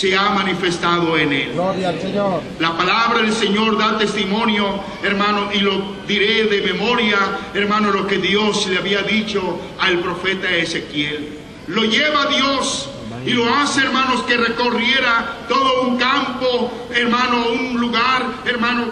se 0.00 0.16
ha 0.16 0.30
manifestado 0.30 1.18
en 1.18 1.30
él. 1.30 1.52
Gloria 1.52 1.90
al 1.90 2.00
Señor. 2.00 2.40
La 2.58 2.74
palabra 2.74 3.20
del 3.20 3.34
Señor 3.34 3.76
da 3.76 3.98
testimonio, 3.98 4.80
hermano, 5.02 5.50
y 5.52 5.58
lo 5.58 5.96
diré 6.08 6.44
de 6.44 6.62
memoria, 6.62 7.18
hermano, 7.52 7.90
lo 7.90 8.06
que 8.06 8.16
Dios 8.16 8.66
le 8.68 8.78
había 8.78 9.02
dicho 9.02 9.60
al 9.78 9.98
profeta 9.98 10.48
Ezequiel. 10.50 11.38
Lo 11.66 11.84
lleva 11.84 12.26
Dios 12.26 12.88
y 13.26 13.32
lo 13.32 13.44
hace, 13.54 13.82
hermanos, 13.82 14.22
que 14.22 14.38
recorriera 14.38 15.36
todo 15.46 15.82
un 15.82 15.98
campo, 15.98 16.72
hermano, 16.94 17.48
un 17.52 17.78
lugar, 17.78 18.24
hermano, 18.46 18.86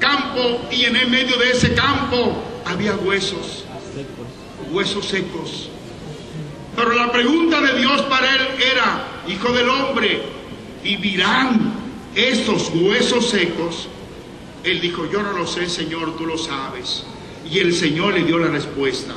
campo, 0.00 0.62
y 0.72 0.84
en 0.86 0.96
el 0.96 1.10
medio 1.10 1.36
de 1.36 1.52
ese 1.52 1.74
campo 1.74 2.42
había 2.66 2.96
huesos, 2.96 3.64
huesos 4.72 5.06
secos. 5.06 5.70
Pero 6.74 6.92
la 6.92 7.12
pregunta 7.12 7.60
de 7.60 7.78
Dios 7.78 8.02
para 8.02 8.34
él 8.34 8.48
era, 8.72 9.13
hijo 9.28 9.52
del 9.52 9.68
hombre, 9.68 10.22
¿vivirán 10.82 11.72
estos 12.14 12.70
huesos 12.74 13.30
secos? 13.30 13.88
Él 14.62 14.80
dijo, 14.80 15.08
yo 15.10 15.22
no 15.22 15.32
lo 15.32 15.46
sé, 15.46 15.68
Señor, 15.68 16.16
tú 16.16 16.26
lo 16.26 16.38
sabes. 16.38 17.04
Y 17.50 17.58
el 17.58 17.74
Señor 17.74 18.14
le 18.14 18.24
dio 18.24 18.38
la 18.38 18.48
respuesta. 18.48 19.14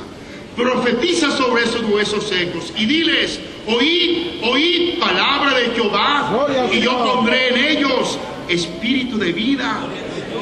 Profetiza 0.56 1.30
sobre 1.36 1.64
esos 1.64 1.82
huesos 1.84 2.28
secos 2.28 2.72
y 2.76 2.84
diles, 2.84 3.40
oíd, 3.66 4.42
oíd 4.42 4.98
palabra 4.98 5.56
de 5.56 5.66
Jehová, 5.70 6.46
y 6.72 6.80
yo 6.80 6.98
pondré 6.98 7.48
en 7.50 7.76
ellos 7.76 8.18
espíritu 8.48 9.18
de 9.18 9.32
vida, 9.32 9.86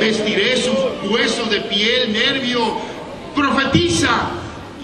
vestiré 0.00 0.56
sus 0.56 0.74
huesos 1.10 1.50
de 1.50 1.60
piel, 1.62 2.12
nervio, 2.12 2.78
profetiza. 3.34 4.30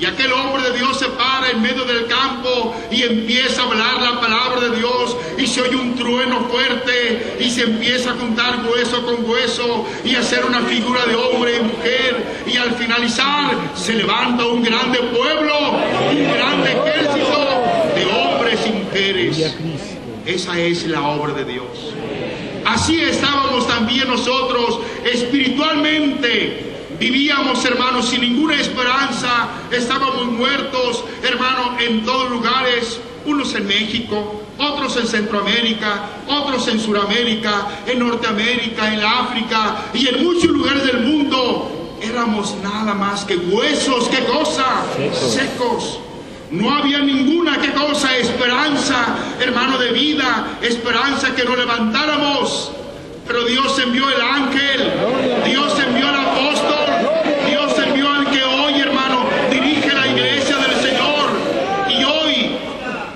Y 0.00 0.04
aquel 0.04 0.32
hombre 0.32 0.62
de 0.70 0.78
Dios 0.78 0.98
se 0.98 1.06
para 1.06 1.50
en 1.50 1.62
medio 1.62 1.84
del 1.84 2.06
campo 2.06 2.74
y 2.90 3.02
empieza 3.02 3.62
a 3.62 3.66
hablar 3.66 4.02
la 4.02 4.20
palabra 4.20 4.60
de 4.60 4.76
Dios 4.76 5.16
y 5.38 5.46
se 5.46 5.62
oye 5.62 5.76
un 5.76 5.94
trueno 5.94 6.40
fuerte 6.50 7.36
y 7.38 7.48
se 7.48 7.62
empieza 7.62 8.10
a 8.10 8.14
juntar 8.14 8.64
hueso 8.66 9.04
con 9.04 9.24
hueso 9.28 9.86
y 10.04 10.16
hacer 10.16 10.44
una 10.44 10.60
figura 10.62 11.06
de 11.06 11.14
hombre 11.14 11.56
y 11.56 11.60
mujer 11.60 12.42
y 12.46 12.56
al 12.56 12.74
finalizar 12.74 13.56
se 13.76 13.94
levanta 13.94 14.44
un 14.46 14.62
grande 14.62 14.98
pueblo, 14.98 15.54
un 16.10 16.32
grande 16.34 16.72
ejército 16.72 17.38
de 17.94 18.04
hombres 18.06 18.60
y 18.66 18.70
mujeres. 18.70 19.54
Esa 20.26 20.58
es 20.58 20.86
la 20.86 21.02
obra 21.02 21.32
de 21.32 21.44
Dios. 21.44 21.94
Así 22.64 23.00
estábamos 23.00 23.66
también 23.66 24.08
nosotros 24.08 24.80
espiritualmente. 25.04 26.71
Vivíamos, 27.02 27.64
hermanos, 27.64 28.10
sin 28.10 28.20
ninguna 28.20 28.54
esperanza. 28.54 29.48
Estábamos 29.72 30.24
muertos, 30.26 31.02
hermano, 31.24 31.76
en 31.80 32.04
todos 32.04 32.30
lugares. 32.30 33.00
Unos 33.26 33.52
en 33.56 33.66
México, 33.66 34.44
otros 34.56 34.96
en 34.98 35.08
Centroamérica, 35.08 36.00
otros 36.28 36.68
en 36.68 36.78
Suramérica, 36.78 37.82
en 37.88 37.98
Norteamérica, 37.98 38.94
en 38.94 39.00
África 39.04 39.78
y 39.92 40.06
en 40.06 40.24
muchos 40.24 40.50
lugares 40.50 40.86
del 40.86 41.00
mundo. 41.00 41.98
Éramos 42.00 42.54
nada 42.62 42.94
más 42.94 43.24
que 43.24 43.36
huesos, 43.36 44.08
¿qué 44.08 44.24
cosa? 44.24 44.84
Secos. 45.12 45.98
No 46.52 46.72
había 46.72 47.00
ninguna, 47.00 47.60
¿qué 47.60 47.72
cosa? 47.72 48.16
Esperanza, 48.16 49.16
hermano 49.40 49.76
de 49.76 49.90
vida, 49.90 50.58
esperanza 50.62 51.34
que 51.34 51.42
nos 51.42 51.58
levantáramos. 51.58 52.70
Pero 53.26 53.44
Dios 53.44 53.78
envió 53.78 54.08
el 54.10 54.20
ángel, 54.20 54.92
Dios 55.44 55.78
envió 55.78 56.08
el 56.08 56.14
apóstol, 56.14 56.86
Dios 57.48 57.78
envió 57.86 58.10
al 58.10 58.28
que 58.30 58.42
hoy, 58.42 58.80
hermano, 58.80 59.24
dirige 59.50 59.92
la 59.94 60.08
iglesia 60.08 60.56
del 60.56 60.76
Señor. 60.80 61.30
Y 61.88 62.04
hoy 62.04 62.56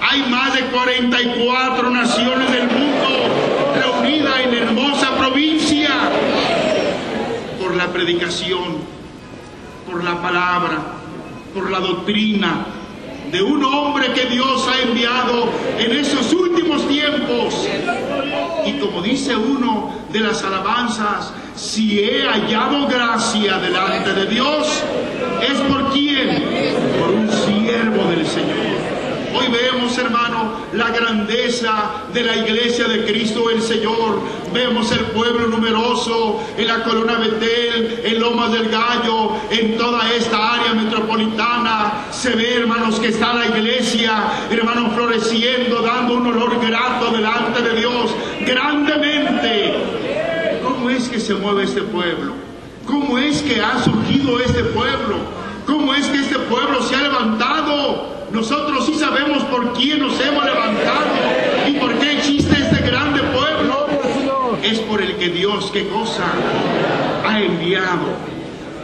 hay 0.00 0.22
más 0.30 0.54
de 0.54 0.60
44 0.66 1.90
naciones 1.90 2.50
del 2.52 2.68
mundo 2.68 3.08
reunidas 3.74 4.40
en 4.44 4.54
hermosa 4.54 5.10
provincia 5.16 5.90
por 7.60 7.74
la 7.74 7.88
predicación, 8.06 8.76
por 9.84 10.04
la 10.04 10.22
palabra, 10.22 10.78
por 11.52 11.68
la 11.68 11.80
doctrina 11.80 12.66
de 13.32 13.42
un 13.42 13.64
hombre 13.64 14.12
que 14.12 14.26
Dios 14.26 14.68
ha 14.68 14.80
enviado 14.80 15.48
en 15.76 15.90
esos 15.90 16.32
últimos 16.32 16.86
tiempos. 16.86 17.66
Y 18.64 18.74
como 18.74 19.02
dice 19.02 19.34
uno 19.34 19.90
de 20.12 20.20
las 20.20 20.44
alabanzas, 20.44 21.32
si 21.56 21.98
he 21.98 22.22
hallado 22.22 22.86
gracia 22.86 23.58
delante 23.58 24.12
de 24.12 24.26
Dios, 24.26 24.84
es 25.42 25.58
por 25.62 25.90
quién? 25.90 26.44
Por 27.00 27.10
un 27.10 27.28
siervo 27.28 28.08
del 28.10 28.24
Señor. 28.24 28.65
Hoy 29.36 29.48
vemos, 29.48 29.98
hermano, 29.98 30.52
la 30.72 30.88
grandeza 30.88 32.04
de 32.14 32.22
la 32.22 32.36
iglesia 32.36 32.88
de 32.88 33.04
Cristo 33.04 33.50
el 33.50 33.60
Señor. 33.60 34.18
Vemos 34.50 34.90
el 34.92 35.00
pueblo 35.06 35.48
numeroso 35.48 36.42
en 36.56 36.66
la 36.66 36.82
columna 36.82 37.18
Betel, 37.18 38.00
en 38.02 38.18
Lomas 38.18 38.52
del 38.52 38.70
Gallo, 38.70 39.32
en 39.50 39.76
toda 39.76 40.10
esta 40.14 40.54
área 40.54 40.72
metropolitana. 40.72 42.06
Se 42.10 42.30
ve, 42.30 42.54
hermanos, 42.54 42.98
que 42.98 43.08
está 43.08 43.34
la 43.34 43.46
iglesia, 43.46 44.24
hermanos, 44.50 44.94
floreciendo, 44.94 45.82
dando 45.82 46.14
un 46.14 46.28
olor 46.28 46.58
grato 46.66 47.10
delante 47.10 47.60
de 47.60 47.78
Dios, 47.78 48.14
grandemente. 48.40 49.74
¿Cómo 50.62 50.88
es 50.88 51.10
que 51.10 51.20
se 51.20 51.34
mueve 51.34 51.64
este 51.64 51.82
pueblo? 51.82 52.32
¿Cómo 52.86 53.18
es 53.18 53.42
que 53.42 53.60
ha 53.60 53.82
surgido 53.84 54.40
este 54.40 54.64
pueblo? 54.64 55.16
¿Cómo 55.66 55.92
es 55.92 56.06
que 56.06 56.20
este 56.20 56.38
pueblo 56.38 56.80
se 56.82 56.94
ha 56.94 57.02
levantado? 57.02 57.55
Nosotros 58.48 58.86
sí 58.86 58.94
sabemos 58.94 59.42
por 59.46 59.72
quién 59.72 59.98
nos 59.98 60.20
hemos 60.20 60.44
levantado 60.44 61.04
y 61.66 61.72
por 61.80 61.92
qué 61.98 62.12
existe 62.12 62.56
este 62.56 62.80
grande 62.86 63.20
pueblo. 63.20 63.88
Es 64.62 64.78
por 64.78 65.02
el 65.02 65.16
que 65.16 65.30
Dios, 65.30 65.68
qué 65.72 65.88
cosa, 65.88 66.26
ha 67.26 67.40
enviado. 67.40 68.06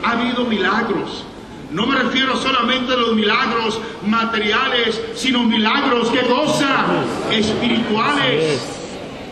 Ha 0.03 0.11
habido 0.19 0.47
milagros. 0.47 1.25
No 1.71 1.87
me 1.87 1.95
refiero 1.95 2.37
solamente 2.39 2.93
a 2.95 2.97
los 2.97 3.15
milagros 3.15 3.81
materiales, 4.05 5.01
sino 5.15 5.45
milagros, 5.45 6.11
qué 6.11 6.23
cosa, 6.23 6.85
espirituales 7.31 8.82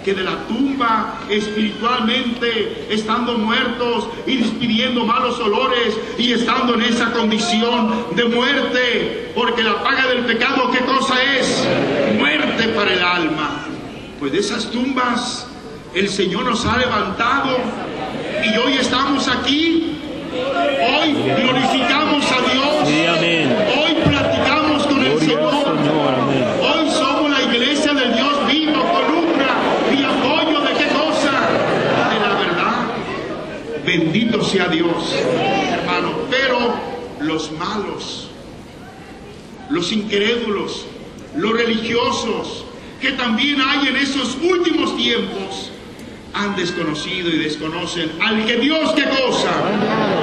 que 0.05 0.14
de 0.14 0.22
la 0.22 0.46
tumba 0.46 1.20
espiritualmente, 1.28 2.86
estando 2.90 3.36
muertos 3.38 4.09
y 4.26 4.36
despidiendo 4.36 5.05
malos 5.05 5.38
olores 5.40 5.98
y 6.18 6.32
estando 6.32 6.74
en 6.74 6.82
esa 6.82 7.12
condición 7.12 8.07
de 8.16 8.24
muerte, 8.24 9.32
porque 9.34 9.62
la 9.62 9.82
paga 9.82 10.07
del 10.07 10.24
pecado, 10.24 10.70
¿qué 10.70 10.80
cosa 10.80 11.14
es? 11.38 11.66
Muerte 12.18 12.68
para 12.68 12.92
el 12.92 13.03
alma. 13.03 13.66
Pues 14.18 14.32
de 14.32 14.38
esas 14.38 14.70
tumbas 14.70 15.46
el 15.94 16.09
Señor 16.09 16.44
nos 16.44 16.64
ha 16.66 16.78
levantado 16.78 17.59
y 18.44 18.57
hoy 18.59 18.74
estamos 18.74 19.26
aquí. 19.28 19.96
Hoy 20.32 21.12
glorificamos 21.12 22.24
a 22.30 22.53
Dios. 22.53 22.88
Sí, 22.88 23.07
amén. 23.07 23.57
Hoy 23.76 23.94
platicamos 24.09 24.86
con 24.86 25.05
el 25.05 25.18
Gloria 25.18 25.18
al 25.18 25.18
Señor. 25.18 25.51
Señor, 25.51 26.14
amén. 26.14 26.44
Hoy 26.62 26.90
somos 26.90 27.30
la 27.30 27.42
iglesia 27.42 27.92
del 27.92 28.14
Dios 28.14 28.46
vivo, 28.46 28.80
columna 28.92 29.51
y 29.90 30.05
apoyo 30.05 30.61
de 30.61 30.72
qué 30.74 30.86
cosa? 30.86 31.32
De 32.11 32.20
la 32.20 32.34
verdad. 32.38 33.84
Bendito 33.84 34.44
Dios, 35.09 35.22
hermano. 35.72 36.12
Pero 36.30 36.74
los 37.20 37.51
malos, 37.53 38.28
los 39.68 39.92
incrédulos, 39.92 40.86
los 41.36 41.53
religiosos, 41.53 42.64
que 43.01 43.12
también 43.12 43.61
hay 43.61 43.88
en 43.88 43.96
esos 43.96 44.36
últimos 44.42 44.96
tiempos, 44.96 45.70
han 46.34 46.55
desconocido 46.55 47.28
y 47.28 47.38
desconocen 47.38 48.12
al 48.20 48.44
que 48.46 48.57
Dios 48.57 48.92
qué 48.92 49.05
cosa 49.05 49.51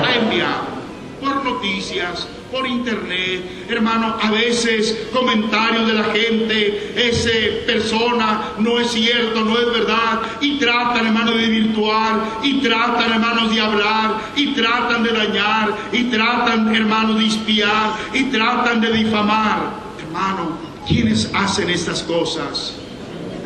ha 0.05 0.15
enviado 0.15 0.77
por 1.19 1.43
noticias, 1.43 2.27
por 2.51 2.67
internet, 2.67 3.67
hermano, 3.69 4.17
a 4.21 4.31
veces 4.31 5.07
comentarios 5.13 5.87
de 5.87 5.93
la 5.93 6.05
gente, 6.05 6.93
esa 6.95 7.65
persona 7.65 8.53
no 8.59 8.79
es 8.79 8.91
cierto, 8.91 9.43
no 9.43 9.57
es 9.57 9.65
verdad, 9.65 10.21
y 10.41 10.57
tratan, 10.57 11.07
hermano, 11.07 11.31
de 11.31 11.47
virtuar, 11.47 12.39
y 12.43 12.59
tratan, 12.61 13.11
hermanos, 13.11 13.53
de 13.53 13.61
hablar, 13.61 14.17
y 14.35 14.47
tratan 14.53 15.03
de 15.03 15.11
dañar, 15.11 15.75
y 15.91 16.03
tratan, 16.05 16.73
hermano, 16.75 17.15
de 17.15 17.25
espiar, 17.25 17.93
y 18.13 18.23
tratan 18.25 18.81
de 18.81 18.91
difamar. 18.93 19.87
Hermano, 19.99 20.57
¿quiénes 20.87 21.29
hacen 21.33 21.69
estas 21.69 22.01
cosas? 22.03 22.75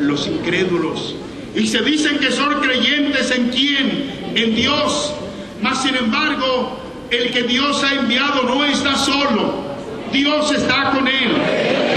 Los 0.00 0.26
incrédulos. 0.26 1.16
Y 1.54 1.66
se 1.66 1.82
dicen 1.82 2.18
que 2.18 2.30
son 2.30 2.60
creyentes 2.60 3.30
en 3.30 3.50
quién? 3.50 4.32
En 4.34 4.54
Dios. 4.54 5.12
Mas 5.60 5.82
sin 5.82 5.94
embargo, 5.94 6.81
el 7.12 7.30
que 7.30 7.42
Dios 7.42 7.84
ha 7.84 7.94
enviado 7.94 8.42
no 8.44 8.64
está 8.64 8.96
solo. 8.96 9.72
Dios 10.10 10.50
está 10.50 10.92
con 10.92 11.06
él. 11.06 11.30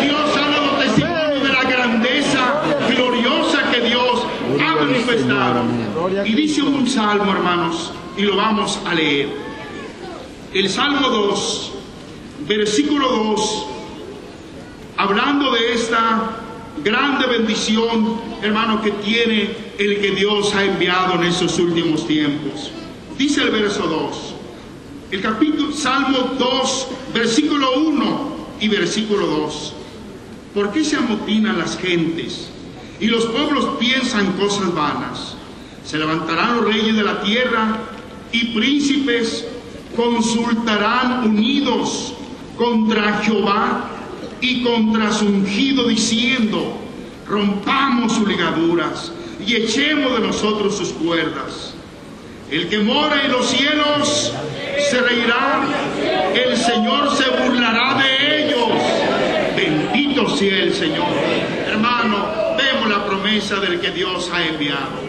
Dios 0.04 0.38
ha 0.38 0.50
dado 0.50 0.78
testimonio 0.78 1.40
de 1.40 1.54
la 1.54 1.64
grandeza 1.64 2.62
gloriosa 2.90 3.72
que 3.72 3.82
Dios 3.82 4.24
ha 4.62 4.76
manifestado. 4.76 5.64
Y 6.26 6.34
dice 6.34 6.62
un 6.62 6.88
salmo, 6.88 7.32
hermanos, 7.32 7.94
y 8.18 8.24
lo 8.24 8.36
vamos 8.36 8.78
a 8.86 8.94
leer. 8.94 9.30
El 10.54 10.70
Salmo 10.70 11.08
2, 11.10 11.72
versículo 12.48 13.10
2, 13.10 13.68
hablando 14.98 15.52
de 15.52 15.74
esta 15.74 16.42
grande 16.84 17.28
bendición, 17.28 18.20
hermano, 18.42 18.82
que 18.82 18.92
tiene 18.92 19.50
el 19.78 20.02
que 20.02 20.12
Dios 20.12 20.54
ha 20.56 20.64
enviado 20.64 21.16
en 21.16 21.24
estos 21.24 21.58
últimos 21.60 22.06
tiempos. 22.06 22.72
Dice 23.18 23.44
el 23.44 23.50
verso 23.50 23.84
2, 23.88 24.35
el 25.12 25.22
capítulo 25.22 25.72
Salmo 25.72 26.32
2, 26.38 26.88
versículo 27.14 27.80
1 27.80 28.36
y 28.60 28.68
versículo 28.68 29.28
2. 29.28 29.74
¿Por 30.54 30.72
qué 30.72 30.84
se 30.84 30.98
amotinan 30.98 31.60
las 31.60 31.78
gentes 31.78 32.50
y 33.00 33.08
los 33.08 33.26
pueblos 33.26 33.70
piensan 33.80 34.34
cosas 34.34 34.74
vanas? 34.74 35.36
Se 35.86 35.98
levantarán 35.98 36.58
los 36.58 36.66
reyes 36.66 36.96
de 36.96 37.04
la 37.04 37.22
tierra 37.22 37.80
y 38.32 38.56
príncipes 38.56 39.46
consultarán 39.96 41.28
unidos 41.30 42.14
contra 42.58 43.20
Jehová 43.20 43.92
y 44.42 44.64
contra 44.64 45.12
su 45.12 45.26
ungido 45.26 45.88
diciendo, 45.88 46.78
rompamos 47.28 48.14
sus 48.14 48.28
ligaduras 48.28 49.12
y 49.46 49.56
echemos 49.56 50.14
de 50.14 50.28
nosotros 50.28 50.76
sus 50.76 50.90
cuerdas. 50.90 51.76
El 52.50 52.70
que 52.70 52.80
mora 52.80 53.24
en 53.26 53.32
los 53.32 53.48
cielos 53.48 54.32
se 54.82 55.02
reirá, 55.02 55.62
el 56.34 56.58
Señor 56.58 57.16
se 57.16 57.30
burlará 57.30 57.96
de 57.96 58.46
ellos. 58.46 58.70
Bendito 59.56 60.30
sea 60.30 60.64
el 60.64 60.74
Señor. 60.74 61.08
Hermano, 61.68 62.26
vemos 62.58 62.90
la 62.90 63.06
promesa 63.06 63.56
del 63.58 63.80
que 63.80 63.92
Dios 63.92 64.32
ha 64.34 64.46
enviado. 64.46 65.06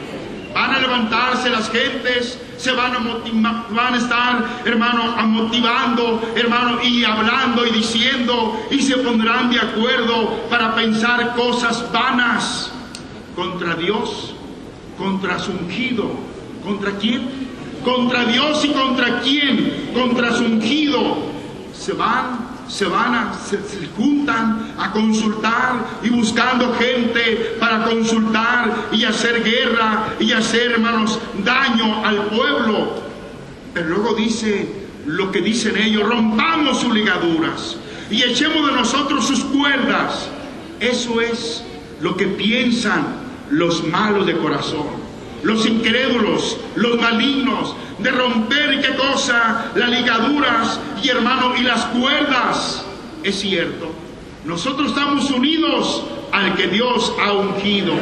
Van 0.55 0.75
a 0.75 0.79
levantarse 0.79 1.51
las 1.51 1.71
gentes, 1.71 2.41
se 2.57 2.73
van 2.73 2.95
a, 2.95 2.99
motivar, 2.99 3.67
van 3.71 3.95
a 3.95 3.97
estar, 3.99 4.45
hermano, 4.65 5.15
motivando, 5.27 6.33
hermano, 6.35 6.83
y 6.83 7.05
hablando 7.05 7.67
y 7.67 7.71
diciendo, 7.73 8.67
y 8.71 8.81
se 8.81 8.97
pondrán 8.97 9.51
de 9.51 9.61
acuerdo 9.61 10.49
para 10.49 10.75
pensar 10.75 11.35
cosas 11.35 11.93
vanas 11.93 12.73
contra 13.35 13.75
Dios, 13.75 14.35
contra 14.97 15.39
su 15.39 15.53
ungido. 15.53 16.11
¿Contra 16.65 16.91
quién? 16.99 17.29
Contra 17.87 18.25
Dios 18.25 18.65
y 18.65 18.71
contra 18.71 19.21
quién? 19.21 19.93
Contra 19.95 20.33
su 20.33 20.45
ungido. 20.45 21.19
Se 21.73 21.93
van 21.93 22.57
se 22.69 22.85
van 22.85 23.15
a, 23.15 23.33
se, 23.33 23.59
juntan 23.97 24.75
a 24.77 24.91
consultar 24.91 26.01
y 26.03 26.11
buscando 26.11 26.75
gente 26.75 27.57
para 27.61 27.85
consultar 27.85 28.89
y 28.91 29.05
hacer 29.05 29.45
guerra 29.45 30.17
y 30.19 30.33
hacer, 30.33 30.73
hermanos, 30.73 31.21
daño 31.45 32.05
al 32.05 32.25
pueblo. 32.25 32.95
Pero 33.73 33.91
luego 33.91 34.15
dice 34.15 34.69
lo 35.07 35.31
que 35.31 35.41
dicen 35.41 35.77
ellos, 35.77 36.09
rompamos 36.09 36.81
sus 36.81 36.93
ligaduras 36.93 37.77
y 38.11 38.25
echemos 38.25 38.67
de 38.67 38.73
nosotros 38.73 39.29
sus 39.29 39.45
cuerdas. 39.45 40.29
Eso 40.81 41.21
es 41.21 41.63
lo 42.01 42.17
que 42.17 42.27
piensan 42.27 43.07
los 43.49 43.85
malos 43.85 44.27
de 44.27 44.37
corazón 44.39 45.06
los 45.47 45.65
incrédulos, 45.65 46.59
los 46.75 47.01
malignos, 47.01 47.77
de 48.01 48.11
romper, 48.11 48.81
¿qué 48.83 48.97
cosa? 48.97 49.67
Las 49.77 49.89
ligaduras 49.89 50.81
y 51.01 51.09
hermano, 51.09 51.55
y 51.57 51.63
las 51.63 51.85
cuerdas. 51.87 52.85
Es 53.23 53.39
cierto, 53.39 53.93
nosotros 54.45 54.89
estamos 54.89 55.31
unidos 55.31 56.03
al 56.33 56.57
que 56.57 56.67
Dios 56.67 57.13
ha 57.25 57.31
ungido. 57.31 57.93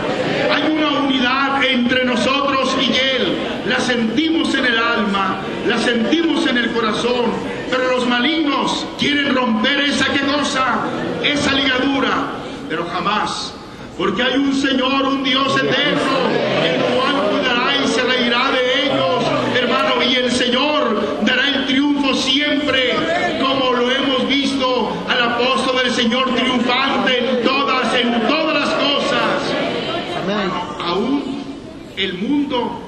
Hay 0.51 0.72
una 0.74 1.01
unidad 1.01 1.62
entre 1.64 2.07
nosotros 2.07 2.74
y 2.80 2.90
Él. 2.92 3.36
La 3.68 3.78
sentimos 3.78 4.55
en 4.55 4.64
el 4.64 4.78
alma, 4.78 5.42
la 5.68 5.76
sentimos 5.76 6.47
en 6.47 6.57
el 6.57 6.72
corazón. 6.72 7.26
Pero 7.70 7.90
los 7.90 8.09
malignos 8.09 8.86
quieren 8.99 9.34
romper 9.34 9.80
esa 9.80 10.07
qué 10.14 10.20
cosa, 10.20 10.86
esa 11.22 11.53
ligadura. 11.53 12.30
Pero 12.70 12.86
jamás 12.86 13.53
porque 13.97 14.22
hay 14.22 14.34
un 14.34 14.53
Señor, 14.53 15.07
un 15.07 15.22
Dios 15.22 15.57
eterno, 15.57 16.28
el 16.64 16.80
cual 16.95 17.30
cuidará 17.30 17.76
y 17.76 17.88
se 17.88 18.03
reirá 18.03 18.51
de 18.51 18.86
ellos, 18.86 19.24
hermano, 19.57 20.03
y 20.03 20.14
el 20.16 20.32
Señor 20.32 21.20
dará 21.22 21.49
el 21.49 21.66
triunfo 21.66 22.14
siempre, 22.14 22.95
como 23.40 23.72
lo 23.72 23.90
hemos 23.90 24.28
visto 24.28 24.92
al 25.09 25.22
apóstol 25.22 25.76
del 25.76 25.92
Señor 25.92 26.34
triunfante 26.34 27.18
en 27.18 27.45
todas, 27.45 27.95
en 27.95 28.20
todas 28.26 28.55
las 28.55 28.70
cosas. 28.70 29.55
Hermano, 30.18 30.76
aún 30.84 31.45
el 31.97 32.13
mundo, 32.28 32.80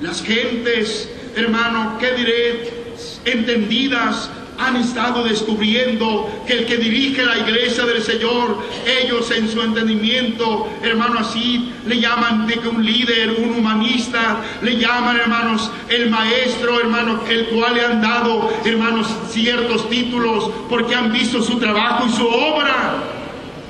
las 0.00 0.22
gentes, 0.22 1.08
hermano, 1.36 1.96
¿qué 1.98 2.12
diré? 2.12 2.84
Entendidas, 3.24 4.30
han 4.58 4.76
estado 4.76 5.24
descubriendo 5.24 6.30
que 6.46 6.52
el 6.54 6.66
que 6.66 6.76
dirige 6.76 7.24
la 7.24 7.38
iglesia 7.38 7.84
del 7.84 8.02
Señor, 8.02 8.58
ellos 9.02 9.30
en 9.30 9.48
su 9.48 9.60
entendimiento, 9.60 10.68
hermano, 10.82 11.20
así 11.20 11.72
le 11.86 12.00
llaman 12.00 12.46
de 12.46 12.54
que 12.54 12.68
un 12.68 12.84
líder, 12.84 13.32
un 13.32 13.58
humanista, 13.58 14.40
le 14.62 14.76
llaman, 14.76 15.16
hermanos, 15.16 15.70
el 15.88 16.10
maestro, 16.10 16.80
hermano, 16.80 17.20
el 17.28 17.46
cual 17.46 17.74
le 17.74 17.84
han 17.84 18.00
dado, 18.00 18.52
hermanos, 18.64 19.08
ciertos 19.30 19.88
títulos 19.88 20.50
porque 20.68 20.94
han 20.94 21.12
visto 21.12 21.42
su 21.42 21.58
trabajo 21.58 22.06
y 22.06 22.12
su 22.12 22.26
obra. 22.26 22.94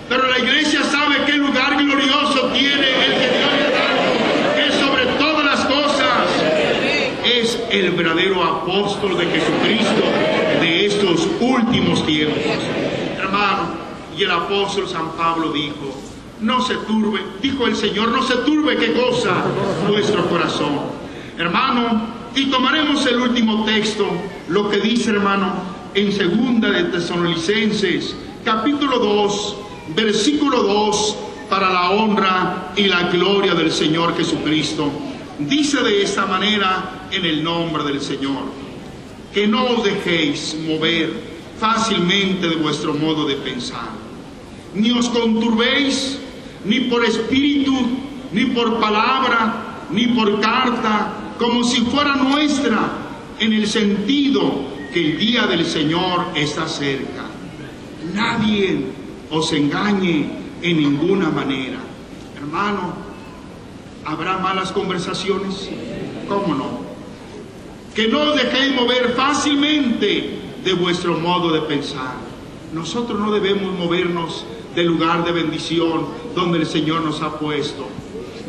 Pero 0.09 0.29
la 0.29 0.39
iglesia 0.39 0.83
sabe 0.85 1.17
qué 1.25 1.33
lugar 1.33 1.77
glorioso 1.83 2.51
tiene 2.53 2.89
el 3.07 3.13
que 3.15 3.29
Dios 3.39 3.53
le 3.57 3.65
ha 3.65 3.71
dado, 3.71 4.55
que 4.55 4.73
sobre 4.85 5.07
todas 5.19 5.45
las 5.47 5.65
cosas 5.65 6.29
es 7.25 7.59
el 7.81 7.91
verdadero 7.93 8.43
apóstol 8.43 9.17
de 9.19 9.27
Jesucristo 9.27 10.05
últimos 11.41 12.07
tiempos. 12.07 12.41
Hermano, 13.19 13.85
y 14.17 14.23
el 14.23 14.31
apóstol 14.31 14.89
San 14.89 15.13
Pablo 15.13 15.53
dijo, 15.53 15.95
no 16.41 16.61
se 16.63 16.75
turbe, 16.77 17.21
dijo 17.43 17.67
el 17.67 17.77
Señor, 17.77 18.09
no 18.09 18.23
se 18.23 18.37
turbe 18.37 18.77
qué 18.77 18.93
cosa 18.93 19.45
vuestro 19.89 20.29
corazón. 20.29 20.81
Hermano, 21.39 22.03
y 22.35 22.47
tomaremos 22.47 23.07
el 23.07 23.17
último 23.17 23.65
texto, 23.65 24.07
lo 24.49 24.69
que 24.69 24.79
dice 24.79 25.11
hermano 25.11 25.53
en 25.95 26.13
segunda 26.13 26.71
de 26.71 26.85
Tesalonicenses, 26.85 28.17
capítulo 28.45 28.99
2, 28.99 29.57
versículo 29.97 30.63
2, 30.63 31.17
para 31.49 31.73
la 31.73 31.91
honra 31.91 32.73
y 32.77 32.85
la 32.85 33.05
gloria 33.05 33.55
del 33.55 33.71
Señor 33.71 34.17
Jesucristo. 34.17 34.91
Dice 35.39 35.83
de 35.83 36.03
esta 36.03 36.27
manera 36.27 37.09
en 37.11 37.25
el 37.25 37.43
nombre 37.43 37.83
del 37.85 38.01
Señor 38.01 38.65
que 39.33 39.49
no 39.49 39.65
os 39.65 39.85
dejéis 39.85 40.57
mover 40.65 41.11
fácilmente 41.59 42.49
de 42.49 42.57
vuestro 42.57 42.95
modo 42.95 43.27
de 43.27 43.35
pensar. 43.37 43.91
Ni 44.75 44.93
os 44.93 45.09
conturbéis, 45.09 46.19
ni 46.65 46.81
por 46.83 47.05
espíritu, 47.05 47.75
ni 48.33 48.47
por 48.47 48.79
palabra, 48.79 49.87
ni 49.91 50.07
por 50.09 50.41
carta, 50.41 51.35
como 51.39 51.65
si 51.65 51.81
fuera 51.83 52.15
nuestra, 52.15 52.93
en 53.41 53.53
el 53.53 53.67
sentido 53.67 54.69
que 54.93 55.13
el 55.13 55.19
día 55.19 55.47
del 55.47 55.67
Señor 55.67 56.27
está 56.37 56.69
cerca. 56.69 57.25
Nadie 58.15 58.87
os 59.31 59.53
engañe 59.53 60.29
en 60.63 60.77
ninguna 60.77 61.31
manera. 61.31 61.79
Hermano, 62.37 63.04
¿habrá 64.05 64.39
malas 64.39 64.73
conversaciones? 64.73 65.69
¿Cómo 66.29 66.55
no? 66.55 66.85
que 67.95 68.09
no 68.09 68.23
os 68.23 68.35
dejéis 68.35 68.75
mover 68.75 69.15
fácilmente 69.17 70.31
de 70.65 70.73
vuestro 70.73 71.17
modo 71.19 71.53
de 71.53 71.61
pensar. 71.61 72.15
Nosotros 72.73 73.19
no 73.21 73.31
debemos 73.31 73.73
movernos 73.79 74.45
del 74.75 74.87
lugar 74.87 75.25
de 75.25 75.31
bendición 75.31 76.07
donde 76.35 76.59
el 76.59 76.67
Señor 76.67 77.03
nos 77.03 77.23
ha 77.23 77.39
puesto. 77.39 77.87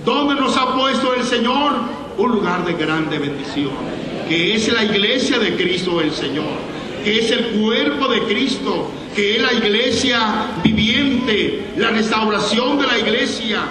¿Dónde 0.04 0.36
nos 0.36 0.58
ha 0.58 0.74
puesto 0.74 1.14
el 1.14 1.24
Señor? 1.24 1.74
Un 2.18 2.32
lugar 2.32 2.66
de 2.66 2.74
grande 2.74 3.20
bendición, 3.20 3.72
que 4.28 4.56
es 4.56 4.72
la 4.72 4.84
iglesia 4.84 5.38
de 5.38 5.56
Cristo 5.56 6.02
el 6.02 6.12
Señor. 6.12 6.76
que 7.04 7.20
es 7.20 7.30
el 7.30 7.62
cuerpo 7.62 8.08
de 8.08 8.24
Cristo, 8.24 8.90
que 9.16 9.36
es 9.36 9.42
la 9.44 9.54
iglesia 9.54 10.48
viviente, 10.64 11.68
la 11.78 11.92
restauración 11.92 12.80
de 12.80 12.88
la 12.88 12.98
iglesia. 12.98 13.62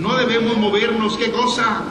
No 0.00 0.16
debemos 0.16 0.56
movernos, 0.56 1.18
¿qué 1.18 1.30
cosa? 1.30 1.82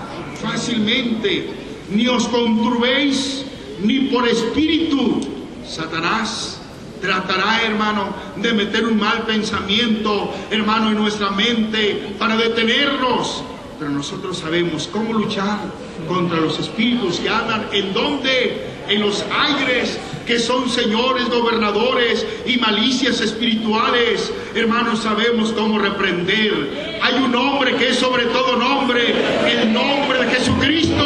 Fácilmente. 0.42 1.48
Ni 1.92 2.08
os 2.08 2.28
conturbéis, 2.28 3.46
ni 3.84 4.10
por 4.10 4.28
espíritu. 4.28 5.22
Satanás 5.68 6.60
tratará, 7.00 7.62
hermano, 7.62 8.08
de 8.36 8.52
meter 8.54 8.88
un 8.88 8.98
mal 8.98 9.28
pensamiento, 9.28 10.34
hermano, 10.50 10.90
en 10.90 10.96
nuestra 10.96 11.30
mente 11.30 12.16
para 12.18 12.36
detenernos. 12.36 13.44
Pero 13.78 13.92
nosotros 13.92 14.40
sabemos 14.40 14.90
cómo 14.92 15.14
luchar 15.14 15.60
contra 16.08 16.40
los 16.40 16.58
espíritus 16.58 17.20
que 17.20 17.30
andan 17.30 17.68
en 17.72 17.94
donde, 17.94 18.70
en 18.88 19.02
los 19.02 19.24
aires, 19.32 20.00
que 20.30 20.38
son 20.38 20.70
señores, 20.70 21.28
gobernadores 21.28 22.24
y 22.46 22.58
malicias 22.58 23.20
espirituales. 23.20 24.32
Hermanos, 24.54 25.00
sabemos 25.00 25.52
cómo 25.54 25.80
reprender. 25.80 27.00
Hay 27.02 27.16
un 27.16 27.32
nombre 27.32 27.76
que 27.76 27.90
es 27.90 27.96
sobre 27.96 28.26
todo 28.26 28.56
nombre, 28.56 29.12
el 29.48 29.74
nombre 29.74 30.24
de 30.24 30.32
Jesucristo. 30.36 31.04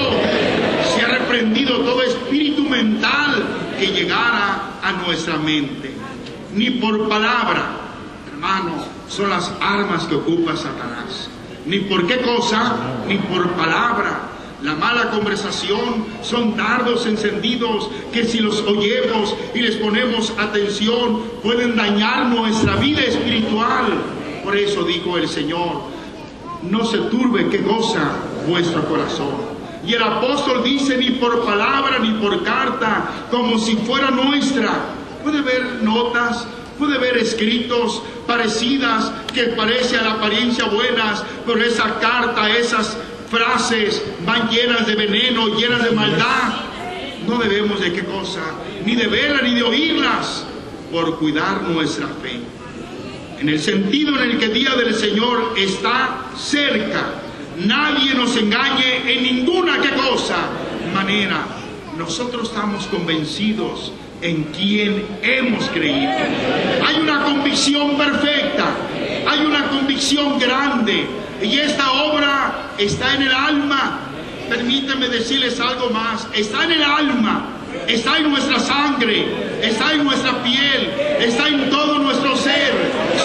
Se 0.94 1.06
ha 1.06 1.08
reprendido 1.20 1.78
todo 1.86 2.04
espíritu 2.04 2.64
mental 2.64 3.46
que 3.80 3.88
llegara 3.88 4.80
a 4.84 4.92
nuestra 4.92 5.38
mente. 5.38 5.94
Ni 6.54 6.72
por 6.72 7.08
palabra, 7.08 7.78
hermano, 8.30 8.84
son 9.08 9.30
las 9.30 9.54
armas 9.62 10.04
que 10.04 10.16
ocupa 10.16 10.58
Satanás. 10.58 11.30
Ni 11.66 11.80
por 11.80 12.06
qué 12.08 12.18
cosa, 12.18 12.76
ni 13.08 13.16
por 13.20 13.52
palabra. 13.52 14.33
La 14.64 14.76
mala 14.76 15.11
conversación 15.11 16.05
son 16.22 16.55
dardos 16.55 17.05
encendidos 17.05 17.89
que 18.14 18.24
si 18.24 18.39
los 18.39 18.61
oyemos 18.61 19.36
y 19.53 19.59
les 19.59 19.76
ponemos 19.76 20.32
atención 20.39 21.22
pueden 21.43 21.76
dañar 21.76 22.28
nuestra 22.28 22.78
vida 22.78 23.01
espiritual. 23.01 23.88
Por 24.41 24.55
eso 24.55 24.84
dijo 24.86 25.18
el 25.18 25.28
Señor, 25.28 25.82
no 26.61 26.86
se 26.86 26.97
turbe 26.97 27.49
qué 27.49 27.61
cosa 27.61 28.11
vuestro 28.47 28.86
corazón. 28.86 29.53
Y 29.86 29.95
el 29.95 30.01
apóstol 30.01 30.64
dice 30.64 30.97
ni 30.97 31.09
por 31.11 31.43
palabra 31.43 31.99
ni 31.99 32.11
por 32.11 32.41
carta, 32.43 33.28
como 33.30 33.59
si 33.59 33.76
fuera 33.76 34.11
nuestra. 34.11 34.72
Puede 35.24 35.41
ver 35.41 35.82
notas, 35.82 36.47
puede 36.80 36.97
ver 36.99 37.18
escritos 37.18 38.01
parecidas 38.26 39.11
que 39.34 39.43
parece 39.57 39.97
a 39.97 40.03
la 40.03 40.11
apariencia 40.14 40.66
buenas, 40.66 41.22
pero 41.45 41.61
esa 41.61 41.99
carta, 41.99 42.49
esas 42.55 42.97
frases 43.30 44.02
van 44.26 44.50
llenas 44.50 44.86
de 44.88 44.96
veneno, 44.96 45.56
llenas 45.56 45.84
de 45.84 45.92
maldad. 45.92 46.54
No 47.28 47.38
debemos 47.38 47.80
de 47.80 47.94
qué 47.94 48.04
cosa, 48.04 48.42
ni 48.86 48.96
de 48.96 49.08
verlas 49.08 49.44
ni 49.44 49.56
de 49.56 49.64
oírlas, 49.64 50.46
por 50.92 51.18
cuidar 51.18 51.64
nuestra 51.64 52.08
fe. 52.08 52.40
En 53.40 53.50
el 53.50 53.60
sentido 53.60 54.22
en 54.22 54.32
el 54.32 54.40
que 54.40 54.46
el 54.46 54.54
día 54.54 54.76
del 54.76 54.94
Señor 54.94 55.54
está 55.58 56.28
cerca, 56.38 57.16
nadie 57.66 58.14
nos 58.14 58.36
engañe 58.38 59.12
en 59.12 59.24
ninguna 59.24 59.82
qué 59.82 59.90
cosa, 59.90 60.38
manera. 60.94 61.46
Nosotros 61.98 62.50
estamos 62.50 62.86
convencidos 62.88 63.92
en 64.22 64.44
quien 64.46 65.06
hemos 65.22 65.66
creído. 65.70 66.12
Hay 66.86 66.96
una 67.02 67.24
convicción 67.24 67.98
perfecta, 67.98 68.76
hay 69.28 69.46
una 69.46 69.68
convicción 69.70 70.40
grande 70.40 71.06
y 71.42 71.58
esta 71.58 71.92
está 72.78 73.16
en 73.16 73.24
el 73.24 73.32
alma. 73.32 74.00
Permítanme 74.50 75.08
decirles 75.08 75.60
algo 75.60 75.90
más, 75.90 76.28
está 76.34 76.66
en 76.66 76.72
el 76.74 76.84
alma, 76.84 77.46
está 77.88 78.18
en 78.18 78.30
nuestra 78.30 78.60
sangre, 78.60 79.26
está 79.62 79.94
en 79.94 80.04
nuestra 80.04 80.44
piel, 80.44 80.92
está 81.20 81.48
en 81.48 81.70
todo 81.70 82.00
nuestro 82.00 82.36
ser. 82.36 82.74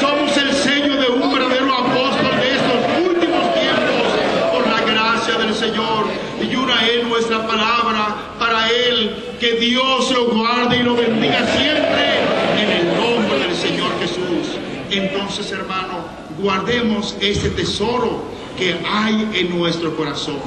Somos 0.00 0.36
el 0.36 0.52
sello 0.52 0.96
de 0.96 1.08
un 1.08 1.32
verdadero 1.32 1.74
apóstol 1.74 2.40
de 2.40 2.50
estos 2.54 3.08
últimos 3.10 3.54
tiempos 3.54 4.52
por 4.52 4.66
la 4.68 4.80
gracia 4.92 5.34
del 5.38 5.54
Señor. 5.54 6.06
Y 6.40 6.54
una 6.54 6.86
es 6.86 7.04
nuestra 7.04 7.46
palabra 7.46 8.16
para 8.38 8.70
Él. 8.70 9.24
Que 9.40 9.52
Dios 9.54 10.10
lo 10.12 10.26
guarde 10.30 10.78
y 10.78 10.82
lo 10.82 10.96
bendiga 10.96 11.46
siempre 11.46 12.20
en 12.58 12.70
el 12.70 12.86
nombre 12.96 13.38
del 13.38 13.54
Señor 13.54 13.90
Jesús. 14.00 14.56
Entonces, 14.90 15.50
hermano, 15.52 16.04
guardemos 16.38 17.16
ese 17.20 17.50
tesoro 17.50 18.37
que 18.58 18.76
hay 18.84 19.30
en 19.34 19.56
nuestro 19.56 19.96
corazón. 19.96 20.38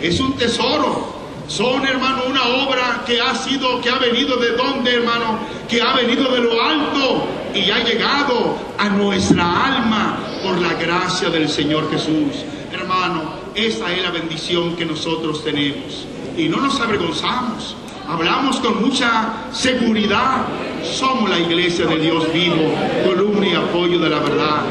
Es 0.00 0.20
un 0.20 0.34
tesoro. 0.34 1.16
Son, 1.48 1.86
hermano, 1.86 2.24
una 2.28 2.42
obra 2.66 3.04
que 3.06 3.20
ha 3.20 3.34
sido, 3.34 3.80
que 3.80 3.88
ha 3.88 3.98
venido 3.98 4.36
de 4.36 4.52
dónde, 4.52 4.94
hermano, 4.94 5.38
que 5.68 5.80
ha 5.80 5.94
venido 5.94 6.30
de 6.32 6.40
lo 6.40 6.60
alto 6.60 7.24
y 7.54 7.70
ha 7.70 7.84
llegado 7.84 8.56
a 8.76 8.88
nuestra 8.88 9.66
alma 9.66 10.18
por 10.42 10.60
la 10.60 10.74
gracia 10.74 11.30
del 11.30 11.48
Señor 11.48 11.88
Jesús. 11.90 12.44
Hermano, 12.72 13.30
esa 13.54 13.92
es 13.92 14.02
la 14.02 14.10
bendición 14.10 14.76
que 14.76 14.84
nosotros 14.84 15.42
tenemos. 15.44 16.06
Y 16.36 16.48
no 16.48 16.58
nos 16.58 16.80
avergonzamos. 16.80 17.76
Hablamos 18.08 18.58
con 18.58 18.82
mucha 18.82 19.48
seguridad. 19.52 20.44
Somos 20.82 21.30
la 21.30 21.38
iglesia 21.38 21.86
de 21.86 21.98
Dios 21.98 22.32
vivo, 22.32 22.74
columna 23.04 23.46
y 23.46 23.54
apoyo 23.54 23.98
de 24.00 24.10
la 24.10 24.18
verdad. 24.18 24.62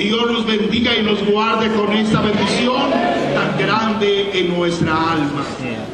Dios 0.00 0.30
nos 0.30 0.46
bendiga 0.46 0.96
y 0.96 1.02
nos 1.02 1.22
guarde 1.26 1.70
con 1.74 1.92
esta 1.92 2.22
bendición 2.22 2.90
tan 3.34 3.58
grande 3.58 4.30
en 4.32 4.48
nuestra 4.56 4.94
alma. 4.94 5.44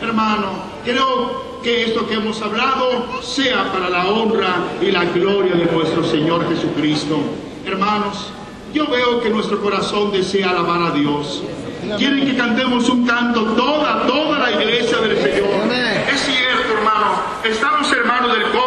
Hermano, 0.01 0.63
creo 0.85 1.61
que 1.61 1.87
esto 1.87 2.07
que 2.07 2.15
hemos 2.15 2.41
hablado 2.41 3.21
sea 3.21 3.73
para 3.73 3.91
la 3.91 4.07
honra 4.07 4.59
y 4.81 4.93
la 4.93 5.07
gloria 5.07 5.57
de 5.57 5.65
nuestro 5.67 6.05
Señor 6.05 6.49
Jesucristo. 6.49 7.19
Hermanos, 7.67 8.31
yo 8.73 8.87
veo 8.87 9.21
que 9.21 9.29
nuestro 9.29 9.61
corazón 9.61 10.13
desea 10.13 10.51
alabar 10.51 10.83
a 10.83 10.91
Dios. 10.93 11.43
Quieren 11.99 12.27
que 12.27 12.37
cantemos 12.37 12.89
un 12.89 13.05
canto 13.05 13.43
toda, 13.55 14.07
toda 14.07 14.39
la 14.39 14.53
iglesia 14.53 14.99
del 14.99 15.17
Señor. 15.17 15.51
Es 16.13 16.21
cierto, 16.21 16.75
hermano. 16.79 17.23
Estamos 17.43 17.91
hermanos 17.93 18.33
del 18.35 18.43
corazón 18.45 18.66